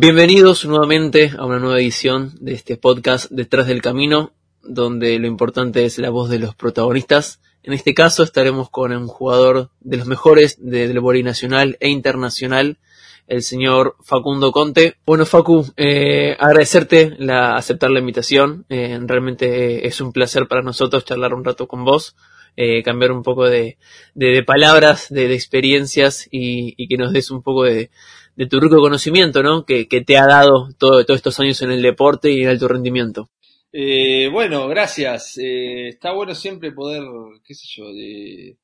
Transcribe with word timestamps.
Bienvenidos 0.00 0.64
nuevamente 0.64 1.32
a 1.36 1.44
una 1.44 1.58
nueva 1.58 1.80
edición 1.80 2.32
de 2.40 2.52
este 2.52 2.76
podcast 2.76 3.32
Detrás 3.32 3.66
del 3.66 3.82
Camino, 3.82 4.30
donde 4.62 5.18
lo 5.18 5.26
importante 5.26 5.84
es 5.84 5.98
la 5.98 6.10
voz 6.10 6.30
de 6.30 6.38
los 6.38 6.54
protagonistas. 6.54 7.40
En 7.64 7.72
este 7.72 7.94
caso 7.94 8.22
estaremos 8.22 8.70
con 8.70 8.92
un 8.92 9.08
jugador 9.08 9.70
de 9.80 9.96
los 9.96 10.06
mejores 10.06 10.56
del 10.64 11.00
voleibol 11.00 11.24
nacional 11.24 11.76
e 11.80 11.88
internacional, 11.88 12.78
el 13.26 13.42
señor 13.42 13.96
Facundo 14.04 14.52
Conte. 14.52 14.98
Bueno, 15.04 15.26
Facu, 15.26 15.66
eh, 15.76 16.36
agradecerte 16.38 17.16
la, 17.18 17.56
aceptar 17.56 17.90
la 17.90 17.98
invitación. 17.98 18.66
Eh, 18.68 19.00
realmente 19.02 19.84
es 19.88 20.00
un 20.00 20.12
placer 20.12 20.46
para 20.46 20.62
nosotros 20.62 21.06
charlar 21.06 21.34
un 21.34 21.44
rato 21.44 21.66
con 21.66 21.84
vos. 21.84 22.14
Eh, 22.60 22.82
cambiar 22.82 23.12
un 23.12 23.22
poco 23.22 23.48
de, 23.48 23.78
de, 24.14 24.42
palabras, 24.42 25.08
de, 25.10 25.28
de 25.28 25.34
experiencias 25.34 26.26
y, 26.28 26.88
que 26.88 26.96
nos 26.96 27.12
des 27.12 27.30
un 27.30 27.40
poco 27.40 27.62
de, 27.62 27.90
de 28.38 28.46
tu 28.46 28.60
rico 28.60 28.78
conocimiento, 28.78 29.42
¿no? 29.42 29.64
Que, 29.66 29.84
te 29.86 30.16
ha 30.16 30.24
dado 30.24 30.68
todo, 30.78 31.04
todos 31.04 31.18
estos 31.18 31.40
años 31.40 31.60
en 31.62 31.72
el 31.72 31.82
deporte 31.82 32.30
y 32.30 32.42
en 32.42 32.48
alto 32.48 32.68
rendimiento. 32.68 33.30
Eh, 33.72 34.28
bueno, 34.32 34.68
gracias. 34.68 35.38
Eh, 35.38 35.88
está 35.88 36.12
bueno 36.12 36.36
siempre 36.36 36.70
poder, 36.70 37.02
qué 37.44 37.54
sé 37.54 37.66
yo, 37.68 37.92
de 37.92 38.56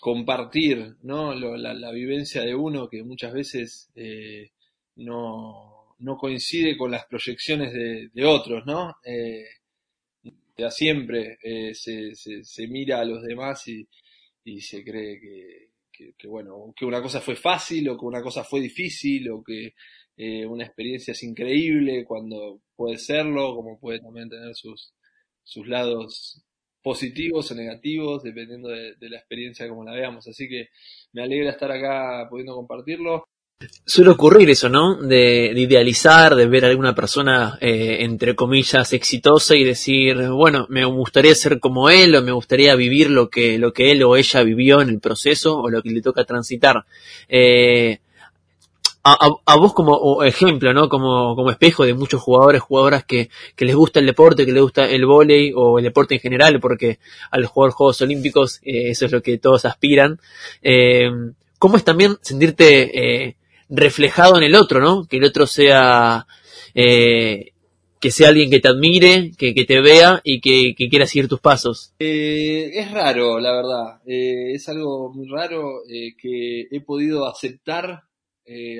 compartir, 0.00 0.96
¿no? 1.02 1.32
la, 1.32 1.92
vivencia 1.92 2.42
de 2.42 2.56
uno 2.56 2.88
que 2.88 3.04
muchas 3.04 3.32
veces 3.32 3.88
eh, 3.94 4.50
no, 4.96 5.94
no, 6.00 6.16
coincide 6.16 6.76
con 6.76 6.90
las 6.90 7.06
proyecciones 7.06 7.72
de, 7.72 8.24
otros, 8.24 8.66
¿no? 8.66 8.96
ya 10.56 10.70
siempre 10.70 11.38
se, 11.72 12.16
se, 12.16 12.42
se, 12.42 12.68
mira 12.68 13.00
a 13.00 13.04
los 13.04 13.22
demás 13.22 13.66
y, 13.68 13.88
y 14.44 14.60
se 14.60 14.82
cree 14.84 15.20
que, 15.20 15.67
que, 16.16 16.28
bueno, 16.28 16.72
que 16.76 16.84
una 16.84 17.02
cosa 17.02 17.20
fue 17.20 17.36
fácil 17.36 17.88
o 17.88 17.98
que 17.98 18.04
una 18.04 18.22
cosa 18.22 18.44
fue 18.44 18.60
difícil 18.60 19.30
o 19.30 19.42
que 19.42 19.74
eh, 20.16 20.46
una 20.46 20.64
experiencia 20.64 21.12
es 21.12 21.22
increíble 21.22 22.04
cuando 22.04 22.60
puede 22.76 22.98
serlo, 22.98 23.54
como 23.54 23.78
puede 23.78 24.00
también 24.00 24.28
tener 24.28 24.54
sus, 24.54 24.94
sus 25.42 25.66
lados 25.66 26.42
positivos 26.82 27.50
o 27.50 27.54
negativos, 27.54 28.22
dependiendo 28.22 28.68
de, 28.68 28.94
de 28.96 29.10
la 29.10 29.18
experiencia 29.18 29.68
como 29.68 29.84
la 29.84 29.92
veamos. 29.92 30.26
Así 30.28 30.48
que 30.48 30.68
me 31.12 31.22
alegra 31.22 31.50
estar 31.50 31.70
acá 31.70 32.26
pudiendo 32.30 32.54
compartirlo. 32.54 33.28
Suele 33.84 34.10
ocurrir 34.10 34.48
eso, 34.50 34.68
¿no? 34.68 34.94
De, 34.94 35.52
idealizar, 35.56 36.36
de 36.36 36.46
ver 36.46 36.64
a 36.64 36.68
alguna 36.68 36.94
persona, 36.94 37.58
eh, 37.60 37.96
entre 38.00 38.36
comillas, 38.36 38.92
exitosa 38.92 39.56
y 39.56 39.64
decir, 39.64 40.28
bueno, 40.28 40.66
me 40.68 40.84
gustaría 40.84 41.34
ser 41.34 41.58
como 41.58 41.90
él 41.90 42.14
o 42.14 42.22
me 42.22 42.30
gustaría 42.30 42.76
vivir 42.76 43.10
lo 43.10 43.28
que, 43.30 43.58
lo 43.58 43.72
que 43.72 43.90
él 43.90 44.04
o 44.04 44.14
ella 44.14 44.44
vivió 44.44 44.80
en 44.80 44.90
el 44.90 45.00
proceso 45.00 45.58
o 45.58 45.70
lo 45.70 45.82
que 45.82 45.90
le 45.90 46.02
toca 46.02 46.24
transitar. 46.24 46.84
Eh, 47.28 47.98
a, 49.02 49.56
vos 49.56 49.72
como 49.74 50.22
ejemplo, 50.22 50.72
¿no? 50.72 50.88
Como, 50.88 51.34
como 51.34 51.50
espejo 51.50 51.84
de 51.84 51.94
muchos 51.94 52.20
jugadores, 52.20 52.60
jugadoras 52.60 53.04
que, 53.04 53.28
que 53.56 53.64
les 53.64 53.74
gusta 53.74 53.98
el 53.98 54.06
deporte, 54.06 54.46
que 54.46 54.52
les 54.52 54.62
gusta 54.62 54.88
el 54.88 55.04
vóley 55.04 55.52
o 55.56 55.78
el 55.78 55.84
deporte 55.84 56.14
en 56.14 56.20
general, 56.20 56.60
porque 56.60 57.00
al 57.32 57.46
jugar 57.46 57.72
Juegos 57.72 58.00
Olímpicos 58.02 58.60
eh, 58.62 58.90
eso 58.90 59.06
es 59.06 59.10
lo 59.12 59.20
que 59.20 59.38
todos 59.38 59.64
aspiran. 59.64 60.20
¿Cómo 61.58 61.76
es 61.76 61.82
también 61.82 62.18
sentirte 62.20 63.34
reflejado 63.68 64.36
en 64.36 64.44
el 64.44 64.54
otro, 64.54 64.80
¿no? 64.80 65.06
Que 65.06 65.18
el 65.18 65.24
otro 65.24 65.46
sea, 65.46 66.26
eh, 66.74 67.52
que 68.00 68.10
sea 68.10 68.28
alguien 68.28 68.50
que 68.50 68.60
te 68.60 68.68
admire, 68.68 69.32
que, 69.36 69.54
que 69.54 69.64
te 69.64 69.80
vea 69.80 70.20
y 70.24 70.40
que, 70.40 70.74
que, 70.76 70.88
quiera 70.88 71.06
seguir 71.06 71.28
tus 71.28 71.40
pasos. 71.40 71.94
Eh, 71.98 72.70
es 72.74 72.90
raro, 72.90 73.38
la 73.38 73.52
verdad. 73.52 74.00
Eh, 74.06 74.52
es 74.52 74.68
algo 74.68 75.12
muy 75.12 75.28
raro 75.28 75.82
que 75.86 76.62
he 76.70 76.80
podido 76.80 77.26
aceptar 77.26 78.02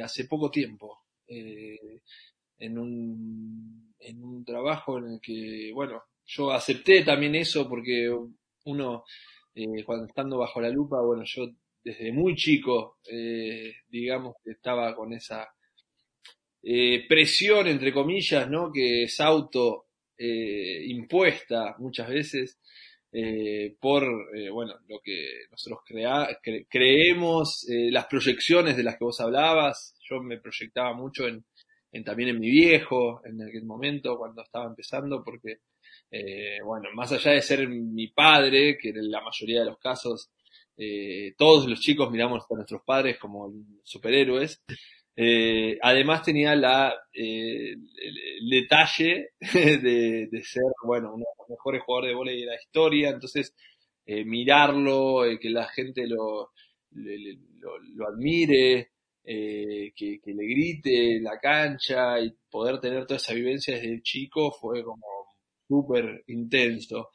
hace 0.02 0.24
poco 0.24 0.50
tiempo. 0.50 0.98
en, 1.26 2.78
un, 2.78 3.94
en 4.00 4.24
un 4.24 4.44
trabajo 4.44 4.98
en 4.98 5.12
el 5.12 5.20
que, 5.20 5.70
bueno, 5.74 6.02
yo 6.24 6.50
acepté 6.50 7.02
también 7.04 7.34
eso 7.34 7.68
porque 7.68 8.10
uno, 8.64 9.04
cuando 9.84 10.06
estando 10.06 10.38
bajo 10.38 10.60
la 10.60 10.70
lupa, 10.70 11.02
bueno, 11.02 11.22
yo 11.26 11.48
desde 11.82 12.12
muy 12.12 12.34
chico, 12.34 12.98
eh, 13.10 13.72
digamos 13.88 14.36
que 14.44 14.52
estaba 14.52 14.94
con 14.94 15.12
esa 15.12 15.48
eh, 16.62 17.06
presión, 17.08 17.66
entre 17.68 17.92
comillas, 17.92 18.48
¿no? 18.50 18.70
Que 18.72 19.04
es 19.04 19.20
auto 19.20 19.86
eh, 20.16 20.84
impuesta 20.86 21.76
muchas 21.78 22.08
veces 22.08 22.58
por, 23.80 24.04
bueno, 24.52 24.74
lo 24.86 25.00
que 25.02 25.46
nosotros 25.50 25.80
creemos, 26.68 27.66
las 27.68 28.04
proyecciones 28.04 28.76
de 28.76 28.82
las 28.82 28.98
que 28.98 29.04
vos 29.04 29.18
hablabas. 29.20 29.96
Yo 30.02 30.20
me 30.20 30.38
proyectaba 30.38 30.92
mucho 30.92 31.26
en, 31.26 31.42
también 32.04 32.28
en 32.28 32.38
mi 32.38 32.50
viejo, 32.50 33.22
en 33.24 33.40
aquel 33.42 33.64
momento, 33.64 34.18
cuando 34.18 34.42
estaba 34.42 34.66
empezando, 34.66 35.24
porque, 35.24 35.60
bueno, 36.62 36.90
más 36.94 37.10
allá 37.12 37.32
de 37.32 37.40
ser 37.40 37.66
mi 37.66 38.08
padre, 38.08 38.76
que 38.76 38.90
en 38.90 39.10
la 39.10 39.22
mayoría 39.22 39.60
de 39.60 39.66
los 39.66 39.78
casos 39.78 40.30
eh, 40.80 41.34
todos 41.36 41.66
los 41.66 41.80
chicos 41.80 42.08
miramos 42.08 42.44
a 42.48 42.54
nuestros 42.54 42.82
padres 42.84 43.18
como 43.18 43.52
superhéroes. 43.82 44.62
Eh, 45.16 45.76
además 45.82 46.22
tenía 46.22 46.54
la, 46.54 46.94
eh, 47.12 47.72
el, 47.72 48.48
detalle 48.48 49.30
de, 49.40 50.42
ser, 50.44 50.62
bueno, 50.86 51.08
uno 51.14 51.24
de 51.24 51.38
los 51.38 51.50
mejores 51.50 51.82
jugadores 51.82 52.10
de 52.10 52.14
volei 52.14 52.40
de 52.40 52.46
la 52.46 52.54
historia, 52.54 53.10
entonces 53.10 53.54
mirarlo, 54.06 55.22
que 55.38 55.50
la 55.50 55.66
gente 55.66 56.06
lo, 56.06 56.52
lo, 56.92 58.08
admire, 58.08 58.92
que, 59.22 59.92
que, 59.94 60.32
le 60.32 60.46
grite 60.46 61.16
en 61.16 61.24
la 61.24 61.38
cancha 61.38 62.18
y 62.18 62.32
poder 62.50 62.80
tener 62.80 63.04
toda 63.04 63.18
esa 63.18 63.34
vivencia 63.34 63.74
desde 63.74 64.00
chico 64.00 64.50
fue 64.50 64.82
como 64.82 65.04
súper 65.68 66.24
intenso. 66.28 67.10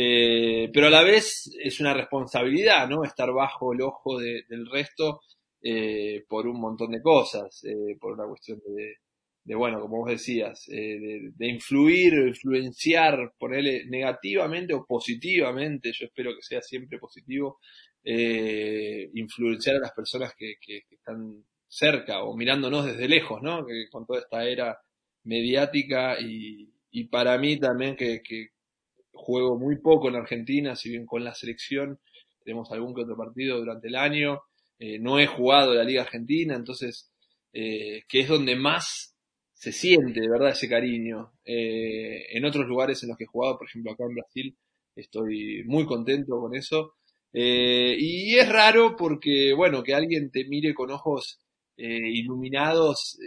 Eh, 0.00 0.70
pero 0.72 0.86
a 0.86 0.90
la 0.90 1.02
vez 1.02 1.50
es 1.60 1.80
una 1.80 1.92
responsabilidad, 1.92 2.88
¿no? 2.88 3.02
Estar 3.02 3.32
bajo 3.32 3.72
el 3.72 3.82
ojo 3.82 4.20
del 4.20 4.70
resto 4.70 5.22
eh, 5.60 6.24
por 6.28 6.46
un 6.46 6.60
montón 6.60 6.92
de 6.92 7.02
cosas, 7.02 7.64
eh, 7.64 7.96
por 7.98 8.12
una 8.12 8.24
cuestión 8.28 8.60
de, 8.64 8.94
de, 9.42 9.54
bueno, 9.56 9.80
como 9.80 9.96
vos 9.98 10.10
decías, 10.10 10.66
de, 10.68 11.32
de, 11.34 11.48
influir, 11.48 12.12
influenciar, 12.28 13.32
ponerle 13.40 13.86
negativamente 13.86 14.72
o 14.72 14.86
positivamente, 14.86 15.90
yo 15.92 16.06
espero 16.06 16.30
que 16.30 16.42
sea 16.42 16.62
siempre 16.62 17.00
positivo, 17.00 17.58
influenciar 18.04 19.76
a 19.76 19.80
las 19.80 19.92
personas 19.92 20.32
que, 20.38 20.54
que, 20.60 20.84
están 20.90 21.44
cerca 21.66 22.22
o 22.22 22.36
mirándonos 22.36 22.86
desde 22.86 23.08
lejos, 23.08 23.42
¿no? 23.42 23.66
Que 23.66 23.88
con 23.90 24.06
toda 24.06 24.20
esta 24.20 24.44
era 24.44 24.78
mediática 25.24 26.18
y, 26.20 26.72
para 27.10 27.36
mí 27.38 27.58
también 27.58 27.96
que, 27.96 28.22
juego 29.18 29.58
muy 29.58 29.76
poco 29.76 30.08
en 30.08 30.16
Argentina, 30.16 30.76
si 30.76 30.90
bien 30.90 31.04
con 31.04 31.24
la 31.24 31.34
selección 31.34 31.98
tenemos 32.48 32.72
algún 32.72 32.94
que 32.94 33.02
otro 33.02 33.14
partido 33.14 33.58
durante 33.58 33.88
el 33.88 33.96
año. 33.96 34.40
Eh, 34.78 34.98
no 34.98 35.18
he 35.18 35.26
jugado 35.26 35.74
la 35.74 35.84
Liga 35.84 36.00
Argentina, 36.00 36.54
entonces, 36.54 37.10
eh, 37.52 38.04
que 38.08 38.20
es 38.20 38.28
donde 38.28 38.56
más 38.56 39.14
se 39.52 39.70
siente 39.70 40.20
de 40.20 40.30
verdad 40.30 40.50
ese 40.50 40.66
cariño. 40.66 41.32
Eh, 41.44 42.24
en 42.34 42.44
otros 42.46 42.66
lugares 42.66 43.02
en 43.02 43.10
los 43.10 43.18
que 43.18 43.24
he 43.24 43.26
jugado, 43.26 43.58
por 43.58 43.68
ejemplo 43.68 43.92
acá 43.92 44.04
en 44.04 44.14
Brasil, 44.14 44.56
estoy 44.96 45.62
muy 45.66 45.84
contento 45.84 46.40
con 46.40 46.54
eso. 46.54 46.94
y 47.32 48.34
es 48.36 48.48
raro 48.48 48.96
porque, 48.96 49.52
bueno, 49.54 49.82
que 49.82 49.94
alguien 49.94 50.30
te 50.30 50.46
mire 50.48 50.72
con 50.72 50.90
ojos 50.90 51.40
iluminados 51.76 53.18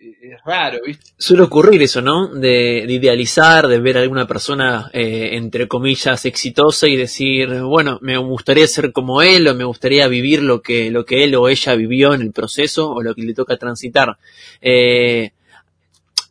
es 0.00 0.40
raro, 0.44 0.78
¿viste? 0.86 1.10
Suele 1.18 1.42
ocurrir 1.42 1.82
eso, 1.82 2.00
¿no? 2.00 2.28
De, 2.28 2.84
idealizar, 2.88 3.66
de 3.66 3.80
ver 3.80 3.98
a 3.98 4.02
alguna 4.02 4.26
persona, 4.26 4.90
eh, 4.92 5.30
entre 5.32 5.66
comillas, 5.66 6.24
exitosa 6.24 6.86
y 6.86 6.96
decir, 6.96 7.62
bueno, 7.62 7.98
me 8.00 8.16
gustaría 8.16 8.66
ser 8.66 8.92
como 8.92 9.22
él 9.22 9.48
o 9.48 9.54
me 9.54 9.64
gustaría 9.64 10.06
vivir 10.06 10.42
lo 10.42 10.62
que, 10.62 10.90
lo 10.90 11.04
que 11.04 11.24
él 11.24 11.34
o 11.34 11.48
ella 11.48 11.74
vivió 11.74 12.14
en 12.14 12.22
el 12.22 12.32
proceso 12.32 12.90
o 12.90 13.02
lo 13.02 13.14
que 13.14 13.22
le 13.22 13.34
toca 13.34 13.56
transitar. 13.56 14.16
Eh, 14.60 15.32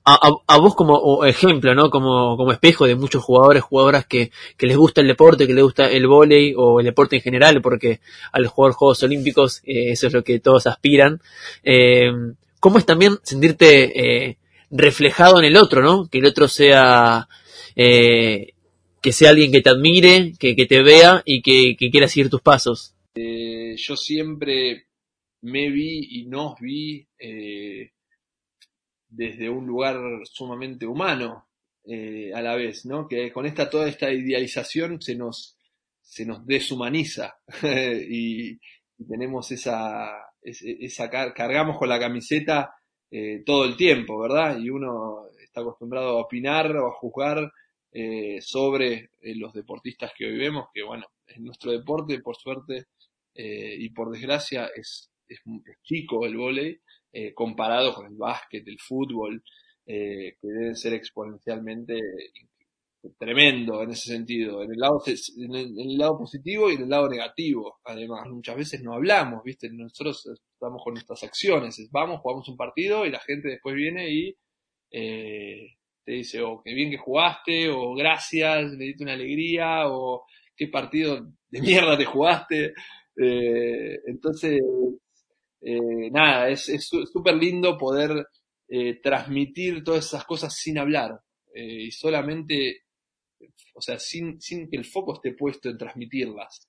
a, 0.09 0.57
vos 0.57 0.73
como 0.73 1.25
ejemplo, 1.25 1.75
¿no? 1.75 1.89
Como, 1.89 2.37
como 2.37 2.53
espejo 2.53 2.87
de 2.87 2.95
muchos 2.95 3.21
jugadores, 3.21 3.63
jugadoras 3.63 4.05
que, 4.05 4.31
que 4.55 4.65
les 4.65 4.77
gusta 4.77 5.01
el 5.01 5.07
deporte, 5.07 5.45
que 5.45 5.53
les 5.53 5.63
gusta 5.65 5.91
el 5.91 6.07
vóley 6.07 6.53
o 6.55 6.79
el 6.79 6.85
deporte 6.85 7.17
en 7.17 7.21
general, 7.21 7.61
porque 7.61 7.99
al 8.31 8.47
jugar 8.47 8.71
Juegos 8.71 9.03
Olímpicos 9.03 9.61
eh, 9.65 9.91
eso 9.91 10.07
es 10.07 10.13
lo 10.13 10.23
que 10.23 10.39
todos 10.39 10.65
aspiran. 10.65 11.21
Eh, 11.61 12.09
cómo 12.59 12.77
es 12.77 12.86
también 12.86 13.18
sentirte 13.24 14.30
eh, 14.30 14.38
reflejado 14.69 15.39
en 15.39 15.45
el 15.45 15.57
otro, 15.57 15.81
¿no? 15.81 16.07
Que 16.09 16.19
el 16.19 16.25
otro 16.25 16.48
sea, 16.48 17.27
eh, 17.75 18.54
que 19.01 19.12
sea 19.12 19.30
alguien 19.30 19.51
que 19.51 19.62
te 19.62 19.69
admire, 19.69 20.33
que, 20.39 20.54
te 20.56 20.83
vea 20.83 21.21
y 21.25 21.42
que, 21.42 21.75
quiera 21.89 22.07
seguir 22.07 22.30
tus 22.30 22.42
pasos. 22.42 22.94
Eh, 23.15 23.75
yo 23.77 23.95
siempre 23.95 24.88
me 25.42 25.69
vi 25.69 26.19
y 26.19 26.25
nos 26.25 26.59
vi 26.59 27.07
desde 29.09 29.50
un 29.50 29.65
lugar 29.65 29.98
sumamente 30.25 30.86
humano 30.86 31.48
a 32.33 32.42
la 32.42 32.56
vez, 32.56 32.86
¿no? 32.86 33.07
Que 33.07 33.31
con 33.31 33.45
esta 33.45 33.69
toda 33.69 33.88
esta 33.88 34.12
idealización 34.12 35.01
se 35.01 35.15
nos 35.15 35.57
se 36.07 36.25
nos 36.25 36.45
deshumaniza 36.45 37.38
y, 38.09 38.57
tenemos 39.07 39.51
esa, 39.51 40.26
esa 40.41 41.09
cargamos 41.09 41.77
con 41.77 41.89
la 41.89 41.99
camiseta 41.99 42.73
eh, 43.09 43.43
todo 43.45 43.63
el 43.65 43.77
tiempo, 43.77 44.19
¿verdad? 44.19 44.59
Y 44.59 44.69
uno 44.69 45.29
está 45.41 45.61
acostumbrado 45.61 46.17
a 46.17 46.21
opinar 46.21 46.75
o 46.75 46.87
a 46.87 46.93
juzgar 46.93 47.51
eh, 47.91 48.41
sobre 48.41 49.11
eh, 49.21 49.35
los 49.35 49.53
deportistas 49.53 50.11
que 50.17 50.25
hoy 50.25 50.37
vemos, 50.37 50.67
que 50.73 50.83
bueno, 50.83 51.05
en 51.27 51.45
nuestro 51.45 51.71
deporte, 51.71 52.19
por 52.19 52.35
suerte 52.35 52.85
y 53.39 53.89
por 53.91 54.09
desgracia, 54.09 54.67
es, 54.75 55.11
es, 55.27 55.39
chico 55.83 56.25
el 56.25 56.35
vóley 56.35 56.79
comparado 57.35 57.93
con 57.93 58.07
el 58.07 58.15
básquet, 58.15 58.67
el 58.67 58.79
fútbol, 58.79 59.43
que 59.85 60.35
deben 60.41 60.75
ser 60.75 60.95
exponencialmente 60.95 61.99
tremendo 63.17 63.83
en 63.83 63.91
ese 63.91 64.11
sentido, 64.11 64.63
en 64.63 64.71
el 64.71 64.79
lado 64.79 65.01
en 65.05 65.55
el, 65.55 65.97
lado 65.97 66.17
positivo 66.17 66.69
y 66.69 66.75
en 66.75 66.83
el 66.83 66.89
lado 66.89 67.09
negativo. 67.09 67.79
Además, 67.85 68.27
muchas 68.29 68.55
veces 68.55 68.81
no 68.83 68.94
hablamos, 68.94 69.44
¿viste? 69.44 69.69
Nosotros 69.71 70.25
estamos 70.53 70.81
con 70.83 70.94
nuestras 70.94 71.23
acciones, 71.23 71.88
vamos, 71.91 72.21
jugamos 72.21 72.47
un 72.49 72.57
partido 72.57 73.05
y 73.05 73.11
la 73.11 73.19
gente 73.19 73.49
después 73.49 73.75
viene 73.75 74.09
y 74.09 74.35
eh, 74.91 75.77
te 76.05 76.11
dice, 76.11 76.41
o 76.41 76.53
oh, 76.53 76.61
qué 76.63 76.73
bien 76.73 76.89
que 76.89 76.97
jugaste, 76.97 77.69
o 77.69 77.94
gracias, 77.94 78.71
me 78.73 78.85
diste 78.85 79.03
una 79.03 79.13
alegría, 79.13 79.88
o 79.88 80.25
qué 80.55 80.67
partido 80.67 81.27
de 81.49 81.61
mierda 81.61 81.97
te 81.97 82.05
jugaste. 82.05 82.73
Eh, 83.19 83.99
entonces, 84.05 84.59
eh, 85.61 86.11
nada, 86.11 86.49
es 86.49 86.89
súper 87.11 87.35
lindo 87.35 87.77
poder 87.77 88.27
transmitir 89.01 89.81
todas 89.81 90.05
esas 90.05 90.25
cosas 90.25 90.53
sin 90.53 90.77
hablar. 90.77 91.11
y 91.53 91.89
solamente 91.91 92.86
o 93.73 93.81
sea, 93.81 93.99
sin, 93.99 94.39
que 94.39 94.77
el 94.77 94.85
foco 94.85 95.13
esté 95.13 95.33
puesto 95.33 95.69
en 95.69 95.77
transmitirlas. 95.77 96.67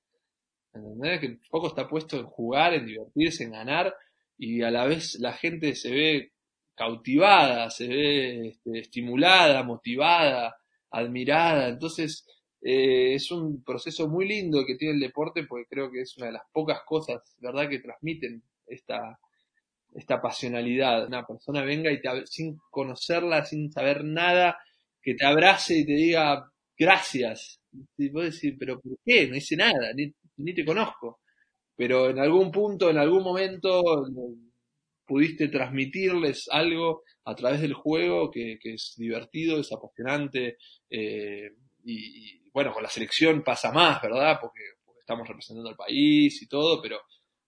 Que 0.73 1.27
el 1.27 1.41
foco 1.51 1.69
está 1.69 1.89
puesto 1.89 2.19
en 2.19 2.27
jugar, 2.27 2.75
en 2.75 2.87
divertirse, 2.87 3.45
en 3.45 3.53
ganar, 3.53 3.95
y 4.37 4.63
a 4.63 4.71
la 4.71 4.87
vez 4.87 5.19
la 5.19 5.33
gente 5.33 5.75
se 5.75 5.91
ve 5.91 6.33
cautivada, 6.75 7.71
se 7.71 7.89
ve 7.89 8.49
este, 8.49 8.79
estimulada, 8.79 9.63
motivada, 9.65 10.57
admirada. 10.91 11.69
Entonces, 11.69 12.25
eh, 12.63 13.15
es 13.15 13.31
un 13.31 13.65
proceso 13.65 14.09
muy 14.09 14.29
lindo 14.29 14.65
que 14.65 14.77
tiene 14.77 14.95
el 14.95 15.01
deporte, 15.01 15.45
porque 15.45 15.67
creo 15.69 15.91
que 15.91 16.03
es 16.03 16.17
una 16.17 16.27
de 16.27 16.33
las 16.33 16.45
pocas 16.53 16.81
cosas, 16.87 17.37
¿verdad?, 17.41 17.69
que 17.69 17.81
transmiten 17.81 18.43
esta, 18.67 19.19
esta 19.95 20.21
pasionalidad. 20.21 21.07
Una 21.07 21.27
persona 21.27 21.63
venga 21.63 21.91
y 21.91 22.01
te, 22.01 22.27
sin 22.27 22.59
conocerla, 22.71 23.45
sin 23.45 23.73
saber 23.73 24.05
nada, 24.05 24.59
que 25.03 25.15
te 25.15 25.27
abrace 25.27 25.79
y 25.79 25.87
te 25.87 25.93
diga, 25.93 26.51
gracias. 26.79 27.61
Y 27.97 28.09
vos 28.11 28.25
decís, 28.25 28.55
pero 28.59 28.81
¿por 28.81 28.99
qué? 29.05 29.27
No 29.27 29.37
hice 29.37 29.57
nada, 29.57 29.93
ni, 29.95 30.55
te 30.55 30.65
conozco. 30.65 31.21
Pero 31.77 32.11
en 32.11 32.19
algún 32.19 32.51
punto, 32.51 32.91
en 32.91 32.99
algún 32.99 33.23
momento, 33.23 33.83
pudiste 35.05 35.49
transmitirles 35.49 36.49
algo 36.51 37.03
a 37.25 37.35
través 37.35 37.61
del 37.61 37.75
juego 37.75 38.31
que, 38.31 38.59
es 38.63 38.95
divertido, 38.97 39.61
es 39.61 39.73
apasionante. 39.73 40.59
Eh, 40.89 41.51
y, 41.85 42.41
bueno, 42.53 42.73
con 42.73 42.83
la 42.83 42.89
selección 42.89 43.43
pasa 43.43 43.73
más, 43.73 44.01
¿verdad? 44.03 44.39
Porque, 44.41 44.61
estamos 45.01 45.27
representando 45.27 45.71
al 45.71 45.77
país 45.77 46.43
y 46.43 46.47
todo, 46.47 46.83
pero 46.83 46.99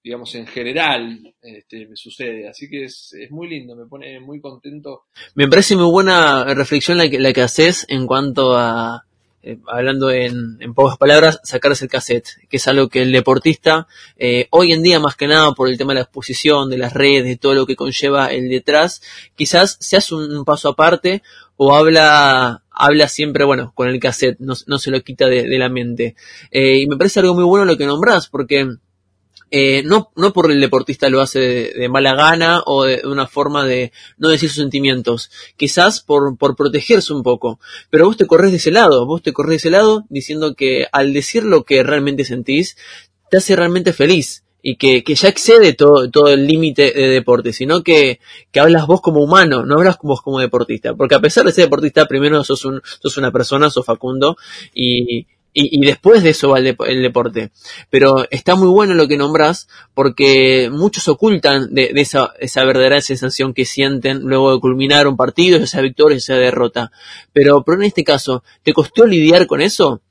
digamos, 0.03 0.35
en 0.35 0.47
general 0.47 1.35
este, 1.43 1.87
me 1.87 1.95
sucede. 1.95 2.49
Así 2.49 2.71
que 2.71 2.85
es, 2.85 3.13
es, 3.13 3.31
muy 3.31 3.51
lindo, 3.51 3.77
me 3.77 3.85
pone 3.85 4.19
muy 4.19 4.41
contento. 4.41 5.03
Me 5.35 5.47
parece 5.47 5.77
muy 5.77 5.91
buena 5.91 6.55
reflexión 6.55 6.99
que, 7.11 7.19
la 7.19 7.35
que 7.35 7.43
haces 7.43 7.85
en 7.91 8.07
cuanto 8.07 8.57
a, 8.57 9.05
eh, 9.43 9.59
hablando 9.67 10.11
en, 10.11 10.59
pocas 10.75 10.99
palabras, 10.99 11.41
sacarse 11.45 11.87
el 11.87 11.91
cassette, 11.91 12.29
que 12.49 12.59
es 12.59 12.69
algo 12.69 12.89
que 12.89 13.01
el 13.01 13.11
deportista, 13.11 13.87
eh, 14.19 14.49
hoy 14.51 14.73
en 14.73 14.83
día 14.83 15.01
más 15.01 15.17
que 15.17 15.27
nada 15.27 15.53
por 15.53 15.69
el 15.69 15.79
tema 15.79 15.93
de 15.93 16.01
la 16.01 16.03
exposición, 16.03 16.69
de 16.69 16.77
las 16.77 16.93
redes, 16.93 17.25
de 17.25 17.37
todo 17.37 17.55
lo 17.55 17.67
que 17.67 17.75
conlleva 17.75 18.27
el 18.27 18.51
detrás, 18.51 19.03
quizás 19.37 19.79
se 19.81 19.97
hace 19.97 20.15
un, 20.15 20.45
paso 20.45 20.69
aparte 20.69 21.23
o 21.57 21.75
habla, 21.75 22.65
habla 22.71 23.09
siempre, 23.09 23.45
bueno, 23.45 23.73
con 23.75 23.89
el 23.89 23.99
cassette, 23.99 24.39
no, 24.41 24.55
no 24.67 24.79
se 24.79 24.91
lo 24.91 25.01
quita 25.03 25.27
de, 25.27 25.47
la 25.59 25.69
mente. 25.69 26.17
Eh, 26.51 26.81
y 26.81 26.87
me 26.87 26.97
parece 26.97 27.21
algo 27.21 27.35
muy 27.35 27.45
bueno 27.45 27.65
lo 27.65 27.77
que 27.79 27.87
nombras, 27.87 28.29
porque 28.29 28.67
eh, 29.51 29.83
no, 29.83 30.11
no 30.17 30.33
por 30.33 30.51
el 30.51 30.61
deportista 30.61 31.09
lo 31.09 31.21
hace 31.21 31.41
de, 31.41 31.89
mala 31.89 32.15
gana 32.15 32.63
o 32.67 32.85
de, 32.85 33.03
una 33.05 33.27
forma 33.27 33.67
de 33.67 33.93
no 34.17 34.29
decir 34.29 34.49
sus 34.49 34.59
sentimientos, 34.59 35.31
quizás 35.57 36.01
por, 36.01 36.37
por 36.37 36.57
protegerse 36.57 37.13
un 37.13 37.23
poco, 37.23 37.59
pero 37.91 38.07
vos 38.07 38.17
te 38.17 38.27
corres 38.27 38.53
de 38.53 38.59
ese 38.59 38.71
lado, 38.71 39.07
vos 39.07 39.23
te 39.23 39.33
corres 39.33 39.51
de 39.51 39.57
ese 39.57 39.71
lado 39.71 40.05
diciendo 40.09 40.55
que 40.55 40.87
al 40.93 41.13
decir 41.13 41.45
lo 41.45 41.65
que 41.65 41.83
realmente 41.83 42.25
sentís, 42.25 42.77
te 43.31 43.39
hace 43.39 43.57
realmente 43.57 43.93
feliz 43.93 44.45
y 44.63 44.77
que, 44.77 45.03
que 45.03 45.15
ya 45.15 45.29
excede 45.29 45.73
todo, 45.73 46.11
todo 46.11 46.29
el 46.29 46.47
límite 46.47 46.93
de 46.93 47.09
deporte, 47.09 47.53
sino 47.53 47.83
que, 47.83 48.21
que 48.51 48.61
hablas 48.61 48.87
vos 48.87 49.01
como 49.01 49.23
humano, 49.23 49.65
no 49.65 49.77
hablas 49.77 49.99
vos 50.03 50.21
como 50.23 50.39
deportista, 50.39 50.95
porque 50.95 51.15
a 51.15 51.21
pesar 51.21 51.45
de 51.45 51.53
ser 51.53 51.65
deportista, 51.65 52.07
primero 52.07 52.45
sos, 52.45 52.65
un, 52.65 52.83
sos 53.01 53.17
una 53.17 53.33
persona, 53.33 53.71
sos 53.71 53.87
Facundo, 53.87 54.37
y, 54.75 55.27
y, 55.53 55.85
después 55.85 56.23
de 56.23 56.31
eso 56.31 56.51
va 56.51 56.59
el, 56.59 57.03
deporte. 57.03 57.51
Pero 57.91 58.25
está 58.31 58.55
muy 58.55 58.69
bueno 58.69 58.95
lo 58.95 59.09
que 59.09 59.17
nombras 59.17 59.69
porque 59.95 60.71
muchos 60.71 61.09
ocultan 61.09 61.75
de, 61.75 61.91
esa, 61.97 62.35
esa, 62.39 62.65
verdadera 62.65 63.01
sensación 63.01 63.53
que 63.53 63.65
sienten 63.65 64.21
luego 64.21 64.55
de 64.55 64.61
culminar 64.61 65.09
un 65.09 65.17
partido, 65.17 65.59
ya 65.59 65.67
sea 65.67 65.83
victoria, 65.83 66.19
ya 66.19 66.23
sea 66.23 66.37
derrota. 66.37 66.93
Pero, 67.33 67.65
pero 67.65 67.79
en 67.79 67.87
este 67.87 68.05
caso, 68.05 68.45
¿te 68.63 68.73
costó 68.73 69.07
lidiar 69.07 69.47
con 69.47 69.61
eso? 69.61 70.03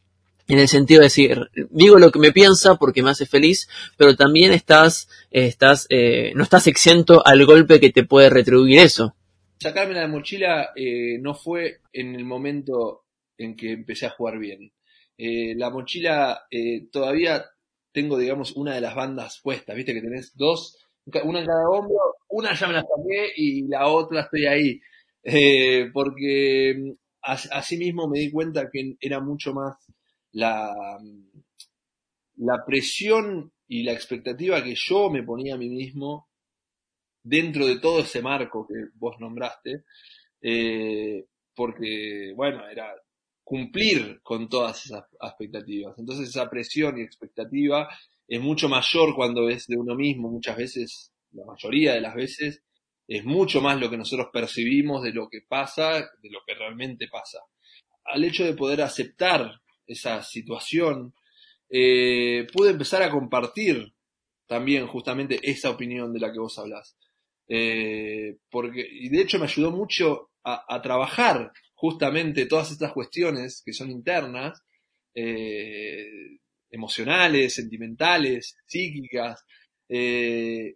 En 0.48 0.58
el 0.58 0.68
sentido 0.68 1.02
de 1.02 1.06
decir, 1.06 1.50
digo 1.70 2.00
lo 2.00 2.12
que 2.12 2.18
me 2.18 2.32
piensa 2.32 2.76
porque 2.76 3.04
me 3.04 3.12
hace 3.12 3.28
feliz, 3.28 3.70
pero 3.98 4.16
también 4.16 4.52
estás, 4.52 5.08
estás, 5.30 5.86
eh, 5.90 6.32
no 6.36 6.44
estás 6.44 6.66
exento 6.66 7.26
al 7.26 7.46
golpe 7.46 7.80
que 7.80 7.92
te 7.92 8.04
puede 8.04 8.32
retribuir 8.32 8.80
eso. 8.80 9.16
Sacarme 9.60 9.94
la 9.94 10.08
mochila 10.08 10.72
eh, 10.76 11.20
no 11.20 11.36
fue 11.36 11.82
en 11.94 12.16
el 12.16 12.26
momento 12.26 13.04
en 13.38 13.56
que 13.56 13.74
empecé 13.74 14.08
a 14.08 14.10
jugar 14.10 14.40
bien 14.40 14.72
eh, 15.22 15.54
la 15.54 15.70
mochila 15.70 16.46
eh, 16.50 16.88
todavía 16.90 17.44
tengo, 17.92 18.18
digamos, 18.18 18.54
una 18.56 18.74
de 18.74 18.80
las 18.80 18.96
bandas 18.96 19.42
puestas, 19.44 19.76
viste 19.76 19.94
que 19.94 20.00
tenés 20.00 20.32
dos, 20.38 20.78
una 21.26 21.42
en 21.42 21.46
cada 21.46 21.70
hombro, 21.70 22.16
una 22.30 22.54
ya 22.54 22.68
me 22.68 22.74
la 22.74 22.82
saqué 22.84 23.34
y 23.36 23.68
la 23.68 23.90
otra 23.90 24.22
estoy 24.22 24.46
ahí. 24.46 24.80
Eh, 25.22 25.90
porque 25.92 26.74
mm, 26.78 26.92
así 27.22 27.78
mismo 27.78 28.08
me 28.08 28.20
di 28.20 28.32
cuenta 28.32 28.70
que 28.72 28.96
era 29.02 29.20
mucho 29.20 29.54
más 29.54 29.76
la, 30.32 30.74
la 32.38 32.66
presión 32.66 33.52
y 33.68 33.84
la 33.84 33.92
expectativa 33.92 34.64
que 34.64 34.76
yo 34.76 35.10
me 35.10 35.24
ponía 35.24 35.56
a 35.56 35.58
mí 35.58 35.68
mismo 35.70 36.30
dentro 37.22 37.68
de 37.68 37.80
todo 37.80 38.00
ese 38.00 38.22
marco 38.22 38.66
que 38.66 38.76
vos 38.96 39.20
nombraste, 39.20 39.84
porque, 41.54 42.32
bueno, 42.38 42.66
era 42.70 42.96
cumplir 43.50 44.20
con 44.22 44.48
todas 44.48 44.86
esas 44.86 45.06
expectativas. 45.20 45.98
Entonces 45.98 46.30
esa 46.30 46.48
presión 46.48 47.00
y 47.00 47.02
expectativa 47.02 47.90
es 48.28 48.40
mucho 48.40 48.70
mayor 48.70 49.16
cuando 49.16 49.50
es 49.50 49.66
de 49.66 49.76
uno 49.76 49.96
mismo, 49.96 50.30
muchas 50.30 50.56
veces, 50.56 51.12
la 51.32 51.46
mayoría 51.46 51.96
de 51.96 52.02
las 52.02 52.14
veces, 52.14 52.62
es 53.08 53.26
mucho 53.26 53.60
más 53.60 53.80
lo 53.80 53.90
que 53.90 53.98
nosotros 53.98 54.28
percibimos 54.32 55.02
de 55.02 55.14
lo 55.14 55.28
que 55.28 55.40
pasa, 55.48 55.94
de 55.94 56.30
lo 56.30 56.42
que 56.46 56.54
realmente 56.54 57.08
pasa. 57.08 57.40
Al 58.06 58.24
hecho 58.24 58.46
de 58.46 58.54
poder 58.54 58.84
aceptar 58.84 59.52
esa 59.88 60.22
situación, 60.22 61.16
eh, 61.72 62.46
pude 62.54 62.70
empezar 62.70 63.02
a 63.02 63.10
compartir 63.10 63.96
también 64.46 64.86
justamente 64.86 65.40
esa 65.42 65.72
opinión 65.72 66.14
de 66.14 66.20
la 66.20 66.32
que 66.32 66.40
vos 66.40 66.60
hablás. 66.60 66.96
Eh, 67.48 68.38
porque, 68.52 68.88
y 68.88 69.10
de 69.10 69.22
hecho 69.24 69.40
me 69.40 69.46
ayudó 69.46 69.72
mucho 69.72 70.30
a 70.44 70.82
trabajar 70.82 71.52
justamente 71.80 72.46
todas 72.46 72.72
estas 72.72 72.92
cuestiones 72.92 73.62
que 73.66 73.72
son 73.72 73.90
internas, 73.90 74.62
eh, 75.16 76.38
emocionales, 76.70 77.56
sentimentales, 77.56 78.58
psíquicas. 78.66 79.46
Eh, 79.88 80.76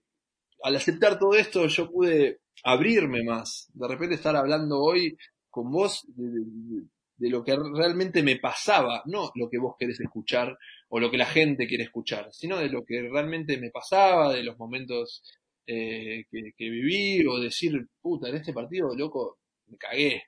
al 0.63 0.75
aceptar 0.77 1.19
todo 1.19 1.35
esto 1.35 1.67
yo 1.67 1.91
pude 1.91 2.39
abrirme 2.63 3.21
más, 3.21 3.69
de 3.73 3.87
repente 3.89 4.15
estar 4.15 4.33
hablando 4.37 4.79
hoy 4.79 5.17
con 5.49 5.69
vos 5.71 6.05
de, 6.15 7.29
lo 7.29 7.43
que 7.43 7.53
realmente 7.55 8.23
me 8.23 8.37
pasaba, 8.37 9.03
no 9.05 9.31
lo 9.35 9.49
que 9.49 9.59
vos 9.59 9.75
querés 9.77 9.99
escuchar 9.99 10.57
o 10.87 10.99
lo 11.01 11.11
que 11.11 11.17
la 11.17 11.25
gente 11.25 11.67
quiere 11.67 11.83
escuchar, 11.83 12.29
sino 12.31 12.57
de 12.59 12.69
lo 12.69 12.85
que 12.85 13.01
realmente 13.01 13.57
me 13.57 13.71
pasaba, 13.71 14.33
de 14.33 14.43
los 14.43 14.57
momentos 14.57 15.21
eh, 15.67 16.23
que, 16.31 16.53
que 16.57 16.69
viví 16.69 17.25
o 17.27 17.39
decir, 17.41 17.73
puta, 18.01 18.29
en 18.29 18.35
este 18.35 18.53
partido, 18.53 18.95
loco, 18.95 19.39
me 19.67 19.77
cagué, 19.77 20.23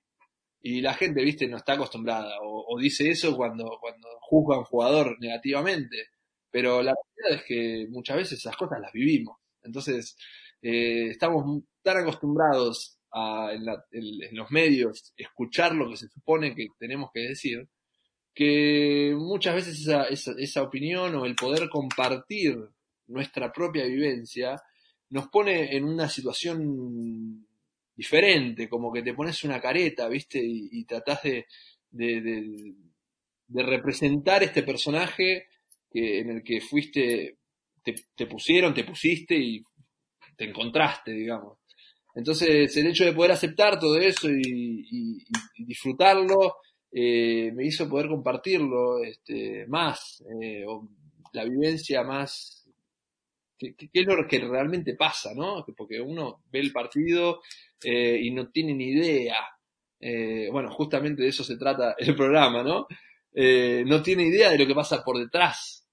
y 0.67 0.81
la 0.81 0.95
gente, 0.95 1.24
viste, 1.24 1.48
no 1.48 1.57
está 1.57 1.74
acostumbrada 1.74 2.39
o, 2.41 2.79
dice 2.79 3.07
eso 3.12 3.38
cuando, 3.38 3.77
cuando 3.79 4.07
juzga 4.19 4.55
a 4.55 4.60
un 4.60 4.65
jugador 4.65 5.15
negativamente. 5.19 6.07
Pero 6.50 6.81
la 6.81 6.95
realidad 6.95 7.39
es 7.39 7.48
que 7.48 7.88
muchas 7.91 8.17
veces 8.17 8.39
esas 8.39 8.57
cosas 8.57 8.79
las 8.81 8.91
vivimos. 8.91 9.38
Entonces, 9.62 10.17
eh, 10.63 11.10
estamos 11.10 11.62
tan 11.84 11.98
acostumbrados 11.98 12.98
a, 13.12 13.51
en, 13.53 13.63
los 14.36 14.50
medios 14.50 15.13
escuchar 15.15 15.75
lo 15.75 15.88
que 15.88 15.98
se 15.98 16.07
supone 16.07 16.55
que 16.55 16.69
tenemos 16.79 17.12
que 17.13 17.19
decir, 17.19 17.69
que 18.34 19.13
muchas 19.15 19.53
veces 19.53 19.79
esa, 19.81 20.05
esa, 20.05 20.31
esa 20.39 20.63
opinión 20.63 21.13
o 21.13 21.27
el 21.27 21.36
poder 21.36 21.69
compartir 21.69 22.57
nuestra 23.05 23.53
propia 23.53 23.86
vivencia 23.86 24.60
nos 25.12 25.27
pone 25.27 25.77
en 25.77 25.84
una 25.84 26.10
situación 26.10 27.44
diferente, 27.95 28.67
como 28.69 28.91
que 28.91 29.01
te 29.01 29.13
pones 29.13 29.43
una 29.43 29.61
careta, 29.61 30.07
¿viste? 30.07 30.39
Y, 30.43 30.69
y 30.71 30.85
tratás 30.85 31.23
de, 31.23 31.45
de, 31.91 33.63
representar 33.63 34.43
este 34.43 34.63
personaje 34.63 35.47
que, 35.89 36.19
en 36.19 36.29
el 36.29 36.43
que 36.43 36.61
fuiste, 36.61 37.37
te, 37.83 37.95
te 38.15 38.27
pusieron, 38.27 38.73
te 38.73 38.83
pusiste 38.83 39.35
y 39.35 39.63
te 40.35 40.45
encontraste, 40.45 41.11
digamos. 41.11 41.59
Entonces, 42.15 42.75
el 42.77 42.87
hecho 42.87 43.03
de 43.03 43.13
poder 43.13 43.31
aceptar 43.31 43.77
todo 43.77 43.97
eso 43.99 44.29
y, 44.31 45.23
disfrutarlo 45.57 46.55
eh, 46.91 47.51
me 47.53 47.65
hizo 47.65 47.89
poder 47.89 48.07
compartirlo 48.07 49.03
este, 49.03 49.67
más, 49.67 50.23
eh, 50.41 50.63
la 51.33 51.43
vivencia 51.43 52.03
más. 52.03 52.69
¿Qué, 53.57 53.75
es 53.91 54.05
lo 54.05 54.27
que 54.27 54.39
realmente 54.39 54.95
pasa, 54.95 55.33
no? 55.33 55.65
Porque 55.75 55.99
uno 55.99 56.41
ve 56.51 56.59
el 56.59 56.71
partido 56.71 57.41
eh, 57.84 58.20
y 58.22 58.32
no 58.32 58.50
tiene 58.50 58.74
ni 58.74 58.89
idea. 58.89 59.38
Eh, 60.00 60.50
bueno, 60.51 60.72
justamente 60.72 61.24
de 61.24 61.29
eso 61.29 61.44
se 61.44 61.58
trata 61.58 61.96
el 61.98 62.15
programa, 62.15 62.63
¿no? 62.63 62.88
Eh, 63.34 63.84
no 63.86 64.01
tiene 64.01 64.27
idea 64.27 64.51
de 64.51 64.58
lo 64.58 64.67
que 64.67 64.75
pasa 64.75 65.03
por 65.03 65.17
detrás. 65.17 65.88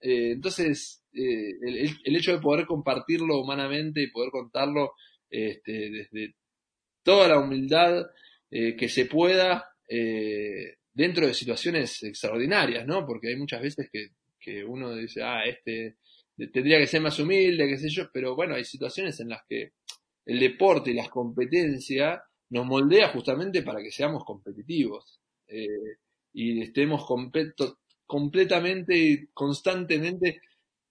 Entonces, 0.00 1.02
el, 1.12 1.90
el, 2.04 2.16
hecho 2.16 2.32
de 2.32 2.40
poder 2.40 2.66
compartirlo 2.66 3.40
humanamente 3.40 4.00
y 4.00 4.12
poder 4.12 4.30
contarlo 4.30 4.92
este, 5.28 5.90
desde 5.90 6.36
toda 7.02 7.26
la 7.26 7.40
humildad 7.40 8.06
que 8.48 8.88
se 8.88 9.06
pueda, 9.06 9.64
dentro 10.94 11.26
de 11.26 11.34
situaciones 11.34 12.00
extraordinarias, 12.04 12.86
¿no? 12.86 13.04
Porque 13.04 13.30
hay 13.30 13.36
muchas 13.36 13.60
veces 13.60 13.90
que, 13.92 14.10
que 14.38 14.64
uno 14.64 14.94
dice, 14.94 15.20
ah, 15.24 15.44
este 15.44 15.96
tendría 16.46 16.78
que 16.78 16.86
ser 16.86 17.00
más 17.00 17.18
humilde, 17.18 17.68
qué 17.68 17.76
sé 17.76 17.88
yo, 17.88 18.10
pero 18.12 18.36
bueno, 18.36 18.54
hay 18.54 18.64
situaciones 18.64 19.18
en 19.20 19.30
las 19.30 19.42
que 19.48 19.72
el 20.28 20.38
deporte 20.38 20.90
y 20.90 20.94
las 20.94 21.08
competencias 21.08 22.20
nos 22.50 22.66
moldea 22.66 23.08
justamente 23.08 23.62
para 23.62 23.82
que 23.82 23.90
seamos 23.90 24.24
competitivos 24.24 25.20
eh, 25.46 25.96
y 26.34 26.60
estemos 26.60 27.06
completamente 28.06 28.94
y 28.94 29.26
constantemente 29.28 30.42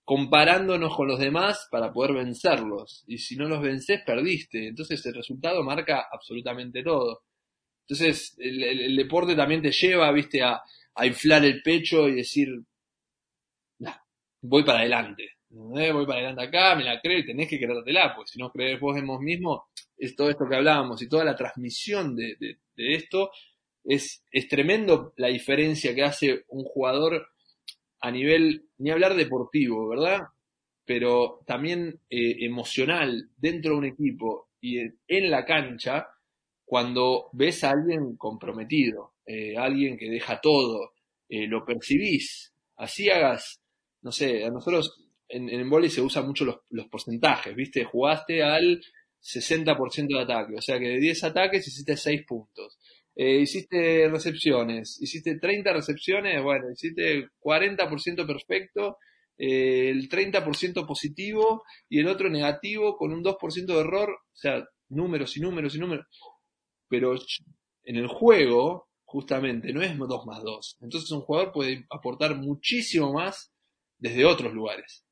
comparándonos 0.04 0.96
con 0.96 1.06
los 1.06 1.20
demás 1.20 1.68
para 1.70 1.92
poder 1.92 2.14
vencerlos. 2.14 3.04
Y 3.06 3.18
si 3.18 3.36
no 3.36 3.46
los 3.46 3.62
vences, 3.62 4.02
perdiste. 4.04 4.66
Entonces 4.66 5.06
el 5.06 5.14
resultado 5.14 5.62
marca 5.62 6.06
absolutamente 6.10 6.82
todo. 6.82 7.22
Entonces 7.86 8.34
el, 8.38 8.64
el, 8.64 8.96
deporte 8.96 9.36
también 9.36 9.62
te 9.62 9.70
lleva, 9.70 10.10
viste, 10.10 10.42
a, 10.42 10.60
a, 10.94 11.06
inflar 11.06 11.44
el 11.44 11.62
pecho 11.62 12.08
y 12.08 12.16
decir, 12.16 12.48
voy 14.42 14.64
para 14.64 14.80
adelante. 14.80 15.37
Eh, 15.50 15.92
voy 15.92 16.04
para 16.04 16.18
adelante 16.18 16.42
acá, 16.42 16.76
me 16.76 16.84
la 16.84 17.00
creo 17.00 17.18
y 17.18 17.26
tenés 17.26 17.48
que 17.48 17.58
creértela, 17.58 18.14
porque 18.14 18.32
si 18.32 18.38
no 18.38 18.50
crees 18.50 18.78
vos 18.78 18.96
en 18.98 19.06
vos 19.06 19.20
mismo, 19.20 19.68
es 19.96 20.14
todo 20.14 20.28
esto 20.28 20.46
que 20.48 20.56
hablábamos 20.56 21.00
y 21.00 21.08
toda 21.08 21.24
la 21.24 21.36
transmisión 21.36 22.14
de, 22.14 22.36
de, 22.38 22.94
esto, 22.94 23.30
es, 23.84 24.22
es 24.30 24.48
tremendo 24.48 25.14
la 25.16 25.28
diferencia 25.28 25.94
que 25.94 26.02
hace 26.02 26.44
un 26.48 26.64
jugador 26.64 27.28
a 28.00 28.10
nivel, 28.10 28.68
ni 28.78 28.90
hablar 28.90 29.14
deportivo, 29.16 29.88
¿verdad? 29.88 30.20
Pero 30.84 31.40
también 31.46 32.00
eh, 32.10 32.44
emocional 32.44 33.30
dentro 33.36 33.72
de 33.72 33.78
un 33.78 33.84
equipo 33.86 34.50
y 34.60 34.78
en, 34.78 34.98
en, 35.08 35.30
la 35.30 35.44
cancha, 35.46 36.08
cuando 36.64 37.30
ves 37.32 37.64
a 37.64 37.70
alguien 37.70 38.16
comprometido, 38.16 39.14
eh, 39.24 39.56
alguien 39.56 39.96
que 39.96 40.10
deja 40.10 40.40
todo, 40.40 40.92
eh, 41.28 41.46
lo 41.46 41.64
percibís, 41.64 42.52
así 42.76 43.08
hagas, 43.10 43.60
no 44.02 44.12
sé, 44.12 44.44
a 44.44 44.50
nosotros 44.50 45.07
en, 45.28 45.48
en 45.48 45.70
vóley 45.70 45.90
se 45.90 46.00
usan 46.00 46.26
mucho 46.26 46.44
los, 46.70 46.86
porcentajes, 46.88 47.54
¿viste? 47.54 47.84
Jugaste 47.84 48.42
al 48.42 48.80
60% 49.22 50.08
de 50.08 50.22
ataque, 50.22 50.54
o 50.56 50.62
sea 50.62 50.78
que 50.78 50.88
de 50.88 50.98
10 50.98 51.24
ataques 51.24 51.66
hiciste 51.68 51.96
6 51.96 52.24
puntos. 52.26 52.78
Eh, 53.14 53.40
hiciste 53.40 54.08
recepciones, 54.08 55.00
hiciste 55.02 55.38
30 55.38 55.72
recepciones, 55.72 56.42
bueno, 56.42 56.70
hiciste 56.70 57.28
40% 57.40 58.26
perfecto, 58.26 58.98
eh, 59.36 59.90
el 59.90 60.08
30% 60.08 60.86
positivo 60.86 61.64
y 61.88 61.98
el 61.98 62.08
otro 62.08 62.30
negativo 62.30 62.96
con 62.96 63.12
un 63.12 63.22
2% 63.24 63.66
de 63.66 63.80
error, 63.80 64.10
o 64.10 64.36
sea, 64.36 64.64
números 64.88 65.36
y 65.36 65.40
números 65.40 65.74
y 65.74 65.78
números. 65.80 66.06
Pero 66.88 67.14
en 67.84 67.96
el 67.96 68.06
juego, 68.06 68.88
justamente, 69.04 69.72
no 69.72 69.82
es 69.82 69.98
2 69.98 70.26
más 70.26 70.42
2. 70.42 70.78
Entonces 70.82 71.10
un 71.10 71.22
jugador 71.22 71.52
puede 71.52 71.86
aportar 71.90 72.36
muchísimo 72.36 73.12
más 73.12 73.52
desde 73.98 74.24
otros 74.24 74.52
lugares. 74.52 75.04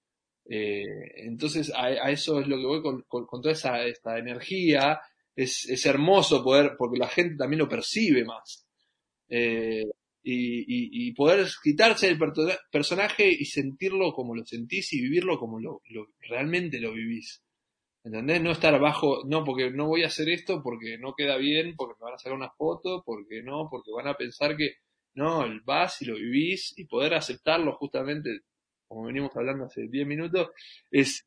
Eh, 0.48 0.84
entonces 1.26 1.72
a, 1.74 2.10
eso 2.10 2.40
es 2.40 2.46
lo 2.46 2.56
que 2.56 2.66
voy 2.66 2.82
con, 2.82 3.02
con, 3.02 3.42
toda 3.42 3.52
esa 3.52 3.84
esta 3.84 4.18
energía. 4.18 5.00
Es, 5.34 5.68
es, 5.68 5.84
hermoso 5.86 6.42
poder, 6.42 6.76
porque 6.78 6.98
la 6.98 7.08
gente 7.08 7.36
también 7.36 7.58
lo 7.60 7.68
percibe 7.68 8.24
más. 8.24 8.66
Eh, 9.28 9.84
y, 10.28 11.08
y, 11.08 11.12
poder 11.12 11.46
quitarse 11.62 12.08
del 12.08 12.18
personaje 12.72 13.30
y 13.30 13.44
sentirlo 13.44 14.12
como 14.12 14.34
lo 14.34 14.44
sentís 14.44 14.92
y 14.92 15.00
vivirlo 15.00 15.38
como 15.38 15.60
lo, 15.60 15.82
lo, 15.90 16.08
realmente 16.20 16.80
lo 16.80 16.92
vivís. 16.92 17.44
¿Entendés? 18.02 18.42
No 18.42 18.52
estar 18.52 18.74
abajo, 18.74 19.22
no, 19.26 19.44
porque 19.44 19.70
no 19.70 19.86
voy 19.86 20.02
a 20.04 20.08
hacer 20.08 20.28
esto 20.28 20.62
porque 20.62 20.98
no 20.98 21.14
queda 21.14 21.36
bien, 21.36 21.74
porque 21.76 21.94
me 22.00 22.06
van 22.06 22.14
a 22.14 22.18
sacar 22.18 22.36
una 22.36 22.50
foto, 22.50 23.02
porque 23.04 23.42
no, 23.42 23.68
porque 23.70 23.90
van 23.92 24.08
a 24.08 24.16
pensar 24.16 24.56
que 24.56 24.76
no, 25.14 25.44
vas 25.64 26.02
y 26.02 26.06
lo 26.06 26.14
vivís 26.14 26.74
y 26.76 26.86
poder 26.86 27.14
aceptarlo 27.14 27.76
justamente 27.76 28.40
como 28.86 29.04
venimos 29.04 29.36
hablando 29.36 29.64
hace 29.64 29.88
10 29.88 30.06
minutos, 30.06 30.50
es, 30.90 31.26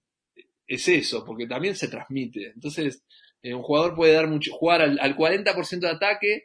es 0.67 0.87
eso, 0.87 1.25
porque 1.25 1.47
también 1.47 1.75
se 1.75 1.87
transmite. 1.87 2.51
Entonces, 2.53 3.03
eh, 3.41 3.53
un 3.53 3.63
jugador 3.63 3.95
puede 3.95 4.13
dar 4.13 4.27
mucho, 4.27 4.51
jugar 4.53 4.81
al, 4.81 4.99
al 4.99 5.15
40% 5.15 5.79
de 5.79 5.89
ataque 5.89 6.43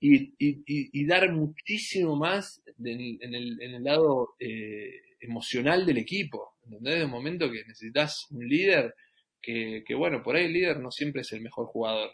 y, 0.00 0.34
y, 0.38 1.06
dar 1.06 1.30
muchísimo 1.32 2.16
más 2.16 2.60
en, 2.84 3.34
el, 3.34 3.62
en 3.62 3.74
el 3.74 3.84
lado 3.84 4.34
eh, 4.40 4.90
emocional 5.20 5.86
del 5.86 5.98
equipo. 5.98 6.56
¿Entendés? 6.64 6.98
De 6.98 7.04
un 7.04 7.10
momento 7.10 7.50
que 7.50 7.64
necesitas 7.64 8.26
un 8.30 8.48
líder, 8.48 8.94
que, 9.40 9.84
que, 9.86 9.94
bueno, 9.94 10.22
por 10.22 10.34
ahí 10.34 10.46
el 10.46 10.52
líder 10.52 10.80
no 10.80 10.90
siempre 10.90 11.22
es 11.22 11.32
el 11.32 11.40
mejor 11.40 11.66
jugador. 11.66 12.10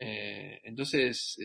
Eh, 0.00 0.60
entonces, 0.64 1.38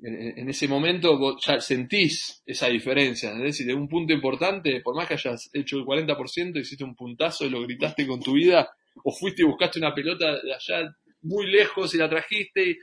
en, 0.00 0.48
ese 0.48 0.66
momento 0.66 1.16
vos 1.18 1.42
ya 1.46 1.60
sentís 1.60 2.42
esa 2.44 2.68
diferencia, 2.68 3.30
¿entendés? 3.30 3.56
Si 3.56 3.64
de 3.64 3.74
un 3.74 3.88
punto 3.88 4.12
importante, 4.12 4.80
por 4.80 4.96
más 4.96 5.06
que 5.06 5.14
hayas 5.14 5.50
hecho 5.52 5.78
el 5.78 5.84
40%, 5.84 6.60
hiciste 6.60 6.84
un 6.84 6.96
puntazo 6.96 7.44
y 7.44 7.50
lo 7.50 7.62
gritaste 7.62 8.06
con 8.06 8.20
tu 8.20 8.32
vida, 8.32 8.68
o 9.04 9.12
fuiste 9.12 9.42
y 9.42 9.46
buscaste 9.46 9.78
una 9.78 9.94
pelota 9.94 10.32
de 10.42 10.54
allá 10.54 10.94
muy 11.22 11.46
lejos 11.46 11.94
y 11.94 11.98
la 11.98 12.08
trajiste, 12.08 12.78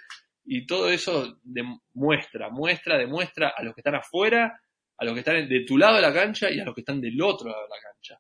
y, 0.46 0.66
todo 0.66 0.89
eso 0.89 1.39
demuestra, 1.44 2.50
muestra, 2.50 2.98
demuestra 2.98 3.54
a 3.56 3.63
los 3.63 3.75
que 3.75 3.82
están 3.82 3.96
afuera, 3.96 4.62
a 4.98 5.06
los 5.06 5.13
que 5.13 5.20
están 5.20 5.48
de 5.48 5.66
tu 5.66 5.78
lado 5.78 5.98
de 5.98 6.01
la 6.01 6.13
cancha 6.13 6.50
y 6.50 6.60
a 6.60 6.66
los 6.66 6.74
que 6.74 6.82
están 6.82 7.01
del 7.01 7.22
otro 7.22 7.50
lado 7.50 7.63
de 7.63 7.70
la 7.70 7.82
cancha. 7.82 8.20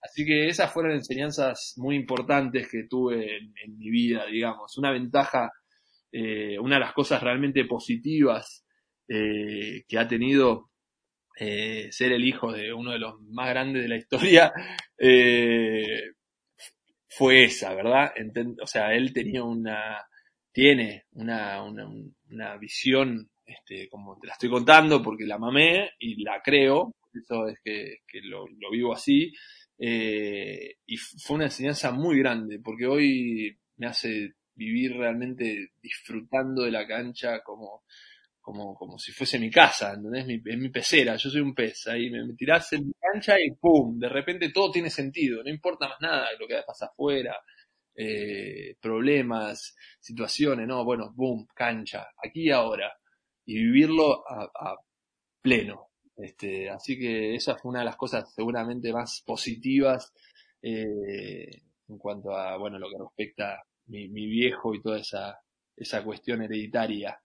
Así 0.00 0.24
que 0.24 0.48
esas 0.48 0.72
fueron 0.72 0.92
enseñanzas 0.92 1.74
muy 1.76 1.96
importantes 1.96 2.68
que 2.70 2.84
tuve 2.84 3.36
en 3.36 3.76
mi 3.76 3.90
vida, 3.90 4.24
digamos. 4.26 4.78
Una 4.78 4.92
ventaja 4.92 5.52
eh, 6.12 6.58
una 6.58 6.76
de 6.76 6.80
las 6.80 6.92
cosas 6.92 7.22
realmente 7.22 7.64
positivas 7.64 8.64
eh, 9.08 9.84
que 9.88 9.98
ha 9.98 10.08
tenido 10.08 10.70
eh, 11.38 11.88
ser 11.90 12.12
el 12.12 12.24
hijo 12.24 12.52
de 12.52 12.72
uno 12.72 12.92
de 12.92 12.98
los 12.98 13.20
más 13.22 13.48
grandes 13.50 13.82
de 13.82 13.88
la 13.88 13.96
historia 13.96 14.52
fue 17.08 17.44
esa, 17.44 17.74
¿verdad? 17.74 18.12
O 18.62 18.66
sea, 18.66 18.94
él 18.94 19.12
tenía 19.12 19.42
una, 19.42 20.06
tiene 20.52 21.04
una, 21.12 21.62
una, 21.62 21.88
una 22.30 22.56
visión, 22.56 23.30
este, 23.44 23.88
como 23.88 24.18
te 24.18 24.26
la 24.26 24.34
estoy 24.34 24.50
contando, 24.50 25.02
porque 25.02 25.24
la 25.24 25.38
mamé 25.38 25.90
y 25.98 26.22
la 26.22 26.40
creo, 26.42 26.94
eso 27.14 27.48
es 27.48 27.58
que, 27.64 27.98
lo, 28.22 28.46
vivo 28.70 28.92
así, 28.92 29.32
y 29.78 30.96
fue 30.96 31.36
una 31.36 31.46
enseñanza 31.46 31.90
muy 31.90 32.18
grande, 32.18 32.58
porque 32.58 32.86
hoy 32.86 33.58
me 33.76 33.86
hace 33.86 34.34
vivir 34.56 34.96
realmente 34.96 35.72
disfrutando 35.80 36.64
de 36.64 36.70
la 36.70 36.86
cancha 36.86 37.42
como, 37.42 37.84
como, 38.40 38.74
como 38.74 38.98
si 38.98 39.12
fuese 39.12 39.38
mi 39.38 39.50
casa, 39.50 39.92
¿entendés? 39.92 40.42
Es 40.44 40.58
mi 40.58 40.68
pecera, 40.70 41.16
yo 41.16 41.30
soy 41.30 41.40
un 41.40 41.54
pez, 41.54 41.86
ahí 41.88 42.10
me, 42.10 42.24
me 42.24 42.34
tirás 42.34 42.72
en 42.72 42.86
mi 42.86 42.92
cancha 42.94 43.36
y 43.40 43.52
¡pum! 43.52 43.98
De 43.98 44.08
repente 44.08 44.50
todo 44.50 44.70
tiene 44.70 44.90
sentido, 44.90 45.42
no 45.42 45.50
importa 45.50 45.88
más 45.88 46.00
nada 46.00 46.28
lo 46.38 46.46
que 46.48 46.60
pasa 46.66 46.86
afuera, 46.86 47.36
eh, 47.94 48.76
problemas, 48.80 49.76
situaciones, 50.00 50.66
no, 50.66 50.84
bueno, 50.84 51.12
¡boom! 51.14 51.46
Cancha, 51.54 52.08
aquí 52.22 52.44
y 52.48 52.50
ahora, 52.50 52.92
y 53.44 53.54
vivirlo 53.54 54.24
a, 54.28 54.44
a 54.44 54.76
pleno. 55.40 55.90
Este, 56.16 56.70
así 56.70 56.98
que 56.98 57.34
esa 57.34 57.56
fue 57.56 57.70
una 57.70 57.80
de 57.80 57.84
las 57.86 57.96
cosas 57.96 58.32
seguramente 58.34 58.92
más 58.92 59.22
positivas 59.26 60.12
eh, 60.62 61.62
en 61.88 61.98
cuanto 61.98 62.34
a, 62.34 62.56
bueno, 62.56 62.78
lo 62.78 62.88
que 62.88 62.98
respecta 62.98 63.62
mi, 63.86 64.08
mi 64.08 64.26
viejo 64.26 64.74
y 64.74 64.82
toda 64.82 64.98
esa, 64.98 65.38
esa 65.76 66.02
cuestión 66.02 66.42
hereditaria. 66.42 67.20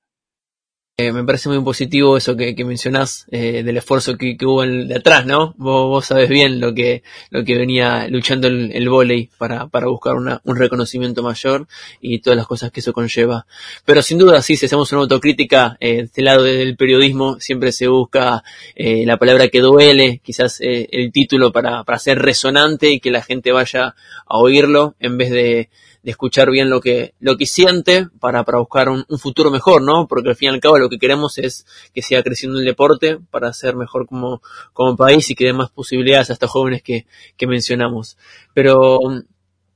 Eh, 0.98 1.12
me 1.12 1.24
parece 1.24 1.50
muy 1.50 1.60
positivo 1.64 2.16
eso 2.16 2.36
que, 2.36 2.54
que 2.54 2.64
mencionás 2.64 3.26
eh, 3.32 3.64
del 3.64 3.78
esfuerzo 3.78 4.18
que, 4.18 4.38
hubo 4.44 4.62
el 4.62 4.88
de 4.88 4.98
atrás, 4.98 5.26
¿no? 5.26 5.56
Vos, 5.58 5.88
vos 5.88 6.06
sabés 6.06 6.30
bien 6.30 6.60
lo 6.60 6.76
que, 6.76 7.02
lo 7.32 7.44
que 7.44 7.58
venía 7.58 8.08
luchando 8.08 8.48
el, 8.48 8.72
el 8.72 8.88
volei 8.88 9.28
para, 9.40 9.68
para 9.68 9.88
buscar 9.88 10.14
una, 10.14 10.42
un 10.44 10.58
reconocimiento 10.58 11.24
mayor 11.24 11.68
y 12.02 12.20
todas 12.20 12.38
las 12.38 12.46
cosas 12.46 12.72
que 12.72 12.82
eso 12.82 12.94
conlleva. 12.94 13.48
Pero 13.84 14.04
sin 14.04 14.20
duda, 14.20 14.44
sí, 14.44 14.58
si 14.58 14.68
hacemos 14.68 14.92
una 14.92 15.02
autocrítica 15.02 15.76
eh, 15.80 16.02
este 16.04 16.22
lado 16.22 16.44
del 16.44 16.76
periodismo, 16.76 17.40
siempre 17.40 17.72
se 17.72 17.88
busca 17.88 18.44
eh, 18.76 19.04
la 19.04 19.18
palabra 19.18 19.48
que 19.48 19.62
duele, 19.62 20.22
quizás 20.24 20.60
el 20.62 21.12
título 21.12 21.52
para, 21.52 21.84
para 21.84 21.98
ser 21.98 22.20
resonante 22.20 22.92
y 22.92 23.00
que 23.00 23.10
la 23.10 23.24
gente 23.24 23.52
vaya 23.52 23.96
a 24.28 24.38
oírlo 24.38 24.94
en 25.00 25.18
vez 25.18 25.32
de 25.32 25.70
de 26.04 26.12
escuchar 26.12 26.50
bien 26.50 26.70
lo 26.70 26.82
que, 26.82 27.14
lo 27.20 27.38
que 27.38 27.46
siente 27.46 28.08
para, 28.20 28.44
para 28.44 28.60
buscar 28.60 28.90
un, 28.90 29.06
futuro 29.20 29.52
mejor, 29.52 29.82
¿no? 29.82 30.08
Porque 30.08 30.30
al 30.30 30.36
fin 30.36 30.48
y 30.48 30.54
al 30.54 30.60
cabo 30.60 30.80
lo 30.80 30.90
que 30.90 30.98
queremos 30.98 31.38
es 31.38 31.66
que 31.94 32.02
siga 32.02 32.24
creciendo 32.24 32.60
el 32.60 32.66
deporte 32.66 33.20
para 33.30 33.54
ser 33.54 33.76
mejor 33.76 34.08
como, 34.08 34.42
como 34.74 34.98
país 34.98 35.30
y 35.30 35.36
que 35.36 35.46
dé 35.46 35.54
más 35.54 35.70
posibilidades 35.70 36.30
a 36.30 36.34
estos 36.34 36.50
jóvenes 36.50 36.82
que, 36.82 37.06
que 37.38 37.46
mencionamos. 37.46 38.18
Pero, 38.54 39.00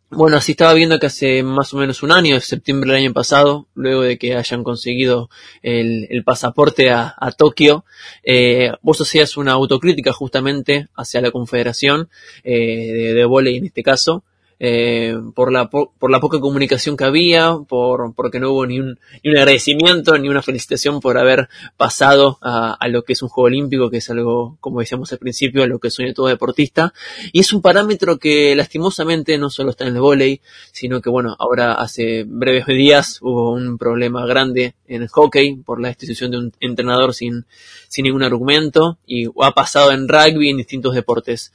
bueno, 0.10 0.38
así 0.38 0.54
estaba 0.54 0.74
viendo 0.74 1.00
que 1.00 1.08
hace 1.08 1.44
más 1.44 1.74
o 1.74 1.78
menos 1.78 2.02
un 2.02 2.12
año, 2.12 2.40
septiembre 2.40 2.92
del 2.92 3.04
año 3.04 3.14
pasado, 3.14 3.68
luego 3.76 4.02
de 4.02 4.18
que 4.18 4.36
hayan 4.36 4.64
conseguido 4.64 5.30
el, 5.62 6.08
el 6.10 6.24
pasaporte 6.24 6.90
a, 6.90 7.14
a 7.18 7.32
Tokio, 7.32 7.86
eh, 8.24 8.72
vos 8.82 9.00
hacías 9.00 9.38
una 9.38 9.52
autocrítica 9.52 10.12
justamente 10.14 10.88
hacia 10.96 11.22
la 11.22 11.32
confederación 11.32 12.10
eh, 12.44 12.94
de, 12.94 13.14
de 13.14 13.26
volei 13.26 13.58
en 13.58 13.66
este 13.66 13.84
caso, 13.84 14.24
eh, 14.60 15.18
por, 15.34 15.52
la 15.52 15.70
por 15.70 16.10
la 16.10 16.20
poca 16.20 16.40
comunicación 16.40 16.96
que 16.96 17.04
había, 17.04 17.58
por 17.68 18.14
porque 18.16 18.40
no 18.40 18.52
hubo 18.52 18.66
ni 18.66 18.80
un, 18.80 19.00
ni 19.24 19.32
un 19.32 19.38
agradecimiento 19.38 20.18
ni 20.18 20.30
una 20.30 20.42
felicitación 20.42 21.00
por 21.02 21.18
haber 21.18 21.50
pasado 21.78 22.38
a, 22.42 22.78
lo 22.88 23.04
que 23.04 23.14
es 23.14 23.22
un 23.22 23.30
juego 23.30 23.48
olímpico, 23.48 23.90
que 23.90 23.98
es 23.98 24.10
algo, 24.10 24.58
como 24.62 24.80
decíamos 24.80 25.12
al 25.12 25.20
principio, 25.20 25.64
a 25.64 25.68
lo 25.68 25.80
que 25.80 25.92
sueña 25.92 26.14
todo 26.14 26.28
deportista. 26.28 26.94
Y 27.34 27.42
es 27.42 27.52
un 27.54 27.62
parámetro 27.62 28.18
que 28.18 28.56
lastimosamente 28.56 29.38
no 29.38 29.50
solo 29.50 29.72
está 29.72 29.86
en 29.86 29.96
el 29.96 30.02
volei, 30.02 30.42
sino 30.72 31.02
que 31.02 31.10
bueno, 31.10 31.36
ahora 31.40 31.74
hace 31.74 32.24
breves 32.26 32.66
días 32.68 33.20
hubo 33.22 33.52
un 33.52 33.78
problema 33.78 34.26
grande 34.26 34.76
en 34.88 35.02
el 35.02 35.08
hockey 35.10 35.56
por 35.58 35.82
la 35.82 35.90
destitución 35.90 36.32
de 36.32 36.38
un 36.38 36.54
entrenador 36.60 37.14
sin, 37.14 37.46
sin 37.88 38.04
ningún 38.04 38.24
argumento 38.24 38.98
y 39.06 39.26
ha 39.42 39.52
pasado 39.52 39.92
en 39.92 40.08
rugby 40.08 40.50
en 40.50 40.58
distintos 40.58 40.94
deportes. 40.96 41.52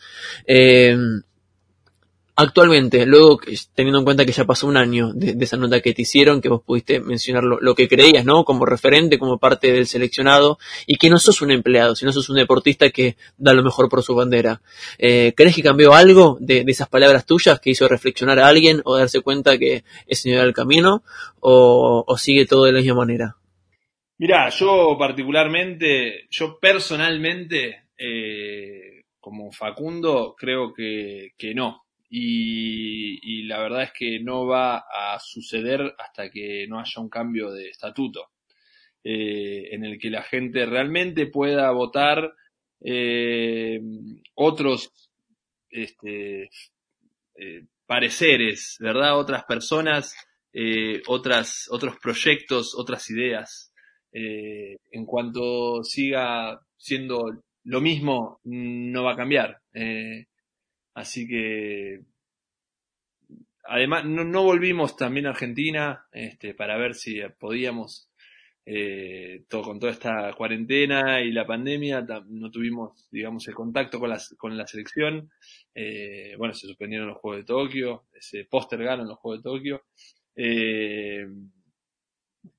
Eh, 0.47 0.97
Actualmente, 2.43 3.05
luego 3.05 3.39
teniendo 3.75 3.99
en 3.99 4.05
cuenta 4.07 4.25
que 4.25 4.33
ya 4.33 4.47
pasó 4.47 4.67
un 4.67 4.79
año 4.79 5.13
de, 5.13 5.37
esa 5.45 5.59
nota 5.59 5.83
que 5.83 5.93
te 5.93 6.01
hicieron, 6.01 6.41
que 6.41 6.49
vos 6.49 6.63
pudiste 6.63 6.99
mencionar 6.99 7.45
lo, 7.45 7.75
que 7.75 7.87
creías, 7.87 8.25
¿no? 8.25 8.45
Como 8.45 8.65
referente, 8.65 9.19
como 9.19 9.37
parte 9.37 9.71
del 9.71 9.87
seleccionado, 9.87 10.59
y 10.87 10.97
que 10.97 11.11
no 11.11 11.19
sos 11.19 11.43
un 11.43 11.51
empleado, 11.51 11.95
sino 11.95 12.13
sos 12.13 12.31
un 12.31 12.37
deportista 12.37 12.89
que 12.89 13.17
da 13.37 13.53
lo 13.53 13.63
mejor 13.63 13.91
por 13.91 14.03
su 14.03 14.15
bandera. 14.15 14.63
Eh, 14.97 15.35
¿Crees 15.37 15.55
que 15.55 15.63
cambió 15.63 15.93
algo 15.93 16.39
de, 16.41 16.65
esas 16.67 16.89
palabras 16.89 17.27
tuyas 17.27 17.61
que 17.61 17.73
hizo 17.73 17.87
reflexionar 17.87 18.39
a 18.39 18.49
alguien 18.49 18.81
o 18.87 18.97
darse 18.97 19.21
cuenta 19.21 19.59
que 19.59 19.85
ese 20.07 20.31
no 20.31 20.37
era 20.37 20.45
el 20.45 20.55
camino, 20.55 21.03
o, 21.41 22.17
sigue 22.17 22.47
todo 22.47 22.65
de 22.65 22.73
la 22.73 22.79
misma 22.79 22.95
manera? 22.95 23.37
Mira, 24.17 24.49
yo 24.49 24.97
particularmente, 24.99 26.27
yo 26.31 26.59
personalmente, 26.59 27.83
eh, 27.99 29.03
como 29.21 29.53
Facundo, 29.53 30.35
creo 30.39 30.73
que 30.73 31.35
no 31.55 31.83
y, 32.13 33.43
la 33.45 33.61
verdad 33.61 33.85
es 33.85 33.93
que 33.93 34.21
no 34.21 34.47
va 34.47 34.79
a 34.79 35.19
suceder 35.21 35.95
hasta 35.99 36.31
que 36.31 36.67
no 36.69 36.81
haya 36.81 37.01
un 37.01 37.09
cambio 37.09 37.51
de 37.53 37.69
estatuto 37.69 38.31
eh, 39.05 39.69
en 39.73 39.85
el 39.85 39.99
que 39.99 40.11
la 40.11 40.23
gente 40.23 40.67
realmente 40.67 41.27
pueda 41.27 41.71
votar 41.71 42.33
eh, 42.85 43.81
otros 44.35 44.93
este, 45.71 46.51
eh, 47.37 47.67
pareceres, 47.87 48.77
¿verdad? 48.81 49.19
Otras 49.19 49.45
personas, 49.45 50.15
otras, 51.07 51.69
otros 51.71 51.97
proyectos, 52.03 52.75
otras 52.77 53.09
ideas. 53.11 53.73
En 54.13 55.07
cuanto 55.07 55.85
siga 55.85 56.61
siendo 56.77 57.45
lo 57.65 57.81
mismo, 57.81 58.41
no 58.45 59.05
va 59.05 59.13
a 59.13 59.17
cambiar. 59.17 59.61
Así 60.95 61.27
que, 61.27 62.01
además, 63.65 64.05
no, 64.05 64.25
no 64.25 64.43
volvimos 64.43 64.97
también 64.97 65.27
a 65.27 65.31
Argentina 65.31 66.07
este, 66.13 66.55
para 66.55 66.77
ver 66.77 66.95
si 66.95 67.21
podíamos, 67.39 68.11
eh, 68.67 69.45
todo, 69.49 69.63
con 69.63 69.81
toda 69.81 69.93
esta 69.93 70.33
cuarentena 70.35 71.21
y 71.23 71.33
la 71.33 71.47
pandemia, 71.47 72.07
no 72.27 72.51
tuvimos, 72.51 73.09
digamos, 73.11 73.47
el 73.49 73.55
contacto 73.55 73.99
con, 74.01 74.11
las, 74.11 74.35
con 74.37 74.57
la 74.57 74.67
selección. 74.67 75.31
Eh, 75.75 76.35
bueno, 76.37 76.55
se 76.55 76.67
suspendieron 76.67 77.09
los 77.09 77.19
Juegos 77.19 77.41
de 77.41 77.47
Tokio, 77.47 78.05
se 78.19 78.45
postergaron 78.45 79.09
los 79.09 79.19
Juegos 79.19 79.43
de 79.43 79.51
Tokio. 79.51 79.83
Eh, 80.35 81.27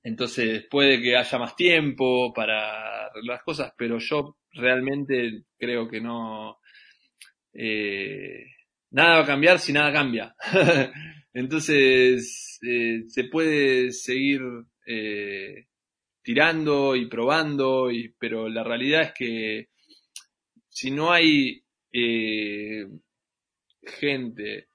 entonces 0.04 0.65
puede 0.70 1.02
que 1.02 1.15
haya 1.15 1.38
más 1.38 1.56
tiempo 1.56 2.34
para 2.34 3.12
las 3.24 3.44
cosas, 3.44 3.74
pero 3.78 3.98
yo 4.00 4.38
realmente 4.52 5.44
creo 5.58 5.88
que 5.88 6.02
no, 6.02 6.60
eh, 7.54 8.46
nada 8.92 9.18
va 9.18 9.24
a 9.24 9.28
cambiar 9.28 9.60
si 9.60 9.74
nada 9.74 9.92
cambia. 9.92 10.36
Entonces, 11.34 12.60
eh, 12.68 13.04
se 13.08 13.24
puede 13.26 13.92
seguir 13.92 14.42
eh, 14.86 15.68
tirando 16.22 16.96
y 16.96 17.08
probando, 17.08 17.90
pero 18.20 18.50
la 18.50 18.64
realidad 18.64 19.02
es 19.02 19.14
que 19.14 19.70
si 20.70 20.92
no 20.92 21.12
hay 21.12 21.64
gente 23.84 24.68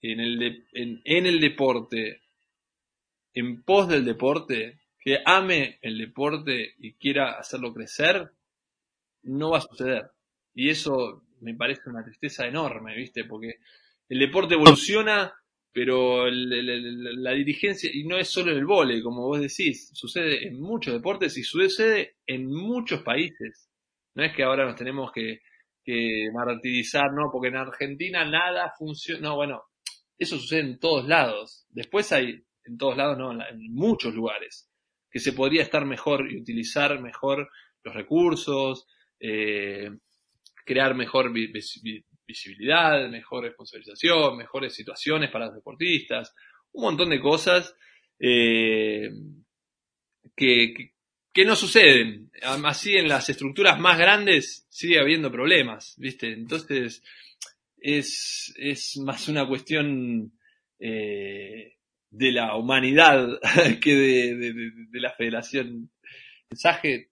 en 0.00 0.20
el, 0.20 0.64
en 0.72 1.26
el 1.26 1.40
deporte, 1.40 2.22
en 3.34 3.62
pos 3.62 3.88
del 3.88 4.04
deporte, 4.04 4.80
que 4.98 5.18
ame 5.24 5.78
el 5.82 5.98
deporte 5.98 6.74
y 6.78 6.94
quiera 6.94 7.38
hacerlo 7.38 7.72
crecer, 7.72 8.32
no 9.22 9.50
va 9.50 9.58
a 9.58 9.60
suceder. 9.60 10.10
Y 10.54 10.70
eso 10.70 11.25
me 11.40 11.54
parece 11.54 11.88
una 11.88 12.04
tristeza 12.04 12.46
enorme, 12.46 12.96
¿viste? 12.96 13.24
Porque 13.24 13.56
el 14.08 14.18
deporte 14.18 14.54
evoluciona, 14.54 15.32
pero 15.72 16.26
la 16.30 17.32
dirigencia, 17.32 17.90
y 17.92 18.04
no 18.04 18.16
es 18.16 18.28
solo 18.28 18.52
en 18.52 18.58
el 18.58 18.66
vole, 18.66 19.02
como 19.02 19.26
vos 19.26 19.40
decís, 19.40 19.90
sucede 19.92 20.46
en 20.46 20.60
muchos 20.60 20.94
deportes 20.94 21.36
y 21.36 21.42
sucede 21.42 22.16
en 22.26 22.46
muchos 22.46 23.02
países. 23.02 23.68
No 24.14 24.24
es 24.24 24.34
que 24.34 24.42
ahora 24.42 24.64
nos 24.64 24.76
tenemos 24.76 25.12
que, 25.12 25.40
que 25.84 26.30
martirizar, 26.32 27.12
¿no? 27.12 27.30
Porque 27.30 27.48
en 27.48 27.56
Argentina 27.56 28.24
nada 28.24 28.72
funciona. 28.78 29.20
No, 29.20 29.36
bueno, 29.36 29.62
eso 30.18 30.38
sucede 30.38 30.60
en 30.60 30.78
todos 30.78 31.06
lados. 31.06 31.66
Después 31.68 32.10
hay, 32.12 32.42
en 32.64 32.78
todos 32.78 32.96
lados, 32.96 33.18
no, 33.18 33.32
en 33.32 33.72
muchos 33.72 34.14
lugares, 34.14 34.70
que 35.10 35.18
se 35.18 35.32
podría 35.32 35.62
estar 35.62 35.84
mejor 35.84 36.30
y 36.30 36.40
utilizar 36.40 37.00
mejor 37.00 37.48
los 37.84 37.94
recursos, 37.94 38.86
eh, 39.20 39.90
crear 40.66 40.94
mejor 40.94 41.32
visibilidad, 42.26 43.08
mejor 43.08 43.44
responsabilización, 43.44 44.36
mejores 44.36 44.74
situaciones 44.74 45.30
para 45.30 45.46
los 45.46 45.54
deportistas, 45.54 46.34
un 46.72 46.82
montón 46.82 47.10
de 47.10 47.20
cosas 47.20 47.74
eh, 48.18 49.08
que, 50.34 50.74
que, 50.74 50.92
que, 51.32 51.44
no 51.44 51.54
suceden. 51.54 52.30
Así 52.42 52.96
en 52.96 53.08
las 53.08 53.30
estructuras 53.30 53.78
más 53.78 53.96
grandes 53.96 54.66
sigue 54.68 54.98
habiendo 54.98 55.30
problemas, 55.30 55.94
¿viste? 55.98 56.32
Entonces 56.32 57.02
es, 57.78 58.52
es 58.58 58.96
más 59.04 59.28
una 59.28 59.46
cuestión 59.46 60.32
eh, 60.80 61.76
de 62.10 62.32
la 62.32 62.56
humanidad 62.56 63.38
que 63.80 63.94
de, 63.94 64.34
de, 64.34 64.52
de, 64.52 64.70
de 64.90 65.00
la 65.00 65.12
federación. 65.12 65.90
mensaje 66.50 67.10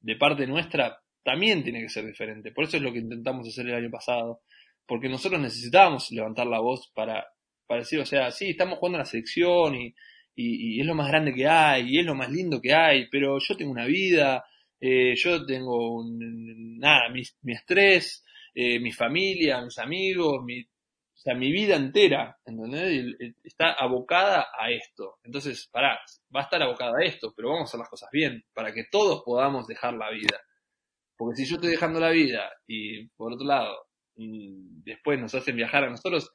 de 0.00 0.16
parte 0.16 0.46
nuestra 0.46 1.02
también 1.26 1.64
tiene 1.64 1.82
que 1.82 1.88
ser 1.88 2.06
diferente. 2.06 2.52
Por 2.52 2.64
eso 2.64 2.76
es 2.76 2.82
lo 2.84 2.92
que 2.92 3.00
intentamos 3.00 3.48
hacer 3.48 3.66
el 3.66 3.74
año 3.74 3.90
pasado. 3.90 4.42
Porque 4.86 5.08
nosotros 5.08 5.40
necesitábamos 5.40 6.12
levantar 6.12 6.46
la 6.46 6.60
voz 6.60 6.88
para, 6.94 7.26
para 7.66 7.80
decir, 7.80 7.98
o 7.98 8.06
sea, 8.06 8.30
sí, 8.30 8.50
estamos 8.50 8.78
jugando 8.78 8.98
en 8.98 9.00
la 9.00 9.06
selección 9.06 9.74
y, 9.74 9.86
y, 10.36 10.76
y, 10.76 10.80
es 10.80 10.86
lo 10.86 10.94
más 10.94 11.08
grande 11.08 11.34
que 11.34 11.48
hay 11.48 11.88
y 11.88 11.98
es 11.98 12.06
lo 12.06 12.14
más 12.14 12.30
lindo 12.30 12.60
que 12.62 12.72
hay, 12.72 13.08
pero 13.10 13.38
yo 13.40 13.56
tengo 13.56 13.72
una 13.72 13.86
vida, 13.86 14.44
eh, 14.80 15.14
yo 15.16 15.44
tengo 15.44 15.96
un, 15.96 16.78
nada, 16.78 17.08
mi, 17.08 17.22
mi 17.42 17.54
estrés, 17.54 18.24
eh, 18.54 18.78
mi 18.78 18.92
familia, 18.92 19.60
mis 19.62 19.78
amigos, 19.78 20.44
mi, 20.44 20.60
o 20.60 21.18
sea, 21.18 21.34
mi 21.34 21.50
vida 21.50 21.74
entera, 21.74 22.38
¿entendés? 22.46 23.16
Está 23.42 23.72
abocada 23.72 24.46
a 24.56 24.70
esto. 24.70 25.18
Entonces, 25.24 25.68
pará, 25.72 25.98
va 26.34 26.40
a 26.40 26.44
estar 26.44 26.62
abocada 26.62 26.98
a 27.00 27.04
esto, 27.04 27.34
pero 27.34 27.48
vamos 27.48 27.62
a 27.62 27.70
hacer 27.70 27.80
las 27.80 27.88
cosas 27.88 28.10
bien, 28.12 28.44
para 28.54 28.72
que 28.72 28.84
todos 28.88 29.24
podamos 29.24 29.66
dejar 29.66 29.94
la 29.94 30.10
vida. 30.12 30.40
Porque 31.16 31.36
si 31.36 31.48
yo 31.48 31.56
estoy 31.56 31.70
dejando 31.70 32.00
la 32.00 32.10
vida 32.10 32.50
y 32.66 33.08
por 33.08 33.32
otro 33.32 33.46
lado, 33.46 33.86
después 34.16 35.18
nos 35.20 35.34
hacen 35.34 35.56
viajar 35.56 35.84
a 35.84 35.90
nosotros, 35.90 36.32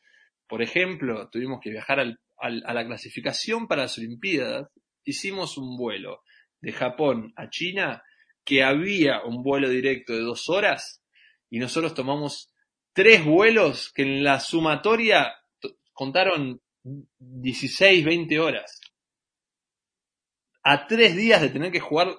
por 0.47 0.61
ejemplo, 0.61 1.29
tuvimos 1.29 1.59
que 1.61 1.69
viajar 1.69 1.99
al, 1.99 2.19
a 2.37 2.73
la 2.73 2.85
clasificación 2.85 3.67
para 3.67 3.83
las 3.83 3.97
Olimpiadas, 3.97 4.69
hicimos 5.03 5.57
un 5.57 5.77
vuelo 5.77 6.23
de 6.59 6.71
Japón 6.71 7.33
a 7.35 7.49
China 7.49 8.03
que 8.43 8.63
había 8.63 9.23
un 9.23 9.43
vuelo 9.43 9.69
directo 9.69 10.13
de 10.13 10.21
dos 10.21 10.49
horas 10.49 11.03
y 11.49 11.59
nosotros 11.59 11.93
tomamos 11.93 12.53
tres 12.93 13.23
vuelos 13.23 13.91
que 13.93 14.03
en 14.03 14.23
la 14.23 14.39
sumatoria 14.39 15.33
contaron 15.93 16.61
16, 17.19 18.05
20 18.05 18.39
horas. 18.39 18.79
A 20.63 20.87
tres 20.87 21.15
días 21.15 21.41
de 21.41 21.49
tener 21.49 21.71
que 21.71 21.79
jugar 21.79 22.15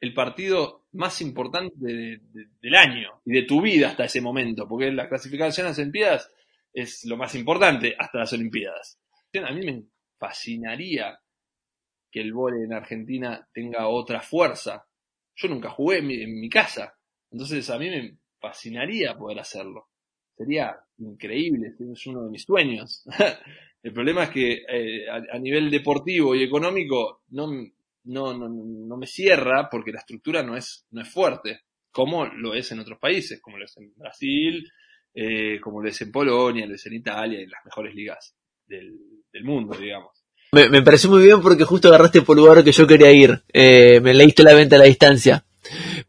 el 0.00 0.12
partido 0.14 0.86
más 0.92 1.20
importante 1.20 1.74
del 1.78 2.74
año 2.74 3.20
y 3.24 3.32
de 3.32 3.42
tu 3.42 3.60
vida 3.60 3.88
hasta 3.88 4.04
ese 4.04 4.20
momento, 4.20 4.68
porque 4.68 4.92
la 4.92 5.08
clasificación 5.08 5.66
a 5.66 5.70
las 5.70 5.78
Olimpiadas 5.78 6.30
es 6.72 7.04
lo 7.06 7.16
más 7.16 7.34
importante 7.34 7.94
hasta 7.98 8.18
las 8.18 8.32
Olimpiadas. 8.32 9.00
A 9.44 9.52
mí 9.52 9.64
me 9.64 9.84
fascinaría 10.18 11.18
que 12.10 12.20
el 12.20 12.32
vóley 12.32 12.64
en 12.64 12.72
Argentina 12.72 13.46
tenga 13.52 13.88
otra 13.88 14.20
fuerza. 14.20 14.86
Yo 15.34 15.48
nunca 15.48 15.70
jugué 15.70 15.98
en 15.98 16.40
mi, 16.40 16.48
casa, 16.48 16.94
entonces 17.30 17.68
a 17.68 17.78
mí 17.78 17.90
me 17.90 18.16
fascinaría 18.40 19.16
poder 19.16 19.38
hacerlo. 19.38 19.88
Sería 20.34 20.76
increíble, 20.98 21.74
es 21.78 22.06
uno 22.06 22.24
de 22.24 22.30
mis 22.30 22.44
sueños. 22.44 23.04
el 23.82 23.92
problema 23.92 24.24
es 24.24 24.30
que 24.30 24.52
eh, 24.68 25.08
a, 25.10 25.38
nivel 25.38 25.70
deportivo 25.70 26.34
y 26.34 26.42
económico 26.42 27.22
no, 27.28 27.48
no, 28.06 28.32
no, 28.36 28.48
no 28.48 28.96
me 28.96 29.06
cierra 29.06 29.68
porque 29.70 29.92
la 29.92 30.00
estructura 30.00 30.42
no 30.42 30.56
es, 30.56 30.86
no 30.90 31.02
es 31.02 31.08
fuerte, 31.08 31.60
como 31.90 32.26
lo 32.26 32.54
es 32.54 32.70
en 32.72 32.80
otros 32.80 32.98
países, 32.98 33.40
como 33.40 33.58
lo 33.58 33.64
es 33.64 33.76
en 33.76 33.92
Brasil, 33.96 34.70
eh, 35.14 35.60
como 35.60 35.82
lo 35.82 35.88
es 35.88 36.00
en 36.02 36.12
Polonia, 36.12 36.66
lo 36.66 36.74
es 36.74 36.86
en 36.86 36.94
Italia, 36.94 37.40
en 37.40 37.50
las 37.50 37.64
mejores 37.64 37.94
ligas 37.94 38.34
del, 38.66 38.98
del 39.32 39.44
mundo, 39.44 39.76
digamos. 39.76 40.24
Me, 40.52 40.68
me, 40.68 40.82
pareció 40.82 41.10
muy 41.10 41.24
bien 41.24 41.40
porque 41.40 41.64
justo 41.64 41.88
agarraste 41.88 42.22
por 42.22 42.36
lugar 42.36 42.62
que 42.62 42.72
yo 42.72 42.86
quería 42.86 43.10
ir. 43.12 43.42
Eh, 43.52 44.00
me 44.00 44.14
leíste 44.14 44.42
la 44.42 44.54
venta 44.54 44.76
a 44.76 44.78
la 44.78 44.84
distancia. 44.84 45.44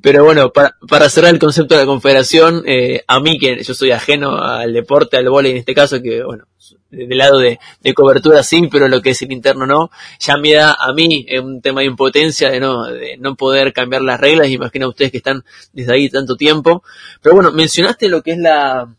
Pero 0.01 0.23
bueno, 0.23 0.51
para, 0.51 0.75
para 0.88 1.10
cerrar 1.10 1.33
el 1.33 1.39
concepto 1.39 1.75
de 1.75 1.81
la 1.81 1.88
confederación, 1.88 2.63
eh, 2.67 3.03
a 3.07 3.19
mí 3.19 3.39
que 3.39 3.63
yo 3.63 3.73
soy 3.73 3.91
ajeno 3.91 4.38
al 4.38 4.73
deporte, 4.73 5.17
al 5.17 5.29
vóley 5.29 5.51
en 5.51 5.57
este 5.57 5.73
caso, 5.73 6.01
que 6.01 6.23
bueno, 6.23 6.45
del 6.89 7.17
lado 7.17 7.39
de, 7.39 7.60
de, 7.82 7.93
cobertura 7.93 8.43
sí, 8.43 8.67
pero 8.71 8.88
lo 8.88 9.02
que 9.02 9.12
es 9.12 9.21
el 9.21 9.32
interno 9.32 9.65
no, 9.65 9.89
ya 10.19 10.38
me 10.38 10.54
da 10.54 10.73
a 10.80 10.93
mí 10.93 11.26
un 11.41 11.62
tema 11.62 11.82
de 11.82 11.88
impotencia 11.88 12.50
de 12.50 12.60
no, 12.60 12.86
de 12.86 13.17
no 13.17 13.36
poder 13.36 13.73
cambiar 13.73 14.02
las 14.02 14.19
reglas, 14.19 14.50
imagina 14.50 14.88
ustedes 14.88 15.12
que 15.12 15.17
están 15.17 15.43
desde 15.73 15.93
ahí 15.93 16.10
tanto 16.10 16.36
tiempo. 16.36 16.84
Pero 17.21 17.36
bueno, 17.36 17.52
mencionaste 17.52 18.10
lo 18.10 18.21
que 18.21 18.32
es 18.32 18.38
la, 18.38 18.93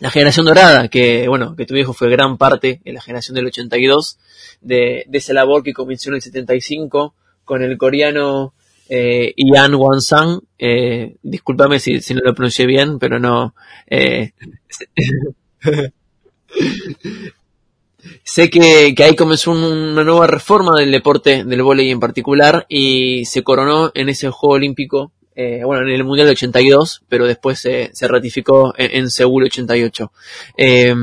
la 0.00 0.10
generación 0.10 0.46
dorada, 0.46 0.88
que 0.88 1.28
bueno, 1.28 1.56
que 1.56 1.66
tu 1.66 1.74
viejo 1.74 1.92
fue 1.92 2.10
gran 2.10 2.36
parte 2.36 2.80
en 2.84 2.94
la 2.94 3.00
generación 3.00 3.34
del 3.34 3.46
82, 3.46 4.18
de, 4.60 5.04
de 5.08 5.18
esa 5.18 5.32
labor 5.32 5.62
que 5.62 5.72
comenzó 5.72 6.10
en 6.10 6.16
el 6.16 6.22
75 6.22 7.14
con 7.44 7.62
el 7.62 7.78
coreano 7.78 8.54
eh, 8.88 9.32
Ian 9.36 9.74
Won-sang, 9.74 10.40
eh, 10.58 11.16
discúlpame 11.22 11.78
si, 11.78 12.00
si, 12.00 12.14
no 12.14 12.20
lo 12.22 12.34
pronuncié 12.34 12.66
bien, 12.66 12.98
pero 12.98 13.18
no. 13.18 13.54
Eh, 13.86 14.32
sé 18.24 18.50
que, 18.50 18.94
ahí 18.98 19.16
comenzó 19.16 19.52
una 19.52 20.04
nueva 20.04 20.26
reforma 20.26 20.78
del 20.78 20.92
deporte, 20.92 21.44
del 21.44 21.62
voleibol 21.62 21.92
en 21.92 22.00
particular, 22.00 22.66
y 22.68 23.24
se 23.24 23.42
coronó 23.42 23.90
en 23.94 24.08
ese 24.08 24.30
Juego 24.30 24.54
Olímpico 24.54 25.12
eh, 25.34 25.62
bueno, 25.64 25.88
en 25.88 25.94
el 25.94 26.04
Mundial 26.04 26.26
de 26.26 26.32
82, 26.32 27.04
pero 27.08 27.26
después 27.26 27.58
se, 27.58 27.90
ratificó 28.02 28.74
en, 28.76 29.04
en, 29.04 29.10
Seúl 29.10 29.44
88. 29.44 30.12
Eh, 30.58 30.94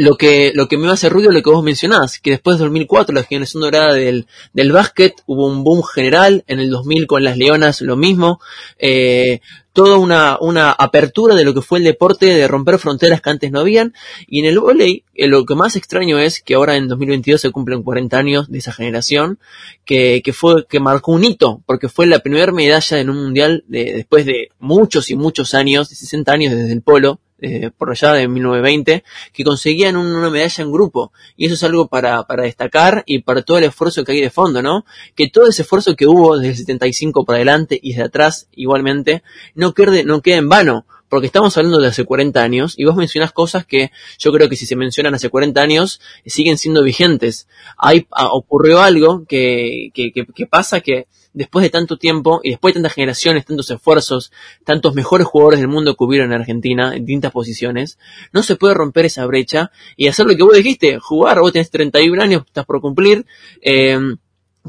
lo 0.00 0.16
que, 0.16 0.52
lo 0.54 0.66
que 0.66 0.78
me 0.78 0.88
hace 0.88 1.10
ruido 1.10 1.28
es 1.28 1.34
lo 1.34 1.42
que 1.42 1.50
vos 1.50 1.62
mencionás, 1.62 2.18
que 2.20 2.30
después 2.30 2.56
de 2.56 2.64
2004, 2.64 3.14
la 3.14 3.22
generación 3.22 3.60
dorada 3.60 3.92
del, 3.92 4.26
del 4.54 4.72
básquet, 4.72 5.12
hubo 5.26 5.46
un 5.46 5.62
boom 5.62 5.82
general, 5.82 6.42
en 6.46 6.58
el 6.58 6.70
2000 6.70 7.06
con 7.06 7.22
las 7.22 7.36
Leonas 7.36 7.82
lo 7.82 7.96
mismo, 7.96 8.40
eh, 8.78 9.42
toda 9.72 9.98
una, 9.98 10.36
una 10.40 10.72
apertura 10.72 11.34
de 11.34 11.44
lo 11.44 11.54
que 11.54 11.62
fue 11.62 11.78
el 11.78 11.84
deporte, 11.84 12.26
de 12.26 12.48
romper 12.48 12.78
fronteras 12.78 13.20
que 13.20 13.30
antes 13.30 13.50
no 13.52 13.60
habían, 13.60 13.94
y 14.26 14.40
en 14.40 14.46
el 14.46 14.58
volei, 14.58 15.04
eh, 15.14 15.28
lo 15.28 15.44
que 15.44 15.54
más 15.54 15.76
extraño 15.76 16.18
es 16.18 16.42
que 16.42 16.54
ahora 16.54 16.76
en 16.76 16.88
2022 16.88 17.40
se 17.40 17.50
cumplen 17.50 17.82
40 17.82 18.18
años 18.18 18.50
de 18.50 18.58
esa 18.58 18.72
generación, 18.72 19.38
que, 19.84 20.22
que 20.22 20.32
fue, 20.32 20.66
que 20.66 20.80
marcó 20.80 21.12
un 21.12 21.24
hito, 21.24 21.62
porque 21.66 21.88
fue 21.88 22.06
la 22.06 22.20
primera 22.20 22.52
medalla 22.52 22.98
en 22.98 23.10
un 23.10 23.22
mundial 23.22 23.64
de, 23.68 23.92
después 23.92 24.26
de 24.26 24.48
muchos 24.58 25.10
y 25.10 25.16
muchos 25.16 25.54
años, 25.54 25.88
de 25.88 25.96
60 25.96 26.32
años 26.32 26.54
desde 26.54 26.72
el 26.72 26.82
polo, 26.82 27.20
eh, 27.42 27.70
por 27.76 27.90
allá 27.90 28.12
de 28.12 28.28
1920, 28.28 29.04
que 29.32 29.44
conseguían 29.44 29.96
una 29.96 30.30
medalla 30.30 30.62
en 30.62 30.72
grupo. 30.72 31.12
Y 31.36 31.46
eso 31.46 31.54
es 31.54 31.64
algo 31.64 31.88
para, 31.88 32.22
para 32.24 32.44
destacar 32.44 33.02
y 33.06 33.20
para 33.20 33.42
todo 33.42 33.58
el 33.58 33.64
esfuerzo 33.64 34.04
que 34.04 34.12
hay 34.12 34.20
de 34.20 34.30
fondo, 34.30 34.62
¿no? 34.62 34.84
Que 35.14 35.28
todo 35.28 35.48
ese 35.48 35.62
esfuerzo 35.62 35.96
que 35.96 36.06
hubo 36.06 36.36
desde 36.36 36.50
el 36.50 36.56
75 36.56 37.24
para 37.24 37.38
adelante 37.38 37.78
y 37.80 37.90
desde 37.90 38.04
atrás 38.04 38.48
igualmente, 38.52 39.22
no 39.54 39.74
quede, 39.74 40.04
no 40.04 40.20
quede 40.22 40.36
en 40.36 40.48
vano. 40.48 40.86
Porque 41.08 41.26
estamos 41.26 41.56
hablando 41.56 41.80
de 41.80 41.88
hace 41.88 42.04
40 42.04 42.40
años 42.40 42.74
y 42.76 42.84
vos 42.84 42.94
mencionás 42.94 43.32
cosas 43.32 43.66
que 43.66 43.90
yo 44.18 44.30
creo 44.30 44.48
que 44.48 44.54
si 44.54 44.64
se 44.64 44.76
mencionan 44.76 45.12
hace 45.12 45.28
40 45.28 45.60
años 45.60 46.00
siguen 46.24 46.56
siendo 46.56 46.84
vigentes. 46.84 47.48
Hay, 47.76 48.06
ocurrió 48.30 48.80
algo 48.80 49.24
que, 49.26 49.90
que, 49.92 50.12
que, 50.12 50.24
que 50.24 50.46
pasa 50.46 50.80
que 50.80 51.08
después 51.32 51.62
de 51.62 51.70
tanto 51.70 51.96
tiempo 51.96 52.40
y 52.42 52.50
después 52.50 52.74
de 52.74 52.80
tantas 52.80 52.94
generaciones, 52.94 53.44
tantos 53.44 53.70
esfuerzos, 53.70 54.32
tantos 54.64 54.94
mejores 54.94 55.26
jugadores 55.26 55.60
del 55.60 55.68
mundo 55.68 55.96
que 55.96 56.04
hubieron 56.04 56.32
en 56.32 56.40
Argentina 56.40 56.94
en 56.94 57.04
distintas 57.04 57.32
posiciones, 57.32 57.98
no 58.32 58.42
se 58.42 58.56
puede 58.56 58.74
romper 58.74 59.06
esa 59.06 59.26
brecha 59.26 59.70
y 59.96 60.08
hacer 60.08 60.26
lo 60.26 60.36
que 60.36 60.42
vos 60.42 60.54
dijiste, 60.54 60.98
jugar, 60.98 61.40
vos 61.40 61.52
tenés 61.52 61.70
31 61.70 62.22
años, 62.22 62.42
estás 62.46 62.66
por 62.66 62.80
cumplir, 62.80 63.26
eh, 63.62 63.98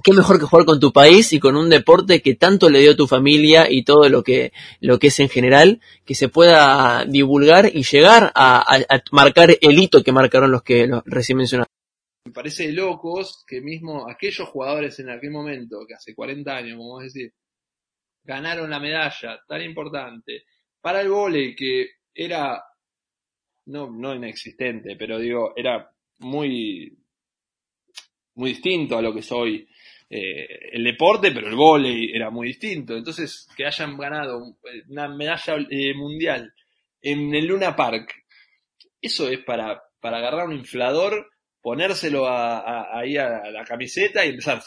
qué 0.03 0.13
mejor 0.13 0.39
que 0.39 0.45
jugar 0.45 0.65
con 0.65 0.79
tu 0.79 0.93
país 0.93 1.33
y 1.33 1.39
con 1.39 1.55
un 1.55 1.69
deporte 1.69 2.21
que 2.21 2.35
tanto 2.35 2.69
le 2.69 2.79
dio 2.79 2.91
a 2.91 2.95
tu 2.95 3.07
familia 3.07 3.69
y 3.69 3.83
todo 3.83 4.07
lo 4.09 4.23
que, 4.23 4.53
lo 4.79 4.99
que 4.99 5.07
es 5.07 5.19
en 5.19 5.29
general, 5.29 5.81
que 6.05 6.15
se 6.15 6.29
pueda 6.29 7.05
divulgar 7.05 7.69
y 7.73 7.83
llegar 7.83 8.31
a, 8.35 8.59
a, 8.59 9.03
marcar 9.11 9.57
el 9.59 9.79
hito 9.79 10.03
que 10.03 10.11
marcaron 10.11 10.51
los 10.51 10.63
que 10.63 10.87
los 10.87 11.03
recién 11.05 11.37
mencionados 11.37 11.70
me 12.25 12.31
parece 12.31 12.71
locos 12.71 13.43
que 13.47 13.61
mismo 13.61 14.09
aquellos 14.09 14.47
jugadores 14.49 14.99
en 14.99 15.09
aquel 15.09 15.31
momento, 15.31 15.85
que 15.87 15.95
hace 15.95 16.13
40 16.13 16.55
años, 16.55 16.77
como 16.77 16.93
vos 16.93 17.11
decís, 17.11 17.33
ganaron 18.23 18.69
la 18.69 18.79
medalla 18.79 19.41
tan 19.47 19.61
importante 19.61 20.43
para 20.79 21.01
el 21.01 21.09
vole 21.09 21.55
que 21.55 21.87
era, 22.13 22.63
no, 23.65 23.89
no 23.89 24.15
inexistente, 24.15 24.95
pero 24.95 25.17
digo, 25.17 25.53
era 25.55 25.91
muy, 26.19 26.95
muy 28.35 28.51
distinto 28.51 28.97
a 28.97 29.01
lo 29.01 29.13
que 29.13 29.23
soy 29.23 29.67
eh, 30.09 30.69
el 30.73 30.83
deporte, 30.83 31.31
pero 31.31 31.47
el 31.47 31.55
vóley 31.55 32.11
era 32.13 32.29
muy 32.29 32.47
distinto. 32.47 32.95
Entonces, 32.95 33.47
que 33.55 33.65
hayan 33.65 33.97
ganado 33.97 34.57
una 34.89 35.07
medalla 35.07 35.55
eh, 35.69 35.93
mundial 35.95 36.53
en 37.01 37.33
el 37.33 37.45
Luna 37.45 37.75
Park, 37.75 38.13
eso 39.01 39.27
es 39.29 39.39
para, 39.39 39.81
para 39.99 40.17
agarrar 40.17 40.47
un 40.47 40.57
inflador 40.57 41.31
ponérselo 41.61 42.27
a, 42.27 42.97
ahí 42.97 43.17
a 43.17 43.49
la 43.51 43.63
camiseta 43.63 44.25
y 44.25 44.29
empezar 44.29 44.61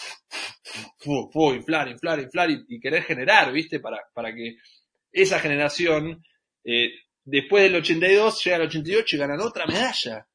fu, 0.98 1.52
inflar, 1.52 1.88
inflar, 1.88 2.20
inflar 2.20 2.50
y, 2.50 2.64
y, 2.68 2.80
querer 2.80 3.02
generar, 3.02 3.52
¿viste? 3.52 3.80
Para, 3.80 4.00
para 4.14 4.34
que 4.34 4.56
esa 5.12 5.38
generación, 5.38 6.24
eh, 6.64 6.90
después 7.24 7.62
del 7.64 7.76
82, 7.76 8.44
llega 8.44 8.56
al 8.56 8.62
88 8.62 9.16
y 9.16 9.18
ganan 9.18 9.40
otra 9.40 9.66
medalla. 9.66 10.26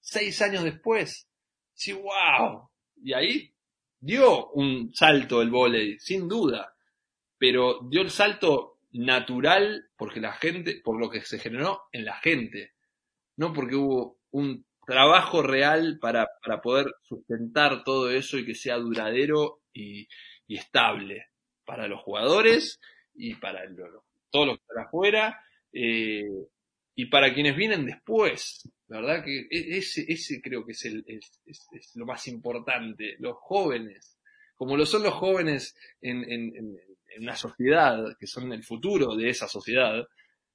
Seis 0.00 0.42
años 0.42 0.64
después. 0.64 1.28
Sí, 1.72 1.92
wow. 1.92 2.68
Y 3.02 3.12
ahí 3.12 3.54
dio 4.00 4.50
un 4.50 4.92
salto 4.94 5.40
el 5.40 5.50
volei, 5.50 5.98
sin 5.98 6.28
duda. 6.28 6.74
Pero 7.38 7.80
dio 7.88 8.02
el 8.02 8.10
salto 8.10 8.78
natural 8.92 9.90
porque 9.96 10.20
la 10.20 10.32
gente, 10.32 10.80
por 10.82 10.98
lo 10.98 11.10
que 11.10 11.22
se 11.22 11.38
generó 11.38 11.82
en 11.92 12.04
la 12.04 12.16
gente. 12.16 12.74
No 13.36 13.52
porque 13.52 13.76
hubo 13.76 14.18
un 14.30 14.66
trabajo 14.86 15.42
real 15.42 15.98
para, 16.00 16.28
para 16.42 16.60
poder 16.60 16.94
sustentar 17.02 17.84
todo 17.84 18.10
eso 18.10 18.38
y 18.38 18.44
que 18.44 18.54
sea 18.54 18.76
duradero 18.76 19.62
y, 19.72 20.06
y 20.46 20.56
estable 20.56 21.28
para 21.64 21.88
los 21.88 22.02
jugadores 22.02 22.80
y 23.14 23.34
para 23.36 23.64
lo, 23.66 24.04
todos 24.30 24.46
los 24.46 24.56
que 24.56 24.62
están 24.62 24.84
afuera 24.84 25.40
eh, 25.72 26.28
y 26.94 27.06
para 27.06 27.32
quienes 27.34 27.56
vienen 27.56 27.86
después. 27.86 28.68
Verdad 28.86 29.24
que 29.24 29.46
e, 29.50 29.78
ese, 29.78 30.04
ese 30.08 30.40
creo 30.40 30.64
que 30.64 30.72
es, 30.72 30.84
el, 30.84 31.04
es, 31.06 31.92
lo 31.94 32.06
más 32.06 32.26
importante, 32.28 33.16
los 33.18 33.36
jóvenes, 33.38 34.18
como 34.56 34.76
lo 34.76 34.86
son 34.86 35.02
los 35.02 35.14
jóvenes 35.14 35.76
en, 36.00 36.22
en, 36.30 36.56
en, 36.56 36.78
una 37.20 37.36
sociedad, 37.36 38.16
que 38.18 38.26
son 38.26 38.52
el 38.52 38.64
futuro 38.64 39.14
de 39.14 39.28
esa 39.28 39.46
sociedad, 39.46 40.04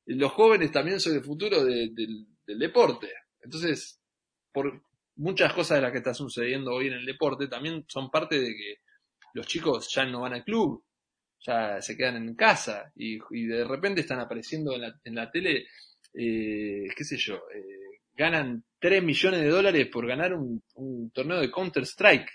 los 0.06 0.32
jóvenes 0.34 0.72
también 0.74 1.00
son 1.00 1.16
el 1.16 1.24
futuro 1.24 1.64
de, 1.64 1.90
del 1.94 2.60
deporte. 2.60 3.08
Entonces, 3.42 3.99
por 4.52 4.84
muchas 5.16 5.54
cosas 5.54 5.78
de 5.78 5.82
las 5.82 5.92
que 5.92 6.00
está 6.00 6.14
sucediendo 6.14 6.74
hoy 6.74 6.88
en 6.88 6.94
el 6.94 7.06
deporte, 7.06 7.48
también 7.48 7.86
son 7.88 8.10
parte 8.10 8.40
de 8.40 8.56
que 8.56 8.76
los 9.34 9.48
chicos 9.48 9.90
ya 9.94 10.06
no 10.06 10.22
van 10.22 10.34
al 10.34 10.44
club, 10.44 10.84
ya 11.40 11.82
se 11.82 11.96
quedan 11.96 12.18
en 12.18 12.36
casa 12.36 12.92
y, 12.96 13.20
de 13.48 13.64
repente 13.64 14.02
están 14.02 14.20
apareciendo 14.20 14.76
en 14.76 14.82
la, 14.82 15.00
en 15.04 15.16
la 15.16 15.32
tele, 15.32 15.68
eh, 16.14 16.88
qué 16.96 17.04
sé 17.04 17.18
yo, 17.18 17.36
eh, 17.54 18.02
ganan 18.14 18.64
3 18.80 19.04
millones 19.04 19.42
de 19.42 19.50
dólares 19.50 19.88
por 19.92 20.08
ganar 20.08 20.34
un, 20.34 20.64
un 20.76 21.12
torneo 21.12 21.40
de 21.40 21.52
Counter-Strike. 21.52 22.30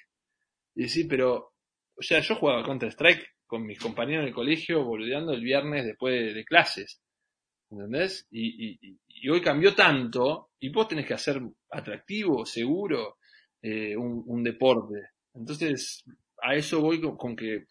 Y 0.77 0.83
decir, 0.83 1.07
pero 1.09 1.55
o 1.96 2.03
sea, 2.03 2.20
yo 2.20 2.35
jugaba 2.37 2.64
Counter-Strike 2.64 3.24
con 3.46 3.64
mis 3.64 3.79
compañeros 3.79 4.24
del 4.24 4.35
colegio 4.35 4.85
boludeando 4.85 5.33
el 5.33 5.42
viernes 5.42 5.85
después 5.85 6.35
de, 6.35 6.44
clases. 6.44 7.00
¿Entendés? 7.74 8.26
Y, 8.30 8.78
hoy 9.28 9.40
cambió 9.40 9.74
tanto 9.74 10.50
y 10.60 10.68
vos 10.68 10.87
tenés 10.87 11.06
que 11.06 11.14
hacer 11.14 11.40
atractivo, 11.70 12.44
seguro, 12.44 13.16
eh, 13.62 13.96
un, 13.96 14.42
deporte. 14.44 15.10
Entonces, 15.34 16.04
a 16.42 16.54
eso 16.54 16.80
voy 16.80 17.00
con, 17.00 17.34
que 17.34 17.66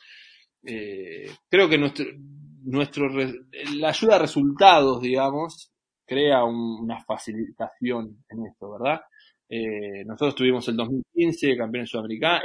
eh, 0.65 1.29
creo 1.47 1.69
que 1.69 1.77
nuestro, 1.77 2.05
nuestro 2.63 3.07
la 3.75 3.89
ayuda 3.89 4.15
a 4.15 4.19
resultados, 4.19 5.01
digamos, 5.01 5.71
crea 6.05 6.43
una 6.43 6.99
facilitación 7.05 8.25
en 8.29 8.45
esto, 8.47 8.71
¿verdad? 8.71 9.01
Eh, 9.47 10.03
nosotros 10.05 10.35
tuvimos 10.35 10.67
el 10.67 10.75
2015 10.75 11.55
campeones 11.55 11.91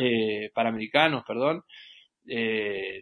eh, 0.01 0.51
panamericanos, 0.55 1.25
perdón. 1.27 1.64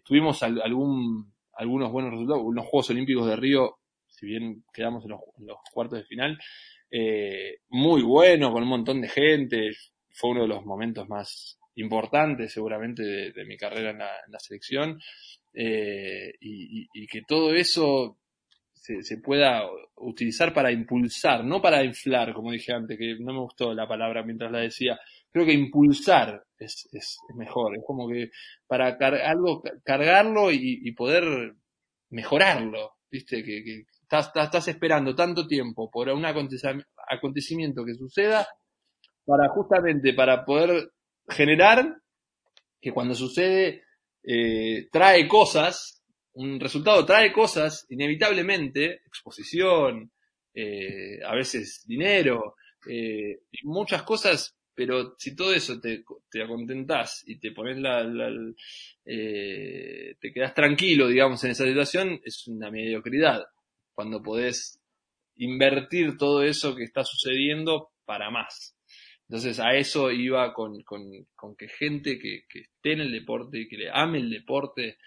Tuvimos 0.05 0.43
algún, 0.43 1.33
algunos 1.55 1.91
buenos 1.91 2.13
resultados. 2.13 2.45
Los 2.55 2.67
Juegos 2.67 2.91
Olímpicos 2.91 3.27
de 3.27 3.37
Río, 3.37 3.79
si 4.17 4.27
bien 4.27 4.65
quedamos 4.73 5.05
en 5.05 5.11
los, 5.11 5.21
cuartos 5.73 6.01
de 6.01 6.05
final, 6.05 6.39
muy 7.69 8.03
buenos, 8.03 8.53
con 8.53 8.63
un 8.63 8.69
montón 8.69 9.01
de 9.01 9.09
gente. 9.09 9.71
Fue 10.11 10.31
uno 10.31 10.43
de 10.43 10.49
los 10.49 10.65
momentos 10.65 11.09
más 11.09 11.59
importantes 11.75 12.53
seguramente 12.53 13.03
de, 13.33 13.45
mi 13.45 13.57
carrera 13.57 13.91
en 13.91 13.99
la, 13.99 14.39
selección. 14.39 14.99
y, 15.55 16.87
y, 16.93 17.07
que 17.07 17.23
todo 17.29 17.55
eso 17.55 18.19
se, 19.03 19.19
pueda 19.19 19.63
utilizar 19.97 20.53
para 20.53 20.71
impulsar, 20.71 21.45
no 21.45 21.61
para 21.61 21.85
inflar, 21.85 22.33
como 22.33 22.53
dije 22.53 22.73
antes, 22.73 22.99
que 22.99 23.17
no 23.19 23.33
me 23.33 23.41
gustó 23.41 23.75
la 23.75 23.89
palabra 23.89 24.23
mientras 24.23 24.53
la 24.53 24.61
decía. 24.61 24.99
Creo 25.33 25.45
que 25.45 25.53
impulsar 25.53 26.45
es, 26.59 26.89
es, 26.93 27.19
mejor, 27.35 27.77
es 27.77 27.83
como 27.85 28.09
que 28.09 28.31
para 28.67 28.97
algo 29.29 29.63
cargarlo 29.85 30.51
y, 30.53 30.91
poder 30.93 31.55
mejorarlo, 32.11 32.93
¿viste? 33.11 33.43
Que, 33.43 33.85
estás, 34.09 34.31
estás, 34.35 34.69
esperando 34.69 35.15
tanto 35.15 35.47
tiempo 35.47 35.91
por 35.91 36.09
un 36.09 36.25
acontecimiento 36.25 37.85
que 37.85 37.95
suceda 37.95 38.47
para 39.25 39.49
justamente 39.49 40.13
para 40.15 40.45
poder 40.45 40.93
generar 41.29 41.97
que 42.81 42.93
cuando 42.93 43.15
sucede 43.15 43.83
eh, 44.23 44.89
trae 44.93 45.27
cosas 45.27 45.97
un 46.37 46.61
resultado 46.61 47.05
trae 47.07 47.33
cosas, 47.33 47.87
inevitablemente, 47.89 49.01
exposición, 49.07 50.13
eh, 50.55 51.19
a 51.25 51.35
veces 51.35 51.83
dinero, 51.87 52.57
eh, 52.89 53.41
muchas 53.63 54.03
cosas, 54.03 54.55
pero 54.75 55.15
si 55.19 55.35
todo 55.35 55.55
eso 55.55 55.81
te, 55.81 56.05
te 56.31 56.43
acontentás 56.43 57.25
y 57.27 57.39
te 57.39 57.53
pones 57.53 57.79
la, 57.79 58.05
te 59.03 60.33
quedas 60.33 60.55
tranquilo, 60.55 61.09
digamos, 61.09 61.43
en 61.45 61.53
esa 61.53 61.65
situación, 61.65 62.21
es 62.23 62.47
una 62.49 62.71
mediocridad. 62.71 63.47
Cuando 63.97 64.23
podés 64.23 64.79
invertir 65.37 66.17
todo 66.19 66.43
eso 66.43 66.77
que 66.77 66.85
está 66.85 67.03
sucediendo 67.03 67.91
para 68.05 68.31
más. 68.31 68.77
Entonces 69.29 69.59
a 69.59 69.75
eso 69.75 70.13
iba 70.13 70.53
con, 70.53 70.83
con, 70.83 71.57
que 71.57 71.69
gente 71.69 72.19
que, 72.19 72.45
esté 72.55 72.93
en 72.93 73.01
el 73.01 73.11
deporte, 73.11 73.67
que 73.69 73.77
le 73.77 73.91
ame 73.91 74.19
el 74.19 74.31
deporte, 74.31 74.99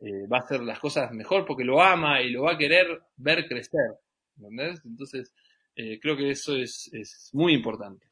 eh, 0.00 0.26
va 0.32 0.38
a 0.38 0.42
hacer 0.42 0.60
las 0.62 0.78
cosas 0.78 1.10
mejor 1.12 1.44
porque 1.44 1.64
lo 1.64 1.82
ama 1.82 2.22
y 2.22 2.30
lo 2.30 2.44
va 2.44 2.52
a 2.52 2.58
querer 2.58 2.86
ver 3.16 3.46
crecer. 3.46 3.98
¿Entendés? 4.36 4.80
Entonces, 4.84 5.34
eh, 5.74 5.98
creo 6.00 6.16
que 6.16 6.30
eso 6.30 6.56
es, 6.56 6.88
es 6.92 7.30
muy 7.32 7.52
importante. 7.52 8.06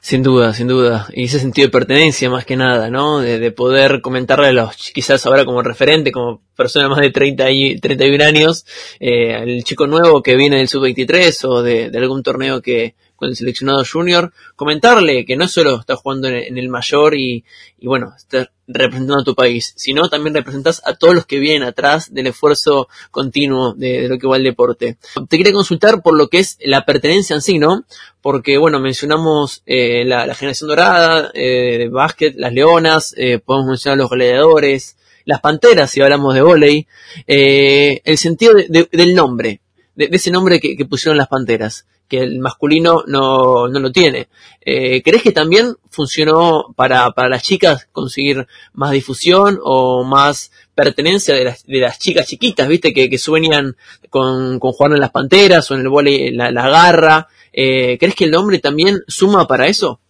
Sin 0.00 0.22
duda, 0.22 0.54
sin 0.54 0.68
duda. 0.68 1.08
Y 1.12 1.24
ese 1.24 1.40
sentido 1.40 1.66
de 1.66 1.72
pertenencia 1.72 2.30
más 2.30 2.44
que 2.44 2.56
nada, 2.56 2.90
¿no? 2.90 3.18
De, 3.20 3.50
poder 3.50 4.00
comentarle 4.00 4.46
a 4.46 4.52
los, 4.52 4.76
quizás 4.94 5.26
ahora 5.26 5.44
como 5.44 5.62
referente, 5.62 6.12
como 6.12 6.42
persona 6.54 6.88
más 6.88 7.00
de 7.00 7.10
30 7.10 7.50
y 7.50 7.80
31 7.80 8.24
años, 8.24 8.66
eh, 9.00 9.34
al 9.34 9.64
chico 9.64 9.88
nuevo 9.88 10.22
que 10.22 10.36
viene 10.36 10.58
del 10.58 10.68
sub-23 10.68 11.44
o 11.48 11.62
de, 11.62 11.90
algún 11.92 12.22
torneo 12.22 12.62
que, 12.62 12.94
con 13.16 13.28
el 13.28 13.36
seleccionado 13.36 13.82
junior, 13.90 14.32
comentarle 14.54 15.24
que 15.24 15.36
no 15.36 15.48
solo 15.48 15.80
está 15.80 15.96
jugando 15.96 16.28
en, 16.28 16.56
el 16.56 16.68
mayor 16.68 17.14
y, 17.16 17.44
y, 17.78 17.86
bueno, 17.86 18.12
está 18.16 18.50
representando 18.68 19.20
a 19.20 19.24
tu 19.24 19.34
país, 19.34 19.72
sino 19.76 20.08
también 20.08 20.34
representas 20.34 20.82
a 20.84 20.94
todos 20.94 21.14
los 21.14 21.26
que 21.26 21.38
vienen 21.38 21.68
atrás 21.68 22.12
del 22.12 22.26
esfuerzo 22.28 22.88
continuo 23.10 23.74
de, 23.74 24.08
lo 24.08 24.18
que 24.18 24.26
va 24.26 24.36
el 24.36 24.42
deporte. 24.42 24.98
Te 25.28 25.36
quería 25.36 25.52
consultar 25.52 26.02
por 26.02 26.16
lo 26.16 26.28
que 26.28 26.38
es 26.38 26.58
la 26.60 26.84
pertenencia 26.84 27.34
en 27.34 27.42
sí, 27.42 27.58
¿no? 27.58 27.84
Porque, 28.20 28.58
bueno, 28.58 28.80
mencionamos 28.80 29.62
eh, 29.66 30.04
la, 30.04 30.34
generación 30.34 30.68
dorada, 30.68 31.30
eh, 31.34 31.78
de 31.78 31.88
básquet, 31.88 32.34
las 32.36 32.52
leonas, 32.52 33.14
eh, 33.16 33.38
podemos 33.38 33.68
mencionar 33.68 33.98
los 33.98 34.10
gladiadores, 34.10 34.96
las 35.24 35.40
panteras, 35.40 35.90
si 35.90 36.00
hablamos 36.00 36.34
de 36.34 36.42
volei, 36.42 36.86
eh, 37.26 38.00
el 38.04 38.18
sentido 38.18 38.54
del 38.54 39.14
nombre, 39.14 39.60
de, 39.94 40.08
ese 40.12 40.30
nombre 40.30 40.60
que 40.60 40.84
pusieron 40.84 41.18
las 41.18 41.28
panteras 41.28 41.86
que 42.08 42.18
el 42.18 42.38
masculino 42.38 43.04
no, 43.06 43.68
no 43.68 43.80
lo 43.80 43.92
tiene. 43.92 44.28
Eh, 44.60 45.02
¿Crees 45.02 45.22
que 45.22 45.32
también 45.32 45.74
funcionó 45.90 46.72
para, 46.76 47.10
para 47.12 47.28
las 47.28 47.42
chicas 47.42 47.88
conseguir 47.92 48.46
más 48.72 48.92
difusión 48.92 49.58
o 49.62 50.04
más 50.04 50.52
pertenencia 50.74 51.34
de 51.34 51.44
las, 51.44 51.64
de 51.64 51.80
las 51.80 51.98
chicas 51.98 52.26
chiquitas, 52.26 52.68
viste, 52.68 52.92
que, 52.92 53.08
que 53.08 53.18
sueñan 53.18 53.76
con, 54.10 54.58
con 54.58 54.72
jugar 54.72 54.92
en 54.92 55.00
las 55.00 55.10
panteras 55.10 55.70
o 55.70 55.74
en 55.74 55.80
el 55.80 55.88
vole 55.88 56.30
la, 56.32 56.50
la 56.50 56.68
garra? 56.68 57.28
Eh, 57.52 57.96
¿Crees 57.98 58.14
que 58.14 58.24
el 58.24 58.30
nombre 58.30 58.58
también 58.58 59.00
suma 59.08 59.46
para 59.46 59.66
eso? 59.66 60.00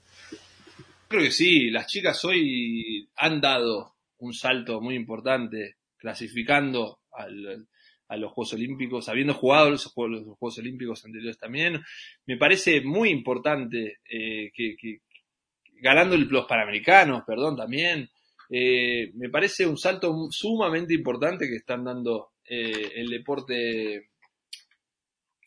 Creo 1.08 1.22
que 1.22 1.30
sí, 1.30 1.70
las 1.70 1.86
chicas 1.86 2.24
hoy 2.24 3.08
han 3.16 3.40
dado 3.40 3.94
un 4.18 4.34
salto 4.34 4.80
muy 4.80 4.96
importante 4.96 5.76
clasificando 5.96 7.00
al, 7.12 7.68
a 8.08 8.16
los 8.16 8.32
Juegos 8.32 8.54
Olímpicos, 8.54 9.08
habiendo 9.08 9.34
jugado 9.34 9.70
los 9.70 9.86
Juegos, 9.86 10.22
los 10.26 10.38
Juegos 10.38 10.58
Olímpicos 10.58 11.04
anteriores 11.04 11.38
también. 11.38 11.80
Me 12.26 12.36
parece 12.36 12.80
muy 12.80 13.10
importante 13.10 13.98
eh, 14.08 14.50
que, 14.54 15.00
ganando 15.80 16.16
los 16.16 16.46
Panamericanos, 16.46 17.22
perdón, 17.26 17.56
también. 17.56 18.08
Eh, 18.50 19.10
me 19.14 19.28
parece 19.28 19.66
un 19.66 19.76
salto 19.76 20.14
sumamente 20.30 20.94
importante 20.94 21.48
que 21.48 21.56
están 21.56 21.84
dando 21.84 22.32
eh, 22.48 22.92
el 22.94 23.08
deporte 23.08 24.10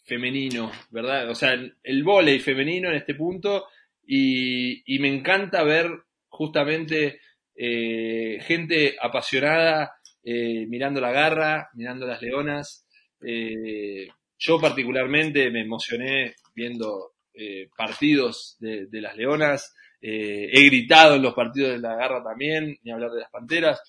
femenino, 0.04 0.72
¿verdad? 0.89 1.30
O 1.30 1.36
sea, 1.36 1.54
el, 1.54 1.78
el 1.84 2.41
femenino 2.41 2.89
en 2.89 2.95
este 2.95 3.15
punto 3.15 3.67
y 4.12 4.98
me 5.00 5.08
encanta 5.08 5.63
ver 5.63 5.88
justamente 6.30 7.22
gente 7.56 8.95
apasionada 9.00 9.99
eh, 10.23 10.65
mirando 10.67 10.99
la 10.99 11.12
garra, 11.12 11.69
mirando 11.73 12.05
las 12.05 12.21
leonas. 12.21 12.88
Eh, 13.21 14.08
yo 14.38 14.60
particularmente 14.60 15.49
me 15.51 15.62
emocioné 15.62 16.36
viendo 16.53 17.13
eh, 17.34 17.69
partidos 17.75 18.58
de, 18.60 18.88
las 18.91 19.15
leonas. 19.15 19.75
he 20.01 20.65
gritado 20.65 21.15
en 21.15 21.21
los 21.21 21.34
partidos 21.34 21.71
de 21.71 21.79
la 21.79 21.95
garra 21.95 22.23
también, 22.23 22.77
ni 22.84 22.91
hablar 22.91 23.12
de 23.12 23.21
las 23.21 23.32
panteras. 23.32 23.82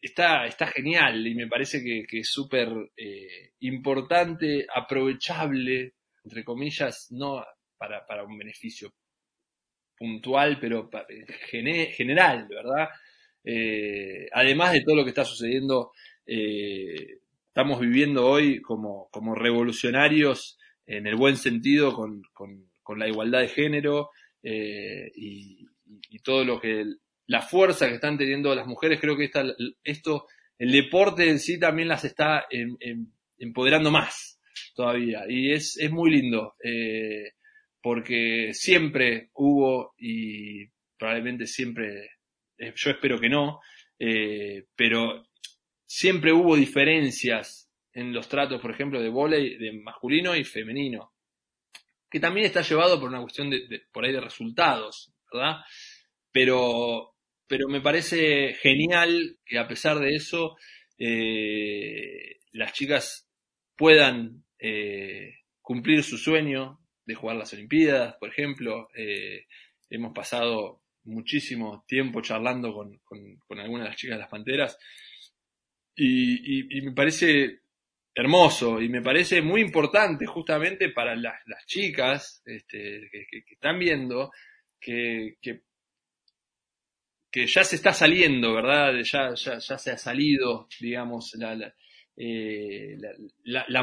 está, 0.00 0.46
está 0.46 0.66
genial 0.66 1.26
y 1.26 1.34
me 1.34 1.48
parece 1.48 1.82
que, 1.82 2.18
es 2.18 2.30
súper 2.30 2.68
importante, 3.60 4.66
aprovechable, 4.74 5.94
entre 6.24 6.44
comillas, 6.44 7.08
no 7.10 7.44
para, 7.76 8.06
para 8.06 8.24
un 8.24 8.38
beneficio 8.38 8.92
puntual, 9.96 10.58
pero 10.60 10.90
general, 11.48 12.48
¿verdad? 12.48 12.88
Eh, 13.44 14.28
además 14.32 14.72
de 14.72 14.82
todo 14.82 14.96
lo 14.96 15.04
que 15.04 15.10
está 15.10 15.24
sucediendo, 15.24 15.92
eh, 16.26 17.18
estamos 17.48 17.80
viviendo 17.80 18.26
hoy 18.26 18.60
como, 18.60 19.08
como, 19.10 19.34
revolucionarios 19.34 20.58
en 20.86 21.06
el 21.06 21.16
buen 21.16 21.36
sentido 21.36 21.92
con, 21.92 22.22
con, 22.32 22.98
la 22.98 23.08
igualdad 23.08 23.40
de 23.40 23.48
género 23.48 24.10
eh, 24.42 25.10
y, 25.14 25.66
todo 26.22 26.44
lo 26.44 26.60
que 26.60 26.84
la 27.26 27.40
fuerza 27.42 27.88
que 27.88 27.94
están 27.94 28.18
teniendo 28.18 28.54
las 28.54 28.66
mujeres, 28.66 29.00
creo 29.00 29.16
que 29.16 29.24
esta, 29.24 29.44
esto, 29.82 30.26
el 30.58 30.70
deporte 30.70 31.28
en 31.28 31.40
sí 31.40 31.58
también 31.58 31.88
las 31.88 32.04
está 32.04 32.46
em, 32.50 32.76
em, 32.80 33.06
empoderando 33.38 33.90
más 33.90 34.38
todavía. 34.74 35.24
Y 35.28 35.52
es, 35.52 35.76
es 35.78 35.90
muy 35.90 36.10
lindo 36.10 36.54
porque 37.82 38.50
siempre 38.52 39.30
hubo 39.34 39.94
y 39.98 40.66
probablemente 40.96 41.46
siempre 41.46 42.10
eh, 42.58 42.72
yo 42.76 42.90
espero 42.90 43.18
que 43.18 43.28
no, 43.28 43.60
eh, 43.98 44.66
pero 44.76 45.26
siempre 45.86 46.32
hubo 46.32 46.56
diferencias 46.56 47.70
en 47.92 48.12
los 48.12 48.28
tratos, 48.28 48.60
por 48.60 48.70
ejemplo, 48.70 49.00
de 49.00 49.08
volei 49.08 49.58
de 49.58 49.72
masculino 49.72 50.34
y 50.36 50.44
femenino, 50.44 51.12
que 52.10 52.20
también 52.20 52.46
está 52.46 52.62
llevado 52.62 52.98
por 52.98 53.08
una 53.08 53.20
cuestión 53.20 53.50
de, 53.50 53.82
por 53.92 54.04
ahí 54.04 54.12
de 54.12 54.20
resultados, 54.20 55.12
¿verdad? 55.32 55.60
Pero, 56.30 57.14
pero 57.46 57.68
me 57.68 57.80
parece 57.80 58.54
genial 58.54 59.38
que 59.44 59.58
a 59.58 59.68
pesar 59.68 59.98
de 59.98 60.14
eso 60.14 60.56
eh, 60.98 62.38
las 62.52 62.72
chicas 62.72 63.28
puedan 63.76 64.44
cumplir 65.60 66.04
su 66.04 66.18
sueño 66.18 66.78
de 67.04 67.16
jugar 67.16 67.34
las 67.34 67.52
Olimpiadas, 67.52 68.14
por 68.20 68.28
ejemplo. 68.28 68.88
hemos 69.90 70.12
pasado 70.14 70.81
muchísimo 71.04 71.84
tiempo 71.86 72.20
charlando 72.20 72.72
con, 72.72 72.98
con, 73.04 73.58
algunas 73.58 73.84
de 73.84 73.88
las 73.90 73.96
chicas 73.96 74.16
de 74.16 74.20
las 74.20 74.30
Panteras 74.30 74.78
y, 75.94 76.80
me 76.82 76.92
parece 76.92 77.60
hermoso 78.14 78.80
y 78.80 78.88
me 78.88 79.02
parece 79.02 79.42
muy 79.42 79.60
importante 79.60 80.26
justamente 80.26 80.90
para 80.90 81.16
las, 81.16 81.34
chicas 81.66 82.42
este, 82.44 83.08
que, 83.10 83.44
están 83.50 83.78
viendo 83.78 84.30
que, 84.80 85.36
que, 85.40 85.62
ya 87.46 87.64
se 87.64 87.76
está 87.76 87.92
saliendo, 87.92 88.52
¿verdad? 88.54 88.92
Ya, 89.02 89.34
ya, 89.34 89.58
ya 89.58 89.78
se 89.78 89.90
ha 89.90 89.98
salido, 89.98 90.68
digamos, 90.80 91.34
la, 91.34 91.54
la, 91.54 91.74
eh, 92.16 92.98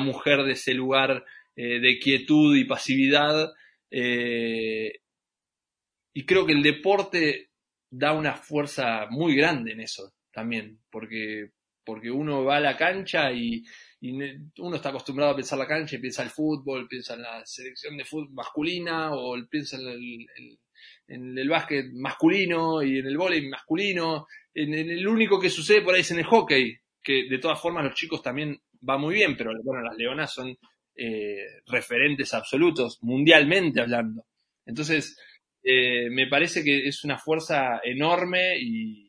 mujer 0.01 0.43
de 0.43 0.51
ese 0.51 0.73
lugar 0.73 1.25
eh, 1.55 1.79
de 1.79 1.99
quietud 1.99 2.55
y 2.55 2.65
pasividad. 2.65 3.51
Eh, 3.89 4.99
y 6.19 6.25
creo 6.25 6.45
que 6.45 6.51
el 6.51 6.62
deporte 6.62 7.51
da 7.89 8.12
una 8.12 8.34
fuerza 8.34 9.08
muy 9.10 9.38
grande 9.38 9.71
en 9.71 9.79
eso 9.79 10.12
también, 10.34 10.82
porque, 10.91 11.51
porque 11.86 12.12
uno 12.12 12.43
va 12.43 12.58
a 12.58 12.60
la 12.60 12.75
cancha 12.75 13.32
y, 13.32 13.63
uno 14.01 14.75
está 14.75 14.89
acostumbrado 14.89 15.32
a 15.32 15.36
pensar 15.38 15.58
la 15.58 15.65
cancha 15.65 15.95
y 15.95 15.99
piensa 15.99 16.21
el 16.23 16.29
fútbol, 16.29 16.89
piensa 16.89 17.13
en 17.13 17.21
la 17.21 17.45
selección 17.45 17.95
de 17.95 18.03
fútbol 18.03 18.34
masculina 18.34 19.13
o 19.13 19.38
piensa 19.49 19.77
en 19.77 19.88
el, 19.88 20.60
en 21.08 21.38
el 21.38 21.47
básquet 21.47 21.86
masculino 21.93 22.84
y 22.84 22.99
en 22.99 23.05
el 23.05 23.17
voleibol 23.17 23.51
masculino. 23.51 24.27
En, 24.53 24.73
el 24.73 25.08
único 25.08 25.39
que 25.39 25.49
sucede 25.49 25.84
por 25.84 25.95
ahí 25.95 26.01
es 26.01 26.12
en 26.12 26.19
el 26.19 26.25
hockey, 26.25 26.77
que 27.01 27.29
de 27.29 27.38
todas 27.38 27.62
formas 27.62 27.86
los 27.86 27.95
chicos 27.95 28.21
también 28.21 28.62
va 28.88 28.97
muy 28.97 29.15
bien, 29.15 29.38
pero 29.38 29.51
bueno, 29.63 29.82
las 29.84 29.97
leonas 29.97 30.34
son 30.34 30.58
eh, 30.95 31.62
referentes 31.65 32.34
absolutos, 32.34 32.99
mundialmente 33.03 33.79
hablando. 33.79 34.25
Entonces, 34.65 35.17
eh, 35.63 36.10
me 36.10 36.28
parece 36.28 36.63
que 36.63 36.88
es 36.88 37.04
una 37.04 37.17
fuerza 37.17 37.82
enorme 37.84 38.58
y, 38.60 39.06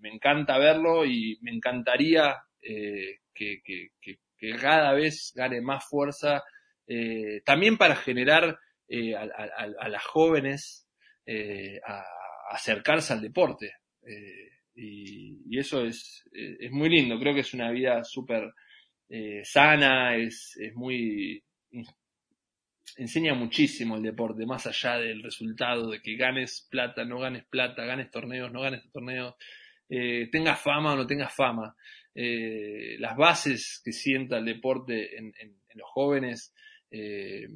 me 0.00 0.08
encanta 0.08 0.56
verlo 0.56 1.04
y 1.04 1.38
me 1.42 1.50
encantaría 1.50 2.36
eh, 2.62 3.18
que, 3.34 3.60
cada 4.58 4.94
vez 4.94 5.34
gane 5.36 5.60
más 5.60 5.84
fuerza, 5.86 6.42
también 7.44 7.76
para 7.76 7.94
generar 7.94 8.58
a, 8.88 9.88
las 9.88 10.04
jóvenes 10.04 10.88
a, 11.86 12.02
acercarse 12.50 13.12
al 13.12 13.20
deporte. 13.20 13.72
Y, 14.74 15.58
eso 15.58 15.84
es, 15.84 16.24
es, 16.32 16.70
muy 16.70 16.88
lindo, 16.88 17.18
creo 17.18 17.34
que 17.34 17.40
es 17.40 17.52
una 17.52 17.70
vida 17.70 18.02
súper 18.04 18.54
sana, 19.42 20.16
es, 20.16 20.56
es 20.58 20.74
muy 20.74 21.44
enseña 22.98 23.32
muchísimo 23.34 23.96
el 23.96 24.02
deporte, 24.02 24.44
más 24.44 24.66
allá 24.66 24.98
del 24.98 25.22
resultado, 25.22 25.90
de 25.90 26.02
que 26.02 26.16
ganes 26.16 26.66
plata, 26.68 27.04
no 27.04 27.20
ganes 27.20 27.44
plata, 27.46 27.84
ganes 27.84 28.10
torneos, 28.10 28.52
no 28.52 28.60
ganes 28.60 28.82
torneos, 28.92 29.34
eh, 29.88 30.28
tengas 30.30 30.60
fama 30.60 30.92
o 30.92 30.96
no 30.96 31.06
tengas 31.06 31.34
fama. 31.34 31.76
Eh, 32.14 32.96
las 32.98 33.16
bases 33.16 33.80
que 33.84 33.92
sienta 33.92 34.38
el 34.38 34.44
deporte 34.44 35.16
en, 35.16 35.32
los 35.74 35.88
jóvenes, 35.90 36.52
eh, 36.90 37.46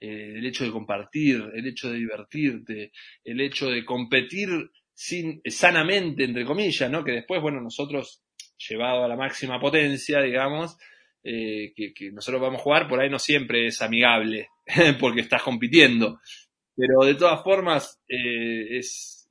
el 0.00 0.44
hecho 0.44 0.64
de 0.64 0.72
compartir, 0.72 1.40
el 1.54 1.66
hecho 1.68 1.90
de 1.90 1.98
divertirte, 1.98 2.90
el 3.22 3.40
hecho 3.40 3.70
de 3.70 3.84
competir 3.84 4.48
sin, 4.92 5.40
sanamente, 5.46 6.24
entre 6.24 6.44
comillas, 6.44 6.90
¿no? 6.90 7.04
Que 7.04 7.12
después, 7.12 7.40
bueno, 7.40 7.60
nosotros, 7.60 8.24
llevado 8.68 9.04
a 9.04 9.08
la 9.08 9.16
máxima 9.16 9.60
potencia, 9.60 10.20
digamos, 10.20 10.76
que, 11.22 11.92
que, 11.94 12.10
nosotros 12.12 12.42
vamos 12.42 12.60
a 12.60 12.64
jugar, 12.64 12.88
por 12.88 13.00
ahí 13.00 13.08
no 13.08 13.18
siempre 13.18 13.66
es 13.66 13.80
amigable. 13.80 14.48
porque 15.00 15.20
estás 15.20 15.42
compitiendo. 15.42 16.20
Pero 16.76 17.04
de 17.04 17.14
todas 17.14 17.42
formas, 17.42 18.02
eh, 18.08 18.78
es, 18.78 19.28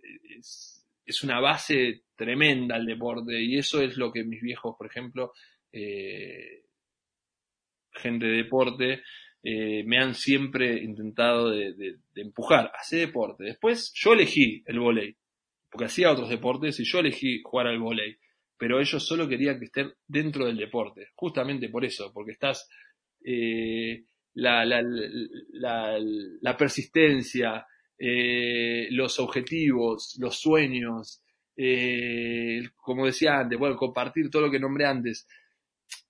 es, 1.06 1.24
una 1.24 1.40
base 1.40 2.04
tremenda 2.16 2.78
el 2.78 2.86
deporte 2.86 3.42
y 3.42 3.58
eso 3.58 3.82
es 3.82 3.98
lo 3.98 4.12
que 4.12 4.24
mis 4.24 4.42
viejos, 4.42 4.76
por 4.78 4.88
ejemplo, 4.88 5.34
eh, 5.72 6.64
gente 7.92 8.26
de 8.26 8.38
deporte, 8.38 9.04
eh, 9.44 9.84
me 9.86 9.98
han 9.98 10.16
siempre 10.16 10.82
intentado 10.82 11.50
de, 11.50 11.74
de, 11.74 11.98
empujar, 12.16 12.72
hacer 12.80 13.08
deporte. 13.08 13.44
Después 13.44 13.92
yo 13.94 14.14
elegí 14.14 14.64
el 14.66 14.80
volei, 14.80 15.16
porque 15.70 15.86
hacía 15.86 16.12
otros 16.12 16.30
deportes 16.30 16.80
y 16.80 16.86
yo 16.86 17.00
elegí 17.00 17.42
jugar 17.44 17.68
al 17.68 17.80
volei, 17.80 18.18
pero 18.58 18.80
ellos 18.80 19.06
solo 19.06 19.28
querían 19.28 19.60
que 19.60 19.66
estén 19.66 19.92
dentro 20.08 20.46
del 20.46 20.58
deporte, 20.58 21.10
justamente 21.16 21.68
por 21.68 21.84
eso, 21.84 22.14
porque 22.14 22.32
estás 22.32 22.70
la, 24.36 24.66
la, 24.66 24.82
la, 26.42 26.58
persistencia, 26.58 27.66
eh, 27.98 28.88
los 28.92 29.20
objetivos, 29.20 30.16
los 30.20 30.40
sueños, 30.40 31.22
eh, 31.56 32.62
como 32.76 33.06
decía 33.06 33.40
antes, 33.40 33.60
bueno, 33.60 33.76
compartir 33.76 34.30
todo 34.30 34.44
lo 34.44 34.52
que 34.52 34.60
nombré 34.60 34.86
antes, 34.86 35.28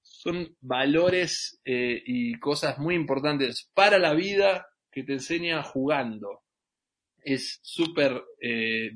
son 0.02 0.56
valores 0.62 1.60
eh, 1.66 2.02
y 2.06 2.40
cosas 2.40 2.80
muy 2.80 2.96
importantes 2.96 3.70
para 3.74 4.00
la 4.00 4.14
vida 4.14 4.68
que 4.92 5.04
te 5.04 5.14
enseña 5.14 5.62
jugando. 5.64 6.42
Es 7.26 7.60
súper 7.64 8.22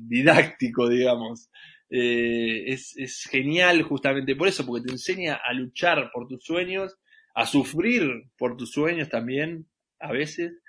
didáctico, 0.00 0.88
digamos. 0.88 1.48
es, 1.88 2.94
es 2.96 3.26
genial 3.30 3.82
justamente 3.82 4.36
por 4.36 4.48
eso, 4.48 4.66
porque 4.66 4.86
te 4.86 4.92
enseña 4.92 5.40
a 5.42 5.54
luchar 5.54 6.10
por 6.12 6.28
tus 6.28 6.44
sueños 6.44 6.98
a 7.38 7.46
sufrir 7.46 8.02
por 8.36 8.56
tus 8.56 8.72
sueños 8.72 9.08
también, 9.08 9.68
a 10.00 10.10
veces, 10.10 10.60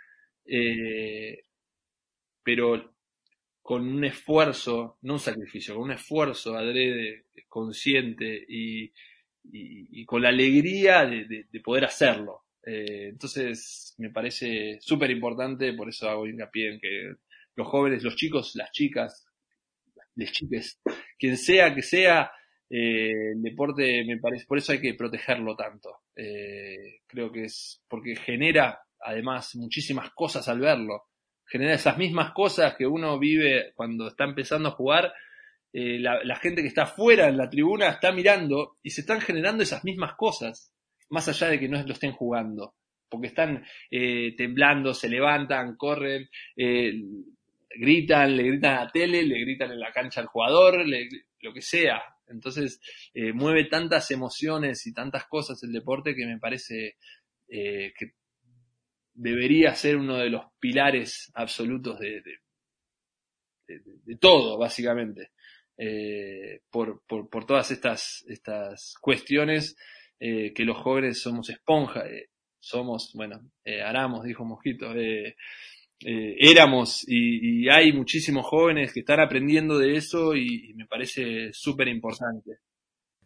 eh, 0.46 1.46
pero 2.44 2.96
con 3.60 3.88
un 3.88 4.06
esfuerzo, 4.06 5.00
no 5.02 5.14
un 5.14 5.20
sacrificio, 5.20 5.74
con 5.74 5.86
un 5.86 5.94
esfuerzo 5.94 6.56
adrede, 6.56 7.26
consciente 7.48 8.46
y, 8.48 8.94
y, 9.52 10.06
con 10.06 10.22
la 10.22 10.30
alegría 10.30 11.08
de, 11.08 11.48
poder 11.64 11.86
hacerlo. 11.86 12.44
Eh, 12.64 13.08
entonces, 13.10 13.96
me 13.98 14.12
parece 14.12 14.78
súper 14.80 15.10
importante, 15.10 15.74
por 15.74 15.90
eso 15.90 16.08
hago 16.08 16.28
hincapié 16.28 16.74
en 16.74 16.80
que 16.80 17.14
los 17.56 17.68
jóvenes, 17.68 18.04
los 18.04 18.16
chicos, 18.16 18.52
las 18.54 18.72
chicas, 18.72 19.26
les 20.14 20.32
chiques, 20.32 20.80
quien 21.18 21.36
sea 21.36 21.74
que 21.74 21.82
sea, 21.82 22.32
eh, 22.70 23.32
el 23.32 23.42
deporte 23.42 24.04
me 24.06 24.18
parece, 24.18 24.46
por 24.46 24.60
eso 24.60 24.72
hay 24.72 24.80
que 24.80 24.94
protegerlo 24.94 25.56
tanto. 25.56 26.02
Eh, 26.16 27.00
creo 27.08 27.32
que 27.32 27.46
es 27.46 27.82
porque 27.88 28.16
genera 28.16 28.80
además 29.00 29.56
muchísimas 29.56 30.12
cosas 30.12 30.48
al 30.48 30.60
verlo. 30.60 31.04
Genera 31.46 31.74
esas 31.74 31.98
mismas 31.98 32.32
cosas 32.32 32.76
que 32.76 32.86
uno 32.86 33.18
vive 33.18 33.74
cuando 33.76 34.08
está 34.08 34.26
empezando 34.26 34.70
a 34.70 34.74
jugar. 34.74 35.12
Eh, 35.74 36.00
la, 36.00 36.36
gente 36.36 36.62
que 36.62 36.68
está 36.68 36.86
fuera 36.86 37.28
en 37.28 37.38
la 37.38 37.50
tribuna 37.50 37.90
está 37.90 38.12
mirando 38.12 38.78
y 38.84 38.92
se 38.92 39.02
están 39.02 39.22
generando 39.22 39.64
esas 39.64 39.84
mismas 39.84 40.14
cosas, 40.16 40.72
más 41.10 41.28
allá 41.28 41.48
de 41.48 41.60
que 41.60 41.70
no 41.70 41.82
lo 41.82 41.94
estén 41.94 42.12
jugando, 42.12 42.76
porque 43.08 43.28
están 43.28 43.64
temblando, 44.36 44.96
se 44.96 45.10
levantan, 45.10 45.76
corren, 45.76 46.28
gritan, 46.56 48.36
le 48.36 48.44
gritan 48.44 48.78
a 48.78 48.86
la 48.86 48.92
tele, 48.92 49.24
le 49.24 49.40
gritan 49.42 49.72
en 49.72 49.80
la 49.80 49.92
cancha 49.92 50.22
al 50.22 50.28
jugador, 50.28 50.84
lo 50.88 51.54
que 51.54 51.62
sea. 51.62 52.02
Entonces, 52.30 52.80
eh, 53.14 53.34
mueve 53.34 53.66
tantas 53.66 54.12
emociones 54.12 54.86
y 54.88 54.94
tantas 54.94 55.26
cosas 55.28 55.62
el 55.64 55.72
deporte 55.72 56.16
que 56.16 56.26
me 56.26 56.40
parece 56.40 56.98
eh, 57.48 57.94
que 57.98 58.14
debería 59.14 59.74
ser 59.76 59.98
uno 59.98 60.18
de 60.18 60.30
los 60.30 60.46
pilares 60.60 61.32
absolutos 61.34 62.00
de, 62.00 62.22
todo, 64.20 64.58
básicamente. 64.58 65.32
Eh, 65.78 66.62
por, 66.70 67.04
por, 67.08 67.30
por, 67.30 67.46
todas 67.46 67.72
estas, 67.72 68.26
estas 68.28 68.96
cuestiones 69.00 69.78
que 70.20 70.66
los 70.66 70.78
jóvenes 70.78 71.22
somos 71.22 71.50
esponja, 71.50 72.04
somos, 72.60 73.14
bueno, 73.14 73.40
aramos, 73.86 74.26
dijo 74.26 74.44
Mosquito, 74.44 74.94
eh, 76.06 76.36
éramos 76.40 77.04
y, 77.08 77.68
hay 77.68 77.92
muchísimos 77.92 78.46
jóvenes 78.46 78.94
que 78.94 79.02
están 79.02 79.20
aprendiendo 79.20 79.78
de 79.78 79.98
eso 79.98 80.34
y, 80.34 80.74
me 80.76 80.86
parece 80.86 81.50
súper 81.52 81.90
importante. 81.90 82.60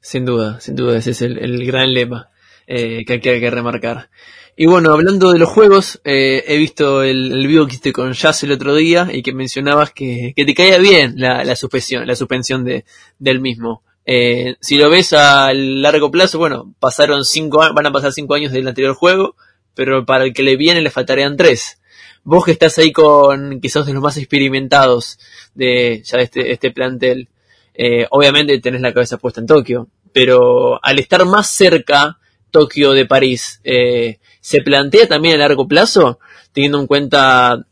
Sin 0.01 0.25
duda, 0.25 0.59
sin 0.59 0.75
duda, 0.75 0.97
ese 0.97 1.11
es 1.11 1.21
el, 1.21 1.65
gran 1.65 1.93
lema 1.93 2.29
eh, 2.65 3.05
que, 3.05 3.13
hay 3.13 3.19
que 3.21 3.49
remarcar. 3.49 4.09
Y 4.57 4.65
bueno, 4.65 4.91
hablando 4.91 5.31
de 5.31 5.39
los 5.39 5.49
juegos, 5.49 6.01
eh, 6.03 6.43
he 6.47 6.57
visto 6.57 7.03
el, 7.03 7.31
el 7.31 7.47
vivo 7.47 7.65
que 7.65 7.73
hiciste 7.73 7.93
con 7.93 8.11
Jazz 8.11 8.43
el 8.43 8.51
otro 8.51 8.75
día 8.75 9.07
y 9.11 9.21
que 9.21 9.33
mencionabas 9.33 9.91
que, 9.91 10.33
te 10.35 10.53
caía 10.55 10.79
bien 10.79 11.13
la, 11.17 11.43
la 11.43 11.55
suspensión, 11.55 12.07
la 12.07 12.15
suspensión 12.15 12.63
de, 12.63 12.85
del 13.19 13.39
mismo. 13.39 13.83
si 14.05 14.77
lo 14.77 14.89
ves 14.89 15.13
a 15.13 15.53
largo 15.53 16.09
plazo, 16.09 16.39
bueno, 16.39 16.73
pasaron 16.79 17.23
cinco, 17.23 17.59
van 17.59 17.85
a 17.85 17.91
pasar 17.91 18.11
cinco 18.11 18.33
años 18.33 18.51
del 18.51 18.67
anterior 18.67 18.95
juego, 18.95 19.35
pero 19.75 20.05
para 20.05 20.25
el 20.25 20.33
que 20.33 20.43
le 20.43 20.57
viene 20.57 20.81
le 20.81 20.89
faltarían 20.89 21.37
tres 21.37 21.79
vos 22.23 22.45
que 22.45 22.51
estás 22.51 22.77
ahí 22.77 22.91
con 22.91 23.59
quizás 23.59 23.85
de 23.85 23.93
los 23.93 24.01
más 24.01 24.17
experimentados 24.17 25.19
de 25.53 26.01
ya 26.03 26.19
este, 26.19 26.51
este 26.51 26.71
plantel, 26.71 27.29
eh, 27.73 28.07
obviamente 28.11 28.59
tenés 28.59 28.81
la 28.81 28.93
cabeza 28.93 29.17
puesta 29.17 29.41
en 29.41 29.47
Tokio, 29.47 29.87
pero 30.11 30.83
al 30.83 30.99
estar 30.99 31.25
más 31.25 31.49
cerca 31.49 32.19
Tokio 32.51 32.91
de 32.91 33.05
París, 33.05 33.59
eh, 33.63 34.19
¿se 34.39 34.61
plantea 34.61 35.07
también 35.07 35.35
a 35.35 35.39
largo 35.39 35.67
plazo, 35.67 36.19
teniendo 36.53 36.79
en 36.79 36.87
cuenta 36.87 37.65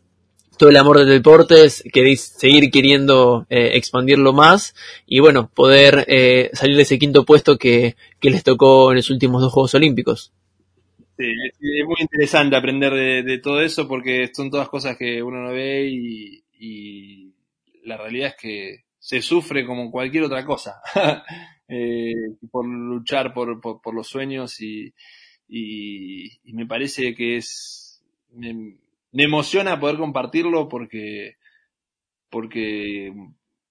todo 0.61 0.69
el 0.69 0.77
amor 0.77 0.99
del 0.99 1.09
deporte, 1.09 1.67
queréis 1.91 2.21
seguir 2.37 2.69
queriendo 2.69 3.47
eh, 3.49 3.71
expandirlo 3.73 4.31
más 4.31 4.75
y 5.07 5.19
bueno, 5.19 5.49
poder 5.51 6.05
eh, 6.07 6.51
salir 6.53 6.75
de 6.75 6.83
ese 6.83 6.99
quinto 6.99 7.25
puesto 7.25 7.57
que, 7.57 7.95
que, 8.19 8.29
les 8.29 8.43
tocó 8.43 8.91
en 8.91 8.97
los 8.97 9.09
últimos 9.09 9.41
dos 9.41 9.51
Juegos 9.51 9.73
Olímpicos. 9.73 10.33
Sí, 11.21 11.79
es, 11.79 11.85
muy 11.85 11.97
interesante 11.99 12.55
aprender 12.55 12.93
de, 13.23 13.37
todo 13.39 13.61
eso 13.61 13.87
porque 13.87 14.31
son 14.33 14.49
todas 14.49 14.69
cosas 14.69 14.97
que 14.97 15.21
uno 15.21 15.41
no 15.43 15.51
ve 15.51 15.87
y, 15.87 17.33
la 17.83 17.97
realidad 17.97 18.29
es 18.29 18.35
que 18.35 18.83
se 18.99 19.21
sufre 19.21 19.65
como 19.65 19.91
cualquier 19.91 20.23
otra 20.23 20.45
cosa. 20.45 20.81
Eh, 21.73 22.35
por 22.51 22.67
luchar 22.67 23.33
por, 23.33 23.95
los 23.95 24.05
sueños 24.05 24.59
y, 24.59 24.93
me 26.43 26.65
parece 26.65 27.15
que 27.15 27.37
es 27.37 28.03
me, 28.33 28.75
emociona 29.13 29.79
poder 29.79 29.95
compartirlo 29.95 30.67
porque 30.67 31.37
porque 32.29 33.13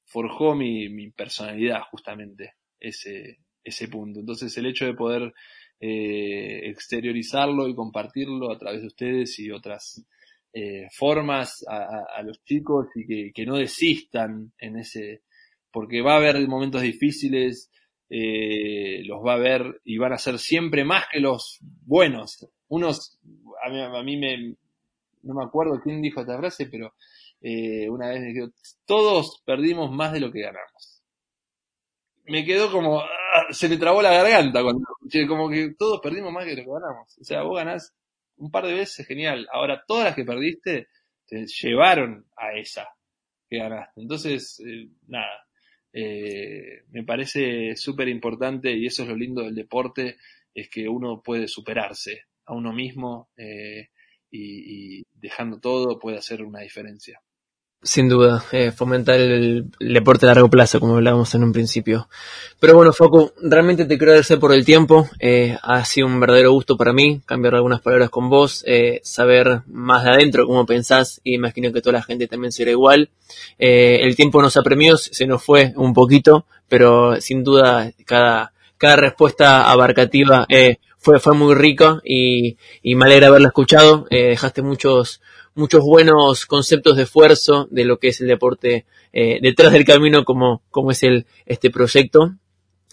forjó 0.06 0.54
mi, 0.54 0.88
mi 0.88 1.10
personalidad 1.10 1.82
justamente 1.90 2.54
ese 2.78 3.40
ese 3.64 3.88
punto. 3.88 4.20
Entonces 4.20 4.56
el 4.56 4.64
hecho 4.64 4.86
de 4.86 4.94
poder 4.94 5.34
eh, 5.80 6.68
exteriorizarlo 6.68 7.66
y 7.66 7.74
compartirlo 7.74 8.52
a 8.52 8.58
través 8.58 8.82
de 8.82 8.88
ustedes 8.88 9.38
y 9.38 9.50
otras 9.50 10.04
eh, 10.52 10.88
formas 10.92 11.64
a, 11.68 12.22
los 12.22 12.42
chicos 12.44 12.88
y 12.96 13.32
que, 13.32 13.46
no 13.46 13.56
desistan 13.56 14.52
en 14.58 14.78
ese, 14.78 15.22
porque 15.70 16.02
va 16.02 16.14
a 16.14 16.16
haber 16.16 16.46
momentos 16.48 16.82
difíciles, 16.82 17.70
eh, 18.08 19.02
los 19.04 19.24
va 19.24 19.34
a 19.34 19.38
ver 19.38 19.80
y 19.84 19.96
van 19.96 20.12
a 20.12 20.18
ser 20.18 20.40
siempre 20.40 20.84
más 20.84 21.04
que 21.10 21.20
los 21.20 21.60
buenos. 21.62 22.48
Unos, 22.66 23.20
a 23.64 24.02
mí, 24.02 24.16
me, 24.16 24.56
no 25.22 25.34
me 25.34 25.44
acuerdo 25.44 25.80
quién 25.80 26.02
dijo 26.02 26.20
esta 26.20 26.36
frase, 26.36 26.66
pero 26.66 26.94
eh, 27.40 27.88
una 27.88 28.08
vez 28.08 28.20
me 28.20 28.32
dijo, 28.32 28.48
todos 28.84 29.42
perdimos 29.46 29.92
más 29.92 30.12
de 30.12 30.20
lo 30.20 30.32
que 30.32 30.42
ganamos. 30.42 31.04
Me 32.24 32.44
quedó 32.44 32.72
como, 32.72 33.02
se 33.50 33.68
me 33.68 33.76
trabó 33.76 34.02
la 34.02 34.12
garganta 34.12 34.62
cuando 34.62 34.86
como 35.28 35.48
que 35.48 35.74
todos 35.78 36.00
perdimos 36.00 36.32
más 36.32 36.46
de 36.46 36.56
lo 36.56 36.62
que 36.62 36.70
ganamos. 36.70 37.18
O 37.18 37.24
sea, 37.24 37.42
vos 37.42 37.56
ganás 37.56 37.94
un 38.36 38.50
par 38.50 38.66
de 38.66 38.74
veces, 38.74 39.06
genial. 39.06 39.46
Ahora, 39.52 39.84
todas 39.86 40.04
las 40.04 40.14
que 40.14 40.24
perdiste 40.24 40.88
te 41.26 41.46
llevaron 41.46 42.26
a 42.36 42.54
esa 42.58 42.88
que 43.48 43.58
ganaste. 43.58 44.00
Entonces, 44.00 44.60
eh, 44.66 44.88
nada, 45.08 45.46
eh, 45.92 46.84
me 46.90 47.04
parece 47.04 47.76
súper 47.76 48.08
importante 48.08 48.72
y 48.72 48.86
eso 48.86 49.02
es 49.02 49.08
lo 49.08 49.16
lindo 49.16 49.42
del 49.42 49.54
deporte, 49.54 50.16
es 50.54 50.68
que 50.68 50.88
uno 50.88 51.22
puede 51.22 51.48
superarse 51.48 52.24
a 52.46 52.54
uno 52.54 52.72
mismo 52.72 53.30
eh, 53.36 53.90
y 54.32 55.02
dejando 55.12 55.58
todo 55.58 55.98
puede 55.98 56.18
hacer 56.18 56.42
una 56.42 56.60
diferencia. 56.60 57.20
Sin 57.82 58.10
duda, 58.10 58.44
eh, 58.52 58.72
fomentar 58.72 59.18
el, 59.18 59.64
deporte 59.78 60.26
a 60.26 60.34
largo 60.34 60.50
plazo, 60.50 60.80
como 60.80 60.96
hablábamos 60.96 61.34
en 61.34 61.44
un 61.44 61.52
principio. 61.52 62.10
Pero 62.58 62.74
bueno, 62.74 62.92
Facu, 62.92 63.32
realmente 63.40 63.86
te 63.86 63.96
quiero 63.96 64.12
agradecer 64.12 64.38
por 64.38 64.52
el 64.52 64.66
tiempo. 64.66 65.08
Eh, 65.18 65.56
ha 65.62 65.82
sido 65.86 66.06
un 66.06 66.20
verdadero 66.20 66.52
gusto 66.52 66.76
para 66.76 66.92
mí 66.92 67.22
cambiar 67.24 67.54
algunas 67.54 67.80
palabras 67.80 68.10
con 68.10 68.28
vos, 68.28 68.62
eh, 68.66 69.00
saber 69.02 69.62
más 69.66 70.04
de 70.04 70.10
adentro 70.10 70.46
cómo 70.46 70.66
pensás 70.66 71.22
y 71.24 71.36
imagino 71.36 71.72
que 71.72 71.80
toda 71.80 71.94
la 71.94 72.02
gente 72.02 72.26
también 72.26 72.52
será 72.52 72.70
igual. 72.70 73.08
Eh, 73.58 74.00
el 74.02 74.14
tiempo 74.14 74.42
nos 74.42 74.58
apremió, 74.58 74.98
se 74.98 75.26
nos 75.26 75.42
fue 75.42 75.72
un 75.76 75.94
poquito, 75.94 76.44
pero 76.68 77.18
sin 77.18 77.42
duda 77.42 77.90
cada, 78.04 78.52
respuesta 78.78 79.70
abarcativa 79.70 80.46
fue, 80.98 81.18
fue 81.18 81.34
muy 81.34 81.54
rica 81.54 81.98
y, 82.04 82.58
y 82.82 82.94
me 82.94 83.06
alegra 83.06 83.28
haberla 83.28 83.48
escuchado. 83.48 84.06
Dejaste 84.10 84.60
muchos 84.60 85.22
muchos 85.60 85.84
buenos 85.84 86.46
conceptos 86.46 86.96
de 86.96 87.04
esfuerzo 87.04 87.68
de 87.70 87.84
lo 87.84 87.98
que 87.98 88.08
es 88.08 88.20
el 88.20 88.26
deporte 88.26 88.86
eh, 89.12 89.38
detrás 89.40 89.72
del 89.72 89.84
camino 89.84 90.24
como, 90.24 90.62
como 90.70 90.90
es 90.90 91.02
el, 91.02 91.26
este 91.46 91.70
proyecto. 91.70 92.32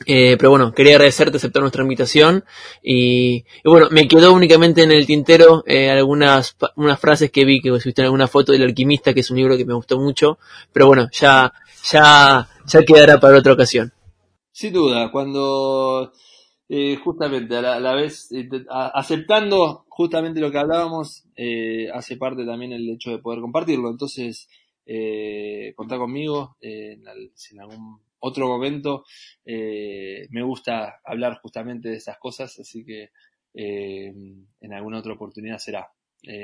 Eh, 0.05 0.35
pero 0.37 0.51
bueno, 0.51 0.73
quería 0.73 0.93
agradecerte 0.93 1.37
aceptar 1.37 1.61
nuestra 1.61 1.81
invitación 1.81 2.43
y, 2.83 3.45
bueno, 3.63 3.87
me 3.89 4.07
quedó 4.07 4.31
únicamente 4.31 4.83
en 4.83 4.91
el 4.91 5.07
tintero 5.07 5.63
eh, 5.65 5.89
algunas 5.89 6.55
unas 6.75 6.99
frases 6.99 7.31
que 7.31 7.45
vi 7.45 7.61
que 7.61 7.69
subiste 7.79 8.01
en 8.01 8.05
alguna 8.05 8.27
foto 8.27 8.51
del 8.51 8.61
alquimista, 8.61 9.15
que 9.15 9.21
es 9.21 9.31
un 9.31 9.37
libro 9.37 9.57
que 9.57 9.65
me 9.65 9.73
gustó 9.73 9.97
mucho, 9.99 10.37
pero 10.71 10.85
bueno, 10.85 11.09
ya, 11.11 11.51
ya, 11.91 12.47
ya 12.67 12.81
quedará 12.83 13.19
para 13.19 13.39
otra 13.39 13.53
ocasión. 13.53 13.91
Sin 14.51 14.73
duda, 14.73 15.09
cuando 15.11 16.13
eh, 16.69 16.97
justamente 16.97 17.55
a 17.55 17.79
la, 17.79 17.95
vez, 17.95 18.29
eh, 18.33 18.49
aceptando 18.69 19.85
justamente 19.87 20.41
lo 20.41 20.51
que 20.51 20.57
hablábamos, 20.57 21.25
eh, 21.35 21.89
hace 21.93 22.17
parte 22.17 22.45
también 22.45 22.73
el 22.73 22.89
hecho 22.89 23.11
de 23.11 23.19
poder 23.19 23.39
compartirlo. 23.39 23.89
Entonces, 23.89 24.49
eh, 24.85 25.73
contá 25.75 25.97
conmigo 25.97 26.57
en, 26.59 27.03
en, 27.07 27.59
algún 27.59 28.01
otro 28.19 28.47
momento. 28.47 29.05
me 29.45 30.43
gusta 30.43 30.99
hablar 31.05 31.39
justamente 31.41 31.89
de 31.89 31.95
esas 31.97 32.17
cosas, 32.17 32.59
así 32.59 32.83
que 32.85 33.11
en 33.53 34.73
alguna 34.73 34.99
otra 34.99 35.13
oportunidad 35.13 35.57
será. 35.57 35.89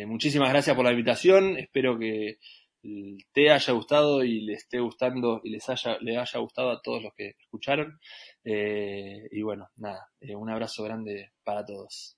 muchísimas 0.08 0.50
gracias 0.50 0.76
por 0.76 0.86
la 0.86 0.92
invitación. 0.92 1.58
Espero 1.58 2.00
que 2.00 2.38
te 3.34 3.50
haya 3.50 3.74
gustado 3.74 4.24
y 4.24 4.42
le 4.42 4.54
esté 4.54 4.80
gustando 4.80 5.42
y 5.44 5.50
les 5.52 5.68
haya, 5.70 5.98
le 6.02 6.18
haya 6.18 6.40
gustado 6.40 6.72
a 6.72 6.82
todos 6.82 7.02
los 7.04 7.14
que 7.14 7.36
escucharon. 7.40 8.00
Eh, 8.44 9.28
y 9.32 9.42
bueno, 9.42 9.70
nada, 9.78 10.10
eh, 10.20 10.36
un 10.36 10.50
abrazo 10.50 10.84
grande 10.84 11.32
para 11.44 11.66
todos. 11.66 12.18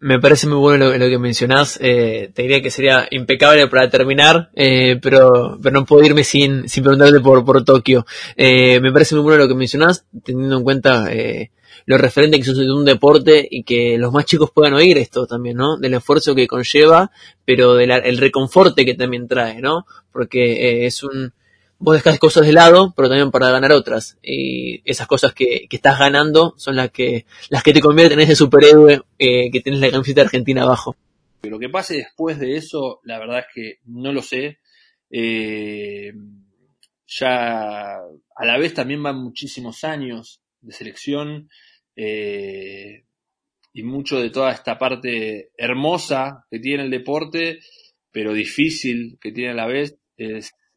Me 0.00 0.18
parece 0.18 0.48
muy 0.48 0.58
bueno 0.58 0.96
lo, 0.96 1.08
que 1.08 1.18
mencionás. 1.18 1.78
Eh, 1.80 2.32
te 2.34 2.42
diría 2.42 2.60
que 2.60 2.72
sería 2.72 3.06
impecable 3.10 3.68
para 3.68 3.88
terminar, 3.88 4.50
eh, 4.54 4.98
pero, 5.00 5.58
pero 5.62 5.72
no 5.72 5.86
puedo 5.86 6.04
irme 6.04 6.24
sin, 6.24 6.68
sin 6.68 6.82
preguntarte 6.82 7.20
por, 7.20 7.44
por 7.44 7.64
Tokio. 7.64 8.04
Eh, 8.36 8.80
me 8.80 8.90
parece 8.92 9.14
muy 9.14 9.22
bueno 9.22 9.38
lo 9.38 9.48
que 9.48 9.54
mencionás, 9.54 10.04
teniendo 10.24 10.56
en 10.56 10.64
cuenta 10.64 11.12
eh, 11.12 11.52
lo 11.86 11.98
referente 11.98 12.36
que 12.36 12.44
sucede 12.44 12.72
un 12.72 12.84
deporte 12.84 13.46
y 13.48 13.62
que 13.62 13.96
los 13.96 14.12
más 14.12 14.24
chicos 14.24 14.50
puedan 14.52 14.74
oír 14.74 14.98
esto 14.98 15.26
también, 15.26 15.56
¿no? 15.56 15.76
Del 15.76 15.94
esfuerzo 15.94 16.34
que 16.34 16.48
conlleva, 16.48 17.12
pero 17.44 17.74
del 17.74 18.18
reconforte 18.18 18.84
que 18.84 18.94
también 18.94 19.28
trae, 19.28 19.60
¿no? 19.60 19.86
Porque 20.10 20.84
es 20.84 21.04
un, 21.04 21.32
vos 21.82 21.96
dejás 21.96 22.18
cosas 22.20 22.46
de 22.46 22.52
lado, 22.52 22.94
pero 22.96 23.08
también 23.08 23.32
para 23.32 23.50
ganar 23.50 23.72
otras. 23.72 24.16
Y 24.22 24.88
esas 24.88 25.08
cosas 25.08 25.34
que, 25.34 25.66
que 25.68 25.76
estás 25.76 25.98
ganando 25.98 26.54
son 26.56 26.76
las 26.76 26.90
que, 26.90 27.26
las 27.50 27.64
que 27.64 27.72
te 27.72 27.80
convierten 27.80 28.20
en 28.20 28.24
ese 28.24 28.36
superhéroe 28.36 29.02
eh, 29.18 29.50
que 29.50 29.60
tienes 29.60 29.80
la 29.80 29.90
camiseta 29.90 30.20
argentina 30.22 30.62
abajo. 30.62 30.96
Lo 31.42 31.58
que 31.58 31.68
pase 31.68 31.96
después 31.96 32.38
de 32.38 32.56
eso, 32.56 33.00
la 33.02 33.18
verdad 33.18 33.40
es 33.40 33.46
que 33.52 33.78
no 33.86 34.12
lo 34.12 34.22
sé. 34.22 34.60
Eh, 35.10 36.12
ya 37.06 37.96
a 37.96 38.46
la 38.46 38.58
vez 38.58 38.74
también 38.74 39.02
van 39.02 39.16
muchísimos 39.16 39.82
años 39.82 40.40
de 40.60 40.72
selección 40.72 41.50
eh, 41.96 43.04
y 43.72 43.82
mucho 43.82 44.20
de 44.20 44.30
toda 44.30 44.52
esta 44.52 44.78
parte 44.78 45.50
hermosa 45.56 46.46
que 46.48 46.60
tiene 46.60 46.84
el 46.84 46.90
deporte, 46.90 47.58
pero 48.12 48.32
difícil 48.32 49.18
que 49.20 49.32
tiene 49.32 49.50
a 49.50 49.54
la 49.54 49.66
vez, 49.66 49.98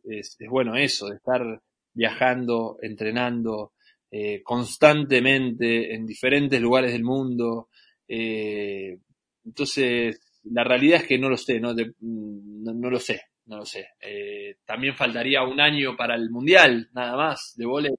es, 0.10 0.38
bueno 0.50 0.76
eso, 0.76 1.08
de 1.10 1.16
estar 1.16 1.62
viajando, 1.94 2.78
entrenando 2.82 3.74
eh, 4.12 4.42
constantemente 4.44 5.94
en 5.94 6.06
diferentes 6.06 6.62
lugares 6.62 6.92
del 6.92 7.04
mundo. 7.04 7.70
Eh, 8.08 8.98
entonces, 9.44 10.22
la 10.44 10.64
realidad 10.64 11.02
es 11.02 11.08
que 11.08 11.18
no 11.18 11.30
lo 11.30 11.38
sé, 11.38 11.60
no, 11.60 11.74
no, 11.74 12.90
lo 12.90 13.00
sé, 13.00 13.22
no 13.46 13.58
lo 13.58 13.66
sé. 13.66 13.90
Eh, 14.02 14.58
también 14.66 14.96
faltaría 14.96 15.44
un 15.44 15.60
año 15.60 15.96
para 15.96 16.16
el 16.16 16.30
Mundial, 16.30 16.90
nada 16.94 17.16
más, 17.16 17.54
de 17.56 17.66
vole, 17.66 17.90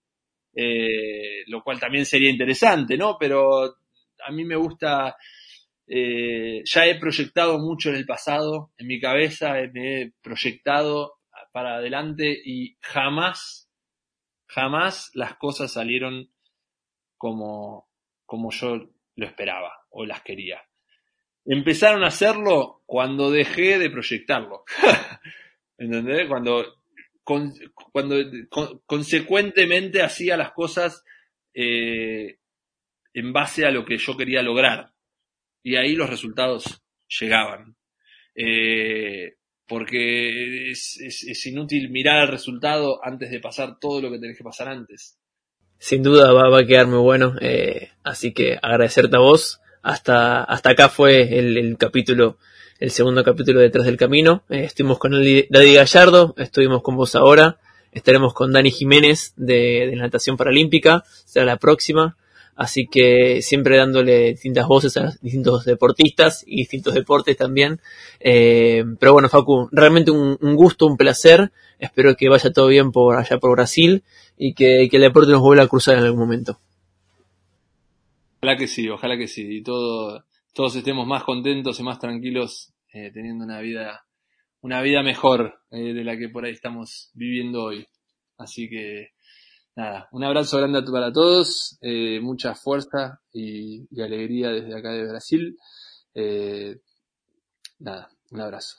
lo 1.49 1.63
cual 1.63 1.79
también 1.79 2.07
sería 2.07 2.31
interesante, 2.31 2.97
¿no? 2.97 3.17
Pero 3.19 3.65
a 3.65 4.33
mí 4.33 4.45
me 4.45 4.57
gusta 4.57 5.17
ya 5.89 6.87
he 6.87 6.99
proyectado 6.99 7.59
mucho 7.59 7.91
en 7.91 7.97
el 7.97 8.07
pasado, 8.07 8.73
en 8.77 8.89
mi 8.89 8.99
cabeza 8.99 9.55
me 9.73 10.03
he 10.03 10.13
proyectado 10.21 11.16
para 11.57 11.77
adelante 11.77 12.39
y 12.45 12.77
jamás, 12.83 13.73
jamás 14.47 15.11
las 15.15 15.37
cosas 15.37 15.73
salieron 15.73 16.31
como, 17.17 17.89
como 18.27 18.51
yo 18.51 18.91
lo 19.15 19.27
esperaba 19.27 19.73
o 19.89 20.05
las 20.05 20.21
quería. 20.21 20.61
Empezaron 21.47 22.05
a 22.05 22.09
hacerlo 22.09 22.83
cuando 22.85 23.31
dejé 23.31 23.79
de 23.79 23.89
proyectarlo. 23.89 24.65
¿Entendés? 25.79 26.29
Cuando, 26.29 26.63
cuando 27.25 28.17
consecuentemente 28.85 30.03
hacía 30.03 30.37
las 30.37 30.53
cosas 30.53 31.07
eh, 31.55 32.39
en 33.15 33.33
base 33.33 33.65
a 33.65 33.71
lo 33.71 33.87
que 33.87 33.97
yo 33.97 34.15
quería 34.15 34.43
lograr. 34.43 34.93
Y 35.63 35.77
ahí 35.77 35.95
los 35.95 36.11
resultados 36.11 36.85
llegaban. 37.19 37.79
Eh, 38.35 39.37
porque 39.69 40.71
es, 40.71 41.47
inútil 41.47 41.91
mirar 41.91 42.25
el 42.25 42.29
resultado 42.29 43.01
antes 43.03 43.31
de 43.31 43.41
pasar 43.41 43.79
todo 43.81 44.01
lo 44.01 44.11
que 44.11 44.19
tenés 44.19 44.39
que 44.39 44.45
pasar 44.45 44.69
antes. 44.69 45.19
Sin 45.79 46.03
duda 46.03 46.33
va, 46.33 46.59
a 46.59 46.67
quedar 46.67 46.87
muy 46.87 47.01
bueno, 47.01 47.35
eh, 47.41 47.91
así 48.03 48.33
que 48.33 48.59
agradecerte 48.61 49.17
a 49.17 49.21
vos. 49.21 49.61
Hasta, 49.83 50.43
hasta 50.43 50.71
acá 50.71 50.89
fue 50.89 51.39
el, 51.39 51.57
el 51.57 51.77
capítulo 51.77 52.39
el 52.79 52.91
segundo 52.91 53.25
capítulo 53.25 53.61
de 53.61 53.67
Detrás 53.67 53.87
del 53.87 53.97
Camino. 53.97 54.45
Eh, 54.51 54.65
estuvimos 54.65 54.99
con 54.99 55.13
Daddy 55.13 55.75
Gallardo, 55.75 56.35
estuvimos 56.37 56.83
con 56.83 56.97
vos 56.97 57.15
ahora, 57.15 57.59
estaremos 57.93 58.35
con 58.35 58.53
Dani 58.53 58.71
Jiménez 58.71 59.33
de, 59.37 59.89
de 59.91 59.97
Natación 59.97 60.37
Paralímpica, 60.37 61.05
será 61.25 61.47
la 61.47 61.57
próxima. 61.57 62.17
Así 62.57 62.87
que 62.87 63.43
siempre 63.43 63.77
dándole 63.77 64.31
distintas 64.31 64.67
voces 64.67 64.97
a 64.97 65.13
distintos 65.21 65.67
deportistas 65.67 66.43
y 66.47 66.57
distintos 66.57 66.95
deportes 66.95 67.37
también. 67.37 67.81
Eh, 68.19 68.83
pero 68.99 69.13
bueno, 69.13 69.29
Facu, 69.29 69.69
realmente 69.73 70.11
un, 70.11 70.57
gusto, 70.57 70.87
un 70.87 70.97
placer. 70.97 71.53
Espero 71.79 72.17
que 72.17 72.31
vaya 72.31 72.51
todo 72.51 72.69
bien 72.69 72.93
por 72.93 73.19
allá 73.19 73.39
por 73.39 73.51
Brasil 73.51 74.03
y 74.39 74.55
que, 74.55 74.85
el 74.85 75.01
deporte 75.03 75.33
nos 75.33 75.43
vuelva 75.43 75.65
a 75.65 75.69
cruzar 75.69 75.99
en 75.99 76.05
algún 76.05 76.21
momento. 76.21 76.59
Ojalá 78.41 78.57
que 78.57 78.67
sí, 78.67 78.89
ojalá 78.89 79.19
que 79.19 79.29
sí. 79.29 79.59
Y 79.59 79.63
todo, 79.63 80.25
todos 80.55 80.77
estemos 80.77 81.07
más 81.07 81.25
contentos 81.25 81.79
y 81.79 81.83
más 81.83 81.99
tranquilos 81.99 82.73
eh, 82.91 83.11
teniendo 83.13 83.45
una 83.45 83.61
vida, 83.61 84.07
una 84.63 84.81
vida 84.81 85.03
mejor 85.03 85.61
eh, 85.71 85.93
de 85.93 86.05
la 86.05 86.17
que 86.17 86.31
por 86.31 86.47
ahí 86.47 86.53
estamos 86.53 87.11
viviendo 87.13 87.65
hoy. 87.65 87.87
Así 88.39 88.71
que 88.71 89.11
nada, 89.77 90.09
un 90.13 90.25
abrazo 90.25 90.59
grande 90.59 90.83
para 90.91 91.13
todos, 91.13 91.79
eh, 91.81 92.19
mucha 92.21 92.55
fuerza 92.55 93.21
y, 93.33 93.87
alegría 94.01 94.51
desde 94.51 94.77
acá 94.77 94.91
de 94.93 95.07
Brasil. 95.07 95.57
Eh, 96.15 96.81
nada, 97.79 98.09
un 98.31 98.41
abrazo. 98.41 98.79